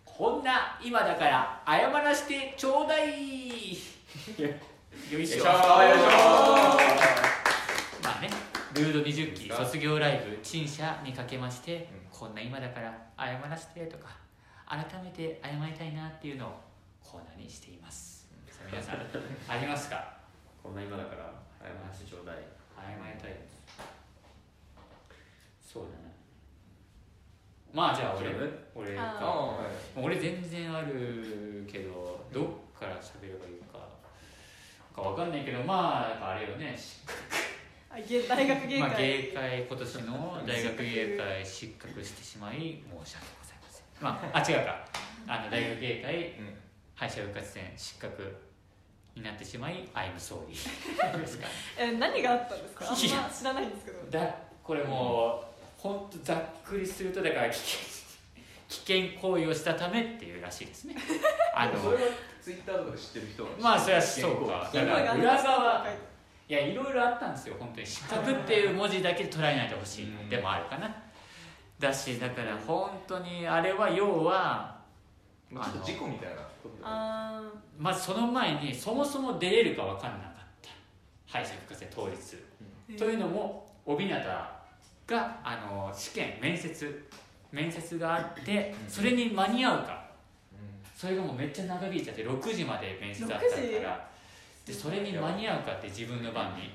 [0.03, 3.09] こんな今だから謝らせてちょうだい。
[3.69, 5.13] よいしょ。
[5.13, 5.51] よいしょま
[8.17, 8.29] あね。
[8.73, 14.09] ルード20期卒業ライブ陳謝にかけまして、こんな今だから謝らせてとか
[14.69, 16.59] 改めて謝りたいなっていうのを
[17.01, 18.27] コーナーにしています。
[18.49, 18.95] さあ皆さん
[19.47, 20.17] ありますか？
[20.61, 22.35] こんな今だから謝らせてちょうだい。
[22.75, 23.63] 謝りたいです。
[25.73, 26.13] そうだね
[27.73, 28.27] まあじゃあ俺。
[28.75, 29.57] 俺あかあ
[29.95, 32.43] 俺全然あるけどど
[32.75, 33.79] っから喋ればいいか
[34.93, 36.77] かわかんないけどまあなんかあれよね。
[37.89, 38.01] 大
[38.47, 42.03] 学芸会、まあ、芸会今年の大学芸会失格。
[42.03, 43.27] してしまい申し訳
[44.01, 44.75] まあ、あ違うか。
[45.27, 46.53] あの大学芸会うん。
[46.95, 48.35] 敗者復活戦失格
[49.15, 50.47] になってしまい I'm sorry
[51.19, 51.47] ですか。
[51.77, 52.85] え何があったんですか？
[52.89, 53.99] あんまいや知らないんですけど。
[54.09, 57.79] だこれもう本当ざっくりするとだから危険
[58.69, 58.77] 危
[59.13, 60.95] 険行為をしたためっていうらしいですね。
[61.55, 62.01] あのそれは
[62.41, 63.27] ツイッターとかで知ってる。
[63.27, 64.69] 人はまあそれはそうか。
[64.73, 65.87] だから裏側。
[66.49, 67.55] いやいろいろあったんですよ。
[67.59, 67.85] 本当に。
[67.85, 70.89] 失格っていう文字だけで捉えないでほしいうんでもあるかな
[71.79, 74.77] だしだから本当にあれは要は
[75.51, 77.41] まあちょっと事故みたいなことだよねあ
[77.77, 80.69] まずその前にそもそも出れるか分かんなかった。
[81.27, 84.13] 敗者復活戦当日ーというのも帯名
[85.07, 87.07] があの試験面接。
[87.51, 88.89] 面接があってうん。
[88.89, 90.05] それに間に合うか。
[90.51, 90.89] うん。
[90.95, 94.09] それがもうめっちゃ長引いちゃって6時まで面接あったから。
[94.65, 96.67] でそれに間に合うかって自分の番に。
[96.67, 96.69] っ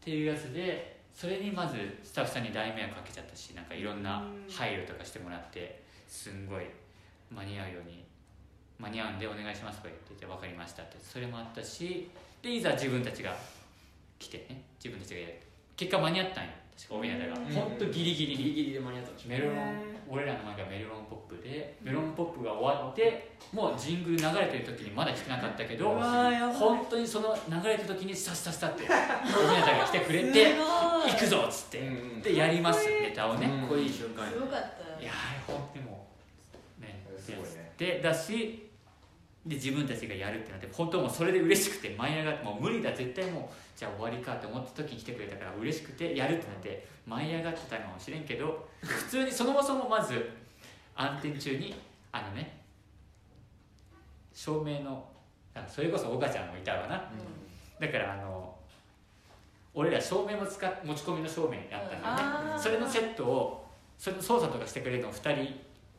[0.00, 6.66] ていうやつでそれにまずスタッフさんに大迷惑かけちゃったしなんかいろんな配慮とかしてもらってすんごい
[7.34, 8.04] 間に合うように
[8.78, 10.98] 間に合うんでお願いしますとか言ってて分かりましたって。
[11.00, 12.10] それもあったし
[12.42, 13.34] でいざ自分たちが
[14.18, 15.34] 来てね自分たちがやる。
[15.74, 17.44] 結果間に合ったんよ確か帯名がうん。
[17.54, 18.32] 本当ギリギリ。
[18.32, 19.52] にギリギリで間に合ったメロン
[20.08, 28.92] 俺らの前がメロンポップでメロンポップが終わってもうジングル流れてる時にまだ来てなかったけど本当にその流れた時にスタスタスタって おみ
[29.58, 31.80] なたが来てくれて行くぞっつって。
[32.22, 33.48] でやりますネタをね。
[33.68, 35.02] こいい瞬間すごかった。
[35.02, 36.06] いやー本当にも
[36.78, 37.72] うねすごいね。
[37.78, 38.65] でだし
[39.46, 50.30] で自分たちがやるってなって本当もうそれで嬉しくて舞い上がってもう無理だ絶対もうじゃあ終わりかって思った時に来てくれたから嬉しくてやるってなって舞い上がってたかもしれんけど普通にそもそもまず
[50.96, 51.74] 暗転中に
[52.10, 52.60] あのね
[54.32, 55.06] 照明の
[55.54, 57.10] あそれこそ岡ちゃんもいたわな。
[57.80, 58.54] だからあの
[59.74, 62.22] 俺ら照明も使っ持ち込みの照明やったんだよね。
[62.52, 62.60] あー。
[62.60, 63.66] それのセットを
[63.98, 65.54] それの操作とかしてくれるの2人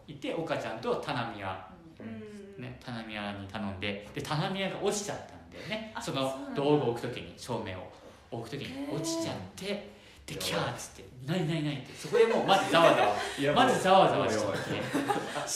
[0.07, 1.68] いて岡ちゃんと田波屋
[1.99, 5.92] うんね、棚宮に頼んでで棚宮が落ちちゃったんだよね。
[5.96, 7.92] あその道具を置く時に照明を
[8.32, 11.94] 置く時に落ちちゃってでキャーっつって「ないないない」って。
[11.94, 14.58] そこでもうまずざわざわいやまずざわざわしちゃって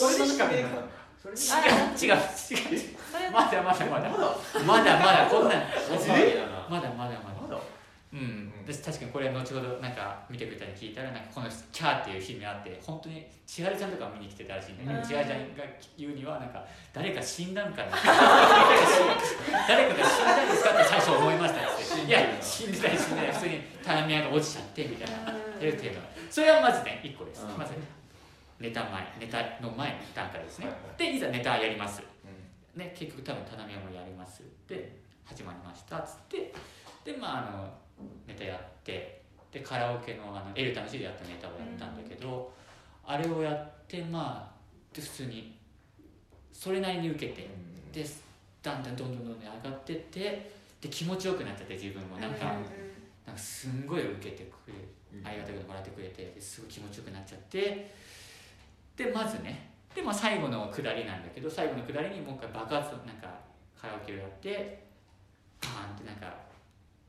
[0.01, 1.01] 俺のしか見なかった。
[1.21, 2.79] それ違う違う違う。
[3.11, 4.09] それまだまだまだ。
[4.65, 4.99] まだ？
[4.99, 5.63] まだこんなん
[5.93, 7.41] 遅いだなまだまだまだ。
[7.41, 7.59] まだ？
[8.13, 14.85] うん、で確かにこれ後ほどなんか見てくれたり聞いたらなんかこの「キャー」っていう日にあって本当に千春ちゃんとか見に来てたらしいん。
[14.85, 15.63] だ千春ちゃんが
[15.97, 18.01] 言うにはなんか誰か死んだんかな誰
[19.93, 21.81] か死んだんですかって最初思いましたって。
[22.05, 23.31] いや死んでない死んでない。
[23.31, 25.31] 普通に棚宮が落ちちゃってみたいな。
[25.31, 27.43] っていうっていうのがそれはまずね1個です。
[27.43, 27.57] うん。
[27.57, 27.73] まず
[28.59, 30.67] ネタ前ネタの前の段階ですね。
[30.97, 32.01] でいざネタやります。
[32.01, 32.05] う
[32.79, 34.43] ね、結局多分棚宮もやります。
[34.67, 34.95] で
[35.25, 36.53] 始まりましたっつって。
[37.03, 37.73] でまああの
[38.27, 39.21] ネタやって
[39.51, 42.51] でカラオケのあのエルタの C でやったネタをやったんだけど、
[43.05, 45.57] あれをやってまあで普通に
[46.53, 47.91] それなりに受けてん。
[47.91, 48.05] で
[48.63, 52.17] だんだんどんどんどんどん上がってってで気持ちよくなっちゃって自分も。
[52.17, 54.73] なんか,、なんかすんごい受けてくれ
[55.19, 55.27] うん。
[55.27, 57.91] ありがたくもらってくれてですごい気持ちよくなっちゃって
[58.95, 63.27] でまずねで、まあ、最後のくだりなんだけど最後のくだりにもう一回爆発なんか
[63.79, 64.83] カラオケをやって
[65.59, 66.33] パーンってなんか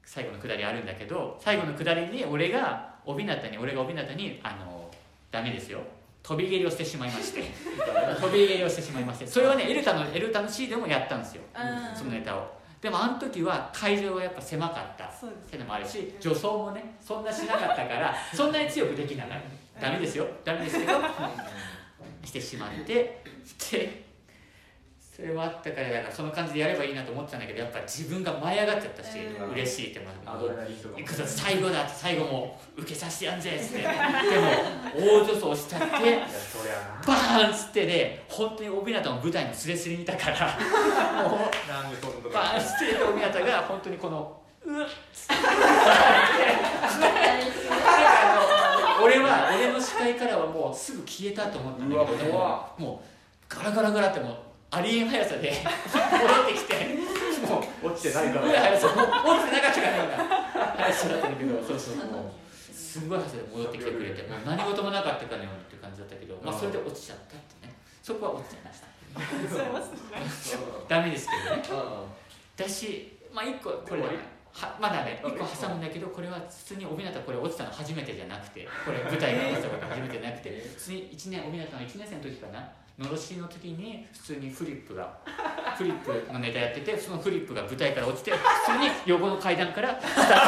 [0.04, 4.90] 最後のくだりあるんだけど最後のくだりに俺が帯名に俺が帯名にあの
[5.30, 5.80] ダメですよ。
[6.22, 7.42] 飛び蹴りをしてしまいまして。
[8.20, 9.26] 飛び蹴りをしてしまいまして。
[9.26, 11.42] それはねエルタのエルタの C でもやったんですよ。
[11.54, 11.96] うん。
[11.96, 12.62] そのネタを。
[12.80, 15.10] でもあの時は会場はやっぱ狭かったっ
[15.48, 19.38] ていうのもあるし女装もねそんなしなかったから そんなに強くできなかっ
[19.80, 19.86] た。
[19.86, 20.26] ダメですよ。
[20.44, 21.00] ダメですけど
[22.24, 23.22] してしまって
[23.70, 24.01] で
[25.14, 29.50] それはあったからだからその感じでやればいいなと思ってたんだけどやっぱ自分が舞い上がっちゃったし、うん。
[29.50, 33.82] 嬉しいって思アうドレナリンとかも行くぞ最後だって最後も受けさせてやんぜっつって。
[33.82, 33.92] でも
[34.96, 40.58] 大女装しちゃってバーンっつってで本当に帯名の舞台のスレスレにいたから。
[41.28, 42.22] もうななんでそんなと。
[42.22, 45.34] こバーンっつって帯名が本当にこのうっつって。
[49.02, 52.32] 俺は俺の視界からはもうすぐ消えたと思ったんだけど
[52.78, 54.36] もうガラガラガラってもう
[54.72, 55.52] ありえん速さで
[55.92, 56.74] 戻ってきて
[57.46, 60.16] もう落ちてないかすごいら速さもう落ちてなかったからなんか
[60.80, 62.32] 話だったんだけどそうそうあの
[62.72, 67.74] すんごい話で戻ってきてくれてもう何事もなかったかのようにって感じだったけど、まあ、それで落ちちゃったってね。
[68.02, 68.88] そこは落ちちゃいました。
[70.88, 71.62] ダメですけどね。
[71.70, 72.04] あ
[72.56, 74.08] だしまあ一個これは
[74.52, 78.14] はまだね一個挟むんだけどこれは普通におびなたこれ落ちたの初めて。
[78.14, 80.50] じゃなくてこれ舞台が落ちたこと初めてじゃなくて。
[80.60, 85.12] 普通に1年おびなたの1年生の時かなのろしの時に普通にフリップが
[85.76, 88.38] フリップのネタやっててそのフリップが舞台から落ちて普
[88.72, 90.38] 通に横の階段からスタッ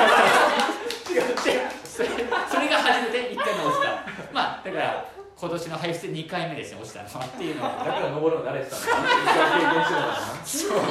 [1.07, 2.09] フが違ってそれ
[2.51, 3.89] それが初めて1回目落ちた。
[4.33, 5.05] まあだから
[5.37, 7.71] 今年の配布で2回目ですね落ちたのはっていうのは。
[7.85, 8.87] だから登るの慣れてたんだ
[10.45, 10.79] そう。
[10.79, 10.91] だね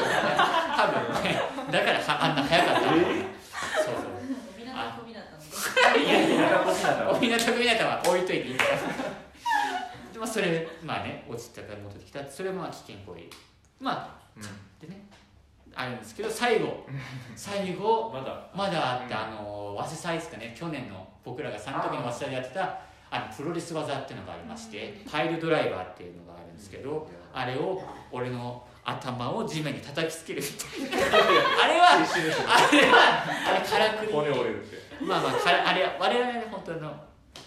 [0.75, 1.41] 多分ね。
[1.71, 4.65] だからはあんな早かったのそうそう。
[4.65, 6.49] なたこびなたのいやいや。
[6.49, 8.69] 田舎っ子だったおみなとみなたは置いといていいから。
[8.71, 8.77] で
[10.23, 12.25] まあそれまあね落ちたから戻ってきた。
[12.31, 13.23] それもまあ危険行為。
[13.81, 14.41] まあ
[14.79, 15.05] でね
[15.75, 16.87] あるんですけど最後
[17.35, 18.47] 最後まだ。
[18.55, 20.55] まだあって、あの早稲祭ですかね。
[20.57, 22.79] 去年の僕らが3の時の早稲祭でやってた
[23.11, 31.17] あのプロレス技っていうのがありましてパイルドライバーっていうのがあるんですけどあれを俺の頭を地面に叩きつけるみたいな。
[31.65, 34.11] あれはあれはあれからくり。
[34.13, 35.03] 骨折れるって。
[35.03, 35.31] まあまあ
[35.67, 36.93] あれは我々ね本当の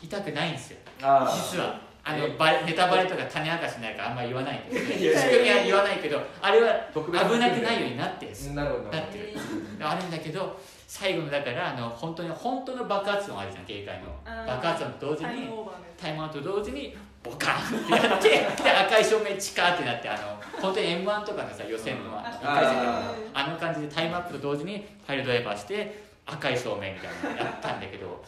[0.02, 0.78] 痛くないんですよ。
[1.00, 8.90] あ実はあのバレネタバレとか種明かしになるからあんまり言わないけど、ね、いやいや仕組みは言わないけどあれは特危なくないようになってなるほど。
[8.90, 9.34] なってる。
[9.80, 10.56] あるんだけど
[10.86, 14.46] 最後のだからあの本当に本当の爆発音あるじゃん警戒の。
[14.46, 28.22] 爆発音と同時タイにムオーバーのやタイムアウトと同時にボカーンってやってで赤い照明チカーってなってあの 本当に m 1とかのさ予選のあ1回戦あの感じでタイムアップと同時にファイルドライバーして赤い照明みたいなのやったんだけど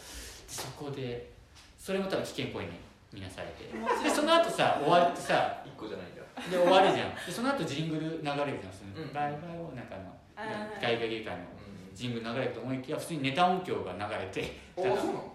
[0.49, 1.29] そこで
[1.79, 3.63] それも多分危険行為に見なされて。
[4.03, 6.21] でその後さ終わってさ一個じゃないんだ。
[6.49, 7.15] で終わるじゃん。
[7.15, 9.13] でその後ジングル流れるじゃんそのうん。
[9.13, 9.95] バイバイをなんか
[10.35, 10.49] あの
[10.81, 11.43] 外外芸会の
[11.93, 14.57] ジングル流れると思いきや普通にネタ音響が流れて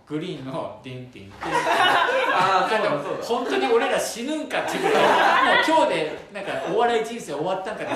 [0.06, 1.32] グリーンのデンティン
[2.32, 7.92] ああそうだそうだ本当に俺ら死ぬんかっていうぐらいもう今日でなんかお笑い人生終わったんかって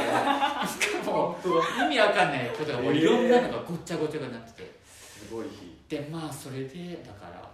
[0.85, 1.37] しかも
[1.81, 4.79] 意味わかんないことがもういろんなのがごっちゃごちゃになってて。
[4.85, 5.79] すごい日。
[5.89, 7.51] でまあそれでだから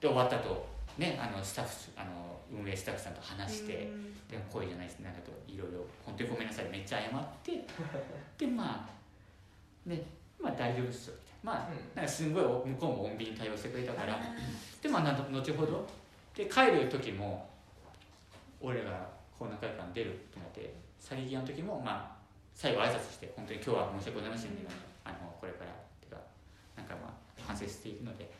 [0.00, 0.66] で終わったと
[0.98, 3.90] ねあのスタッフあの運営スタッフさんと話して
[4.30, 5.00] でも声じゃないです。
[5.00, 6.66] なんかといろいろ本当にごめんなさい。
[6.70, 7.52] めっちゃ謝って
[8.38, 10.02] でまあね
[10.40, 11.60] まあ大丈夫ですよみたいな。
[11.60, 14.20] まあなんかすごい向こうも穏便に対応してくれたから。
[14.82, 15.86] でまあなんと後ほど。
[16.34, 17.48] で帰る時も
[18.60, 19.08] 俺らが
[19.38, 22.16] この会館出るってなって去り際の時もまあ
[22.54, 24.62] 最後挨拶して本当に今日は申し訳ございませんね、
[25.04, 25.70] あのこれから。
[26.00, 26.16] てか
[26.76, 28.30] なんかまあ反省しているので、よ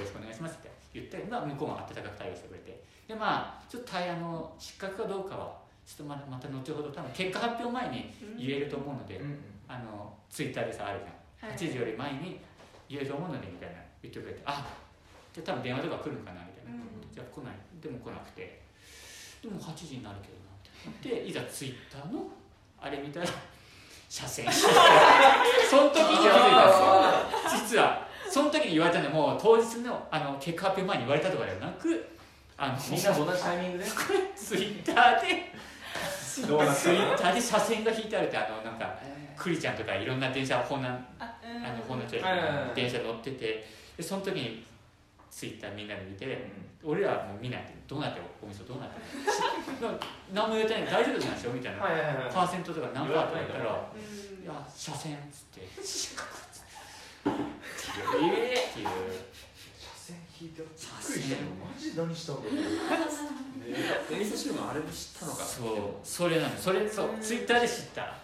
[0.00, 2.82] ろしくお願いしますって言って、まあ、向こうも温かく対応してくれて。
[3.06, 5.56] でまあちょっと大あの失格かどうかは
[5.86, 9.20] ちょっとままた後ほど多分結果発表前に言えると思うので、
[9.68, 11.54] あのツイッターでさあるじゃん。
[11.54, 12.40] 8時より前に
[12.88, 14.66] 言えると思うのでみたいな言ってくれてあ
[15.32, 16.80] じゃあ多分電話とか来るのかなみたいな、うん
[17.14, 17.54] じゃあ来ない。
[17.80, 18.60] でも来なくて。
[19.42, 20.46] でも8時になるけどな。
[20.90, 22.26] ってでいざツイッターの
[22.80, 23.26] あれ見たら
[24.08, 24.66] 車線 そ
[25.76, 27.78] の時に気づいたんですよ。
[27.78, 32.06] 実はその時に言われたのもう当日のあの結果発表前に言われたとかではなく
[32.58, 33.84] あのみんなと同じタイミングで？
[34.36, 35.52] ツイッターで
[36.34, 38.98] ツイッターで車線が引いてあるってあのなんか
[39.36, 42.74] クリちゃんとかいろんな電車ホーナーあのホーナーちゃはいはいはい。
[42.74, 43.66] 電車乗ってて
[43.96, 44.64] でその時に
[45.30, 46.48] ツイッターみんなで見て、
[46.82, 48.96] 俺らはもう見ないでどうなってるお店どうなって
[50.32, 50.84] 何も言えてない。
[50.86, 51.50] 大丈夫なんでしょ？
[51.52, 51.80] みたいな、
[52.32, 54.44] パーセントとか何パーとか言ったら「うん。
[54.44, 55.60] いや車線」っつって
[57.26, 58.86] 「ええっていう。
[59.78, 61.22] 車線引いて車線
[61.58, 62.52] マジ何したんだろう。
[63.66, 66.06] お味噌汁もあれで知ったのかそう。
[66.06, 67.08] それなのそれそう。
[67.20, 68.14] ツイッターで知った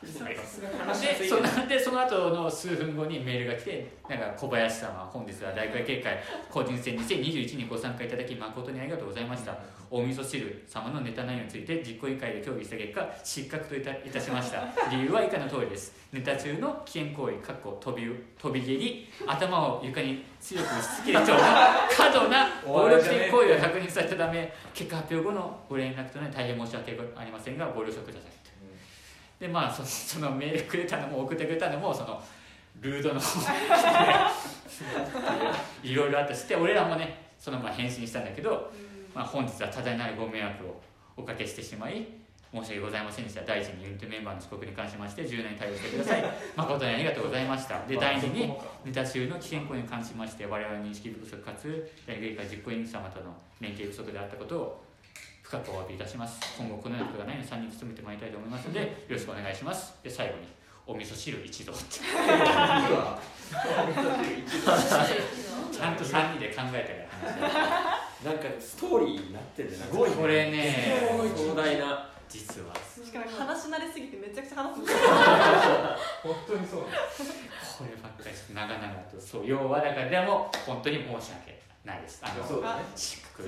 [0.79, 9.09] 話でそのでその後の数分後にメールが来て「なんか小林様本日は大会結会個人戦2021にご参加いただき誠にありがとう。
[9.09, 9.59] ございました」
[9.95, 14.65] お味噌汁様のネタ内容について実行委員会で協議した結果失格といたいたしました。
[14.91, 15.93] 理由は以下の通りです。
[16.11, 18.11] ネタ中の危険行為かっこ飛び
[18.41, 29.45] 飛び蹴り頭を床に強く打ちつけるような過度な 暴力的行為が確認されたため結果発表後のご連絡となり大変申し訳ありませんがご了承くださいと。
[29.45, 32.23] でまあそ そのメールくれたのも送ってくれたのもその
[32.81, 33.21] ルードの
[35.83, 38.73] いろいろあったしで俺らもねそのまま返信したんだけど、
[39.15, 40.81] まあ、本日は多大なるご迷惑を
[41.17, 42.07] おかけしてしまい
[42.53, 43.41] 申し訳ございませんでした。
[43.43, 46.25] 第一にユニットメンバーの遅刻に関しまして柔軟に対応してください。
[46.55, 47.81] 誠にありがとうございました。
[47.87, 48.53] で第二に
[48.85, 54.85] ネタ中の危険行為に関しまして我々の認識不足かつ大学会実行委員様との連携不足であったことを
[55.43, 56.41] 深くお詫びいたします。
[56.59, 59.99] 今後このようなことがないように3人努めてまいりたいと思いますのでよろしくお願いします。
[60.03, 60.41] で最後に
[60.87, 70.17] お味噌汁一同 ちゃんと3人で考えたなんかストーリーになってるねすごいね。
[70.17, 70.75] これね。
[71.37, 72.75] 壮大な実は。
[72.75, 74.81] しかも話し慣れすぎてめちゃくちゃ話す。
[74.81, 74.99] んですよ
[76.23, 76.81] 本当にそう。
[76.83, 76.89] こ
[77.85, 79.21] ればっかりちょっと長々と。
[79.21, 82.21] そう要はだからでも本当に申し訳ないです。
[82.23, 82.83] あのそうだね。
[82.97, 83.43] しっく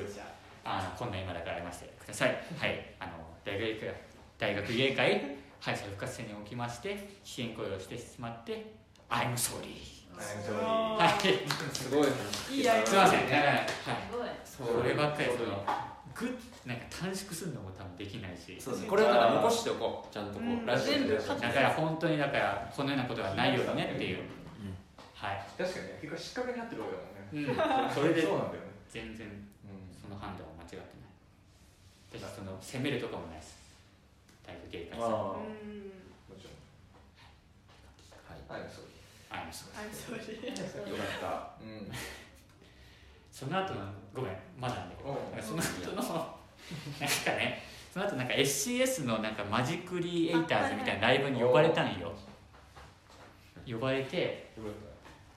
[0.64, 1.94] あのこんな今だからありまして。
[1.98, 2.28] ください。
[2.58, 2.94] はい。
[3.00, 3.12] あの
[3.44, 3.94] 大学
[4.38, 8.74] 大学芸会敗者復活戦におきまして危険行為をしてしまって
[9.08, 11.74] I'm sorry はい。
[11.74, 12.08] すごい。
[12.56, 12.64] いい。
[12.64, 13.20] やすいません。
[13.20, 13.66] はい
[14.44, 15.64] すごいこればっかりその
[16.14, 16.78] グッなん。
[16.78, 20.26] か短縮するのも多分できないしそうですねこれをだから残しておこうちゃん。
[20.30, 21.20] とこうラジオでだ
[21.50, 24.18] から本当にだからこのようなことがないようにねっていう
[25.14, 27.58] はい確かにね結果失格になってるわけだもん。
[27.58, 27.94] ねうん。
[27.94, 29.90] それでそうなんだよね全然うん。
[29.98, 33.58] その判断は間違ってない私その責めるとかもないです
[34.46, 35.10] 大学芸会さん。
[35.10, 35.90] ああうん。
[36.30, 36.54] もちろん。
[38.30, 38.93] はいはいそう
[39.34, 41.90] あそう I'm sorry よかっうん。
[43.30, 43.80] その後の
[44.14, 44.36] ごめん。
[44.58, 44.96] まだね。
[45.04, 45.14] おう。
[45.32, 47.62] なんかその後のなんかね
[47.92, 52.12] その後なんか SCS のなんかマジクリエイターズみたいなライブに呼ばれたんよ。
[53.66, 54.52] 呼ばれて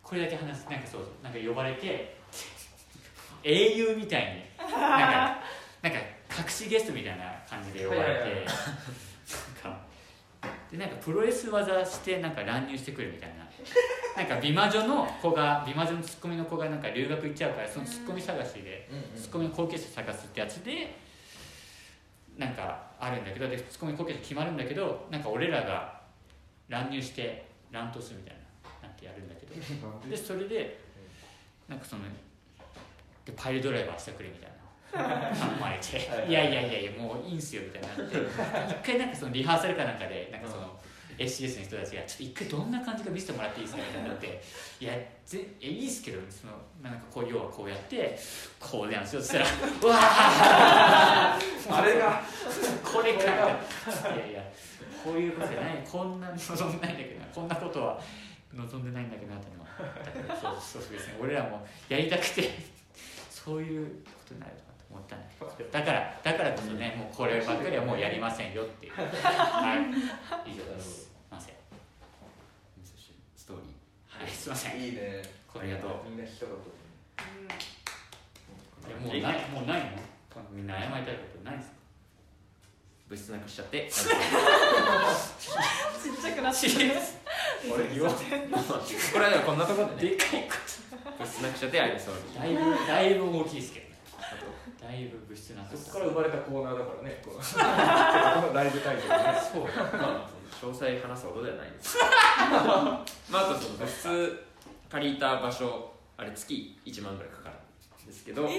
[0.03, 2.18] これだけ話すなんかそうなんか呼ばれて
[3.44, 5.41] 英雄みたいになんか
[5.82, 5.99] なんか
[6.38, 8.45] 隠しゲストみたいな感じで呼ばれて、
[9.64, 9.80] なんか
[10.69, 13.47] でなんかプロレス技してなんか乱入してくるみたいな
[14.15, 20.95] なんか美魔女の子が美魔女のツッコミの子がなんか留学行っちゃうからそのツッコミ探しでツッコミの後継者探すってやつで
[22.38, 26.01] なんかあるんだけどでツッコミ後継者決まるんだけどなんか俺らが
[26.69, 28.35] 乱入して乱闘するみたい
[28.81, 29.53] ななんてやるんだけど。
[30.09, 30.79] でそれで
[31.67, 32.03] なんかその
[33.25, 34.57] でパイルドライバーしてくれみたいな。
[35.35, 35.97] 頼まれて。
[36.09, 36.29] はい。
[36.29, 38.17] いやいやいやいやもういいんすよみたいになって。
[38.71, 40.79] 一回なんかそのリハーサルかなんかでなんかその
[41.18, 44.44] SCS の人たちがちょっと一回どんな感じか見せてもらっていいですかみたいになって
[44.80, 44.94] いや
[45.26, 48.18] ぜえいいっすけどそのなんかこう要はこうやって
[48.60, 49.22] こうやんすよ。
[49.22, 49.45] そしたら
[49.84, 51.76] うわー。
[51.76, 52.22] あれが。
[52.84, 54.44] これかいやいや
[55.03, 55.84] こういうことじゃない。
[55.89, 57.26] こんな望んでないんだけどな。
[57.34, 58.02] こんなことは
[58.53, 61.18] 望んでないんだけどなってのはそうそうですね。
[61.22, 62.52] 俺らもやりたくて
[63.30, 64.52] そういうことになる。
[64.53, 65.30] と思ったね
[65.72, 68.93] だからだからこそねもうこればっかりはもうやりませんよっていう。
[68.93, 69.05] はい。
[70.51, 71.03] 以上です。
[71.05, 71.55] すいません。
[72.77, 74.23] 味噌汁ストーリー。
[74.23, 74.31] はい。
[74.31, 74.81] すいません。
[74.81, 75.22] いいね。
[75.47, 75.91] これがとう。
[76.09, 76.55] みんな聞きたかっ
[78.88, 79.88] いやもうないもうないの？
[80.51, 81.76] みんな謝りたいことないですか？
[83.09, 83.89] 物質なくしちゃって。
[83.91, 84.03] ちっ
[86.22, 86.73] ちゃくなってる。
[87.73, 90.11] 俺言わ これはでもこんなところでね。
[90.11, 90.49] でかいこ
[91.19, 93.85] 物質なくしちゃってあれそうとだいぶだいぶ大きいですけど。
[93.85, 93.86] ね
[94.81, 97.21] だいぶ物質なそこから生まれたコーナーだからね。
[98.53, 99.41] ライブタイトルね。
[99.51, 99.63] そう。
[99.63, 101.97] まあ詳細話すほどではないです。
[102.01, 103.03] ま
[103.39, 104.45] ああとその物質
[104.89, 107.55] 借りた場所あれ月1万ぐらいかかる
[108.03, 108.49] んですけど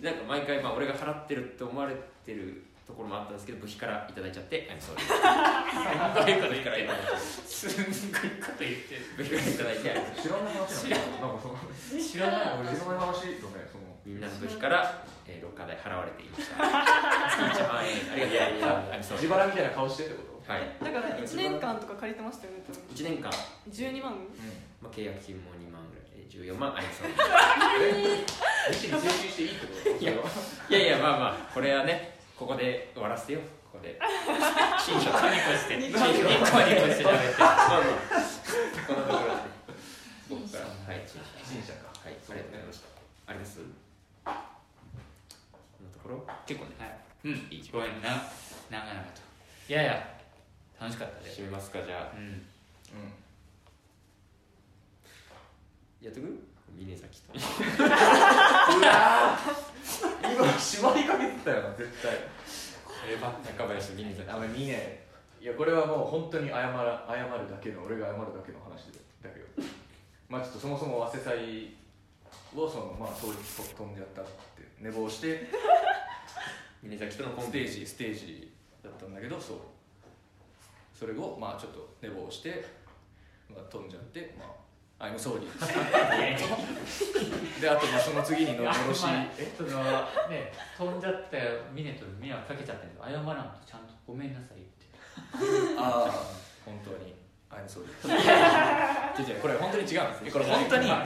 [0.00, 7.16] なんか毎回まあ俺が払ってるって思われてるところもあったんですけど部費からいただいちゃって I'm といただいちゃって。
[7.46, 9.00] すんごいこと言ってる。
[9.16, 10.20] 部費からいただいて。
[10.22, 11.56] 知らない話なんかその。
[12.02, 13.38] 知らない俺知らない話
[14.04, 16.56] みんなの部費から、えー、6課代払われていました。
[16.58, 19.14] 月1万円ありがとうございます。
[19.14, 20.52] I'm 自腹みたいな顔してってこと？
[20.52, 20.62] はい。
[20.82, 22.82] だから1年間とか借りてましたよね多分。
[22.90, 23.30] 1年間、
[23.70, 24.18] 12万
[24.82, 26.06] まあ、契約金も2万ぐらい。
[26.18, 26.42] えー。
[26.50, 26.88] 14万子に
[28.90, 29.90] 請求していいってこと？
[30.00, 30.16] いやい
[30.72, 33.98] やいやまあまあこれはねここで終わらせてよここで。
[34.84, 35.18] 新書して。
[35.58, 36.34] して食べて。
[36.40, 37.82] まあまあ。
[38.86, 39.40] こんなところで。
[40.28, 40.64] 僕から。
[40.66, 41.14] はいか。
[42.02, 42.86] はいありがとうございました。
[43.28, 43.60] あります？
[46.52, 46.92] 結構ねはい。
[47.24, 47.32] うん。
[47.50, 48.28] いいごめんな
[48.68, 49.22] 長々と。
[49.68, 50.06] いやいや
[50.78, 51.40] 楽しかったです。
[51.40, 52.16] 締めますかじゃあ。
[52.16, 52.24] うん。
[52.24, 52.44] うん。
[56.02, 56.28] やっとく？
[56.76, 57.32] 峰崎と。
[57.32, 57.48] 今
[60.58, 62.12] 縛りかけてたよな絶対。
[62.12, 62.20] こ
[63.08, 64.30] れば中林峰崎。
[64.30, 65.06] あの見ね
[65.40, 68.92] いやこれはもう本当に謝ら謝るだけの俺が謝るだけの話
[69.22, 69.46] だけど。
[70.28, 71.76] まあちょっとそもそも早稲祭
[72.56, 73.34] をそのまあ当日
[73.74, 74.30] 飛んじゃったって
[74.80, 75.48] 寝坊して
[76.82, 78.52] 峰崎とのコンスペテージステージ
[78.82, 79.56] だったんだけどそう。
[80.92, 82.64] それをまあちょっと寝坊して、
[83.48, 84.44] まあ、飛んじゃってま
[84.98, 85.40] あ「I'm sorry」
[87.60, 89.04] であとまあその次にののろし。
[89.38, 89.68] えその
[90.28, 94.86] ね飛んじゃったよミネと迷惑かけちゃったけど謝らんとちゃんとごめんなさいって。
[95.78, 96.10] ああ
[96.64, 97.12] 本当に。
[97.50, 97.84] I'm sorry
[99.20, 100.88] 違う違うこれ本当に違うんですこれ本当に？
[100.88, 100.96] こ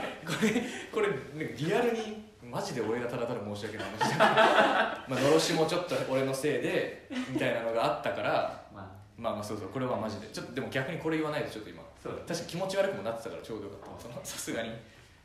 [0.41, 0.63] れ
[0.93, 4.25] これ、ね、リアルにマジで俺がただただ申し訳ない話だ。
[5.07, 8.87] まあのろしもちょっと俺のせいで みたいなのがあったからまあ。
[9.17, 10.27] まあまあそうそうこれはマジで。
[10.27, 11.83] ちょっとでも逆にこれ言わないとちょっと今。
[12.01, 14.03] そうだ確かに気持ち悪くもなってたからちょうどよかった。
[14.03, 14.71] そのさすがに。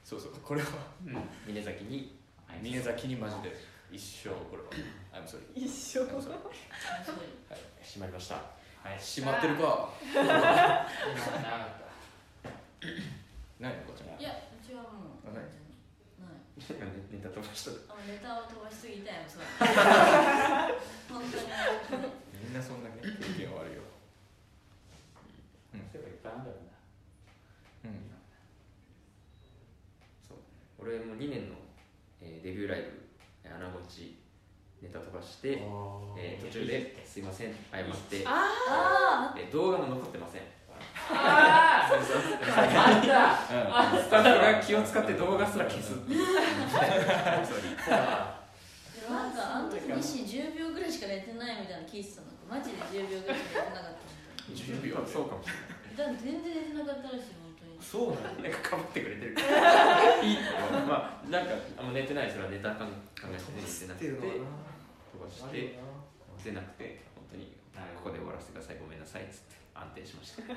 [0.04, 0.68] そうそうこれは。
[1.06, 1.16] うん。
[1.46, 2.18] 峰崎に
[2.60, 3.72] 宮崎にマジで。
[3.92, 4.70] 一生これは。
[5.12, 6.00] I'm sorry 一生。
[6.00, 6.24] I'm ごい。
[7.82, 8.34] 閉まりました。
[8.36, 8.40] は
[8.94, 8.98] い。
[8.98, 9.90] 閉まってるか。
[10.12, 11.82] 今長かっ
[13.60, 14.20] ないのこちゃん。
[14.20, 15.44] いやうちはもうない
[16.70, 17.70] ネタ飛ばした。
[17.92, 19.42] あネタを飛ばしすぎたよそう
[21.12, 21.42] 本当に。
[22.44, 23.82] みんなそんなね経験はあるよ。
[25.72, 26.44] たそういえばいっぱいあるん。
[26.44, 26.56] だろ
[27.84, 27.90] うん
[30.26, 30.38] そう。
[30.78, 31.56] 俺も2年の、
[32.20, 32.86] えーデビューライブ
[33.44, 34.16] えー穴子ち
[34.82, 35.62] ネタ飛ばして、
[36.18, 38.22] えー途中ですいません謝って。
[38.26, 40.42] あえー動画も残ってません
[41.12, 41.96] あああ
[42.98, 45.58] ったスタッフが気を使って動画す。
[45.58, 46.24] ら消すっていな
[49.28, 54.00] んかあの時西10秒ぐらいしか寝てないみたいなの聞いてたのマジで10秒ぐらいしか寝てなかった
[54.52, 55.48] 10秒そうかもし
[55.98, 59.34] れない全然寝てなかったらしい本当にそうなんだなんかかぶってくれてる
[60.22, 60.38] いい
[60.88, 65.78] まあなんかあんま寝てないそれはネタ考えて寝てなくて飛ばして。
[66.42, 67.54] 出なくて本当に
[68.02, 68.76] ここで終わらせてください。
[68.82, 69.22] ごめんなさい。
[69.22, 70.42] っつって安定しました。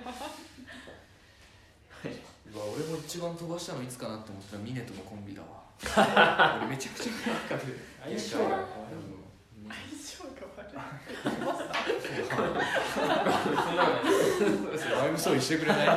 [2.53, 5.65] うわ俺も一番飛ばしたのいつかなって思ったらミネとのコンビだわ。
[6.61, 7.79] 俺めちゃくちゃ分かる。
[8.03, 8.63] 相性が相性
[10.35, 10.85] が悪い。
[15.01, 15.93] I'm sorry してくれないこ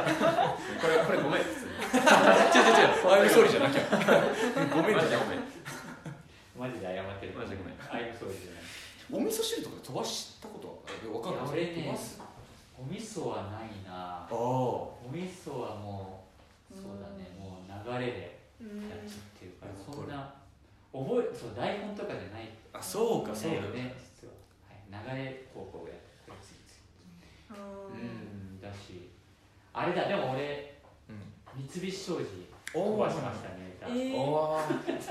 [0.88, 3.82] れこれごめん違う違う違う I'm sorry じゃなきゃ
[4.74, 5.38] ごめんじゃなくて
[6.58, 8.62] マジで謝ってるマジでごめんあいそうじゃない
[9.10, 12.20] お味噌汁とかで飛ばしたことあるわかんない俺ね飛ばす
[12.78, 14.28] お味噌はないな。
[14.30, 16.24] お味噌はも
[16.70, 17.34] うそうだね。
[17.34, 18.88] もう流れでうん。
[18.88, 20.34] やっちゃってるかそんな
[20.92, 22.50] 覚えそう台本とかじゃない。
[22.72, 23.56] あそうかそうだ。
[23.56, 24.34] よね実は、
[24.70, 27.58] はい、流れこうこうやってついついう
[27.98, 29.10] んだし。
[29.72, 30.78] あれだでも俺
[31.10, 31.66] うん。
[31.68, 32.96] 三菱商事おー。
[32.96, 33.88] 飛ばしましたね歌。
[33.88, 34.16] えー。
[34.16, 34.68] おー。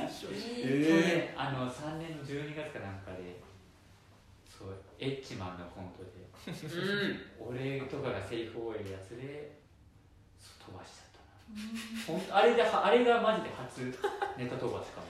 [0.07, 3.44] 去え年あの3年の12月かなんかで
[4.99, 6.10] エッチマンのコントで
[6.48, 7.53] うん。
[7.56, 9.57] 俺とかがセリフを覚えるやつで
[10.64, 11.22] 飛ばしちゃった
[11.53, 12.18] な。
[12.18, 13.94] ほんあれではあれがマジで初
[14.38, 15.07] ネタ飛ばしかも。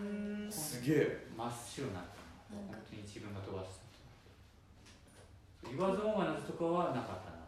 [0.00, 0.52] うん。
[0.52, 1.26] すげえ。
[1.36, 2.00] 真っ白な
[2.50, 2.78] 本な。
[2.78, 2.80] んか。
[2.88, 3.86] 当に自分が飛ばした
[5.68, 7.42] 言わずもがなとかはなかったな。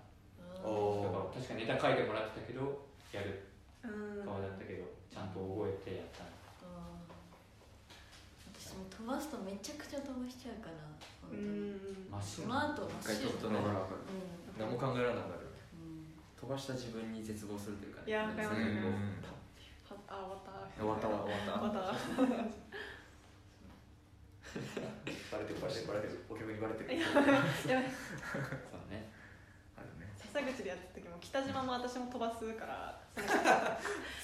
[0.68, 2.84] おだから確かネタ書いてもらってたけど
[3.14, 3.46] やる。
[3.86, 4.26] うん。
[4.26, 6.30] 側だったけどちゃんと覚えてやったな
[8.52, 10.74] 私も飛ばすとめちゃくちゃ飛ばしちゃうから
[11.32, 11.80] うん。
[12.20, 14.58] そ真っ白なの後真っ白一回飛ぶとねうん。
[14.58, 15.46] 何も考えられなくなる。
[15.74, 16.12] うん。
[16.38, 18.08] 飛ばした自分に絶望するというかね。
[18.08, 18.60] いやわかります。
[18.60, 19.18] うん。
[19.88, 20.52] はあ終わった。
[20.76, 21.08] 終わった。
[21.08, 21.94] 終わった。
[22.16, 22.68] 終わった。
[25.30, 26.24] バレてるバレてるバレてる。
[26.28, 26.98] お客にバレてる。
[26.98, 27.24] やばい。
[27.60, 27.72] そう
[28.90, 29.12] ね。
[29.76, 30.08] あるね。
[30.16, 32.98] 笹口でやった時も北島も私も飛ばすから。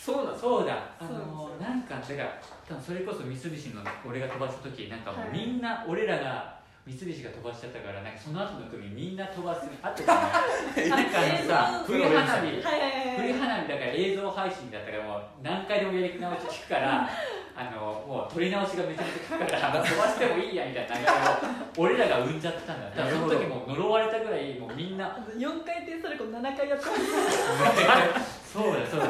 [0.00, 0.96] そうだそうだ。
[0.98, 5.30] あそうのなんかだから多分それこそ三菱の俺が飛ばした時なんかもうはい。
[5.32, 9.64] みんな、俺らが三菱が飛ばしちゃったからなんかその後の組みんな飛ばす。
[9.80, 12.60] あとねなんかあのさ 冬花火。
[13.16, 17.08] 冬花火だから映像配信だったからもう何回でもやり直し聞くから
[17.56, 21.14] あの もう撮り直しがめちゃめちゃ聞くから飛ばしてもいいやみたいな流れを
[21.78, 25.06] 俺らが生んじゃったんだだからその時もう呪われたぐらいもうみんな。
[25.06, 26.92] あと4回転サルコー7回やってま
[28.20, 29.06] すそうだそうだ。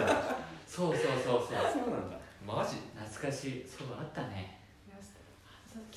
[0.64, 1.58] そうそうそうそう。
[1.72, 2.16] そうなんだ。
[2.46, 2.76] マジ？
[2.96, 3.66] 懐かしい。
[3.66, 4.60] そうあったね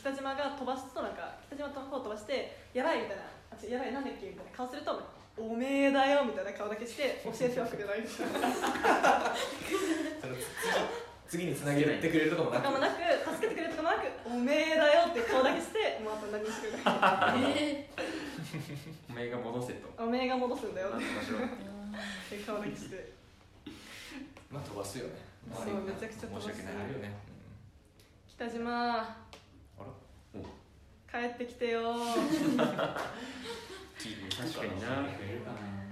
[0.08, 5.04] 北島が飛ばすとなんか北島の方飛ばしてやばいみたいなあ違うやばいなんだっけみたいな顔すると
[5.36, 9.36] おめえだよみたいな顔だけして教えてはくれないみたいな
[10.24, 10.36] その
[11.28, 12.72] 次次につなげてくれるとかもなく。
[12.72, 13.04] もなく
[13.36, 17.92] 助けてくれるとかもなくおめえだよって顔だけしてもうあと何もしてくれないえ
[19.12, 19.92] お前が戻せと。
[20.00, 21.04] おめえが戻すんだよって。
[21.04, 23.12] 面白いって顔だけして。
[24.50, 25.20] まあ飛ばすよね。
[25.52, 26.48] そうめちゃくちゃ飛ばす。
[26.48, 26.96] 申し訳ない。
[26.96, 27.12] よね。
[28.32, 29.27] 北島。
[29.27, 29.27] あ
[31.12, 31.96] 帰ってきてよ。
[32.58, 32.68] 確
[34.60, 34.88] かにな。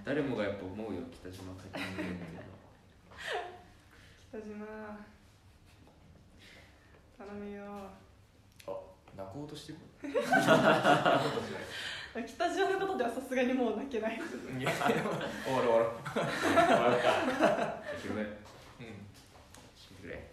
[0.03, 3.17] 誰もがやっぱ思うよ北島帰ってくるっていうのは
[4.29, 4.65] 北島。
[7.17, 7.63] 頼むよ。
[8.67, 8.71] あ
[9.17, 9.79] 泣こうとしてる？
[12.27, 14.17] 北島のことではさすがにもう泣けない。
[14.17, 14.19] い
[14.63, 16.21] や終わる終わる終
[16.53, 17.81] わるか。
[18.01, 18.25] 広めう。
[18.25, 18.27] ん
[19.75, 20.13] してくれ。
[20.13, 20.23] はい、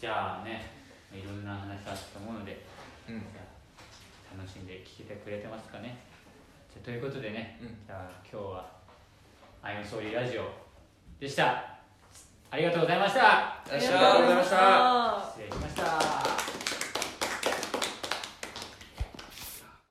[0.00, 0.70] じゃあね
[1.12, 2.64] いろんな話あったと思うので。
[3.08, 3.39] うん
[4.40, 5.98] 楽しんで聞いてくれてますかね。
[6.72, 7.68] じゃあということでね、うん。
[7.86, 8.66] じゃあ今日は
[9.62, 10.48] 「アイオンソーリーラジオ」
[11.20, 11.62] でした。
[12.50, 13.20] ありがとうございました。
[13.20, 14.56] ありがとうございました。
[14.56, 16.89] ありがとうございました失礼しました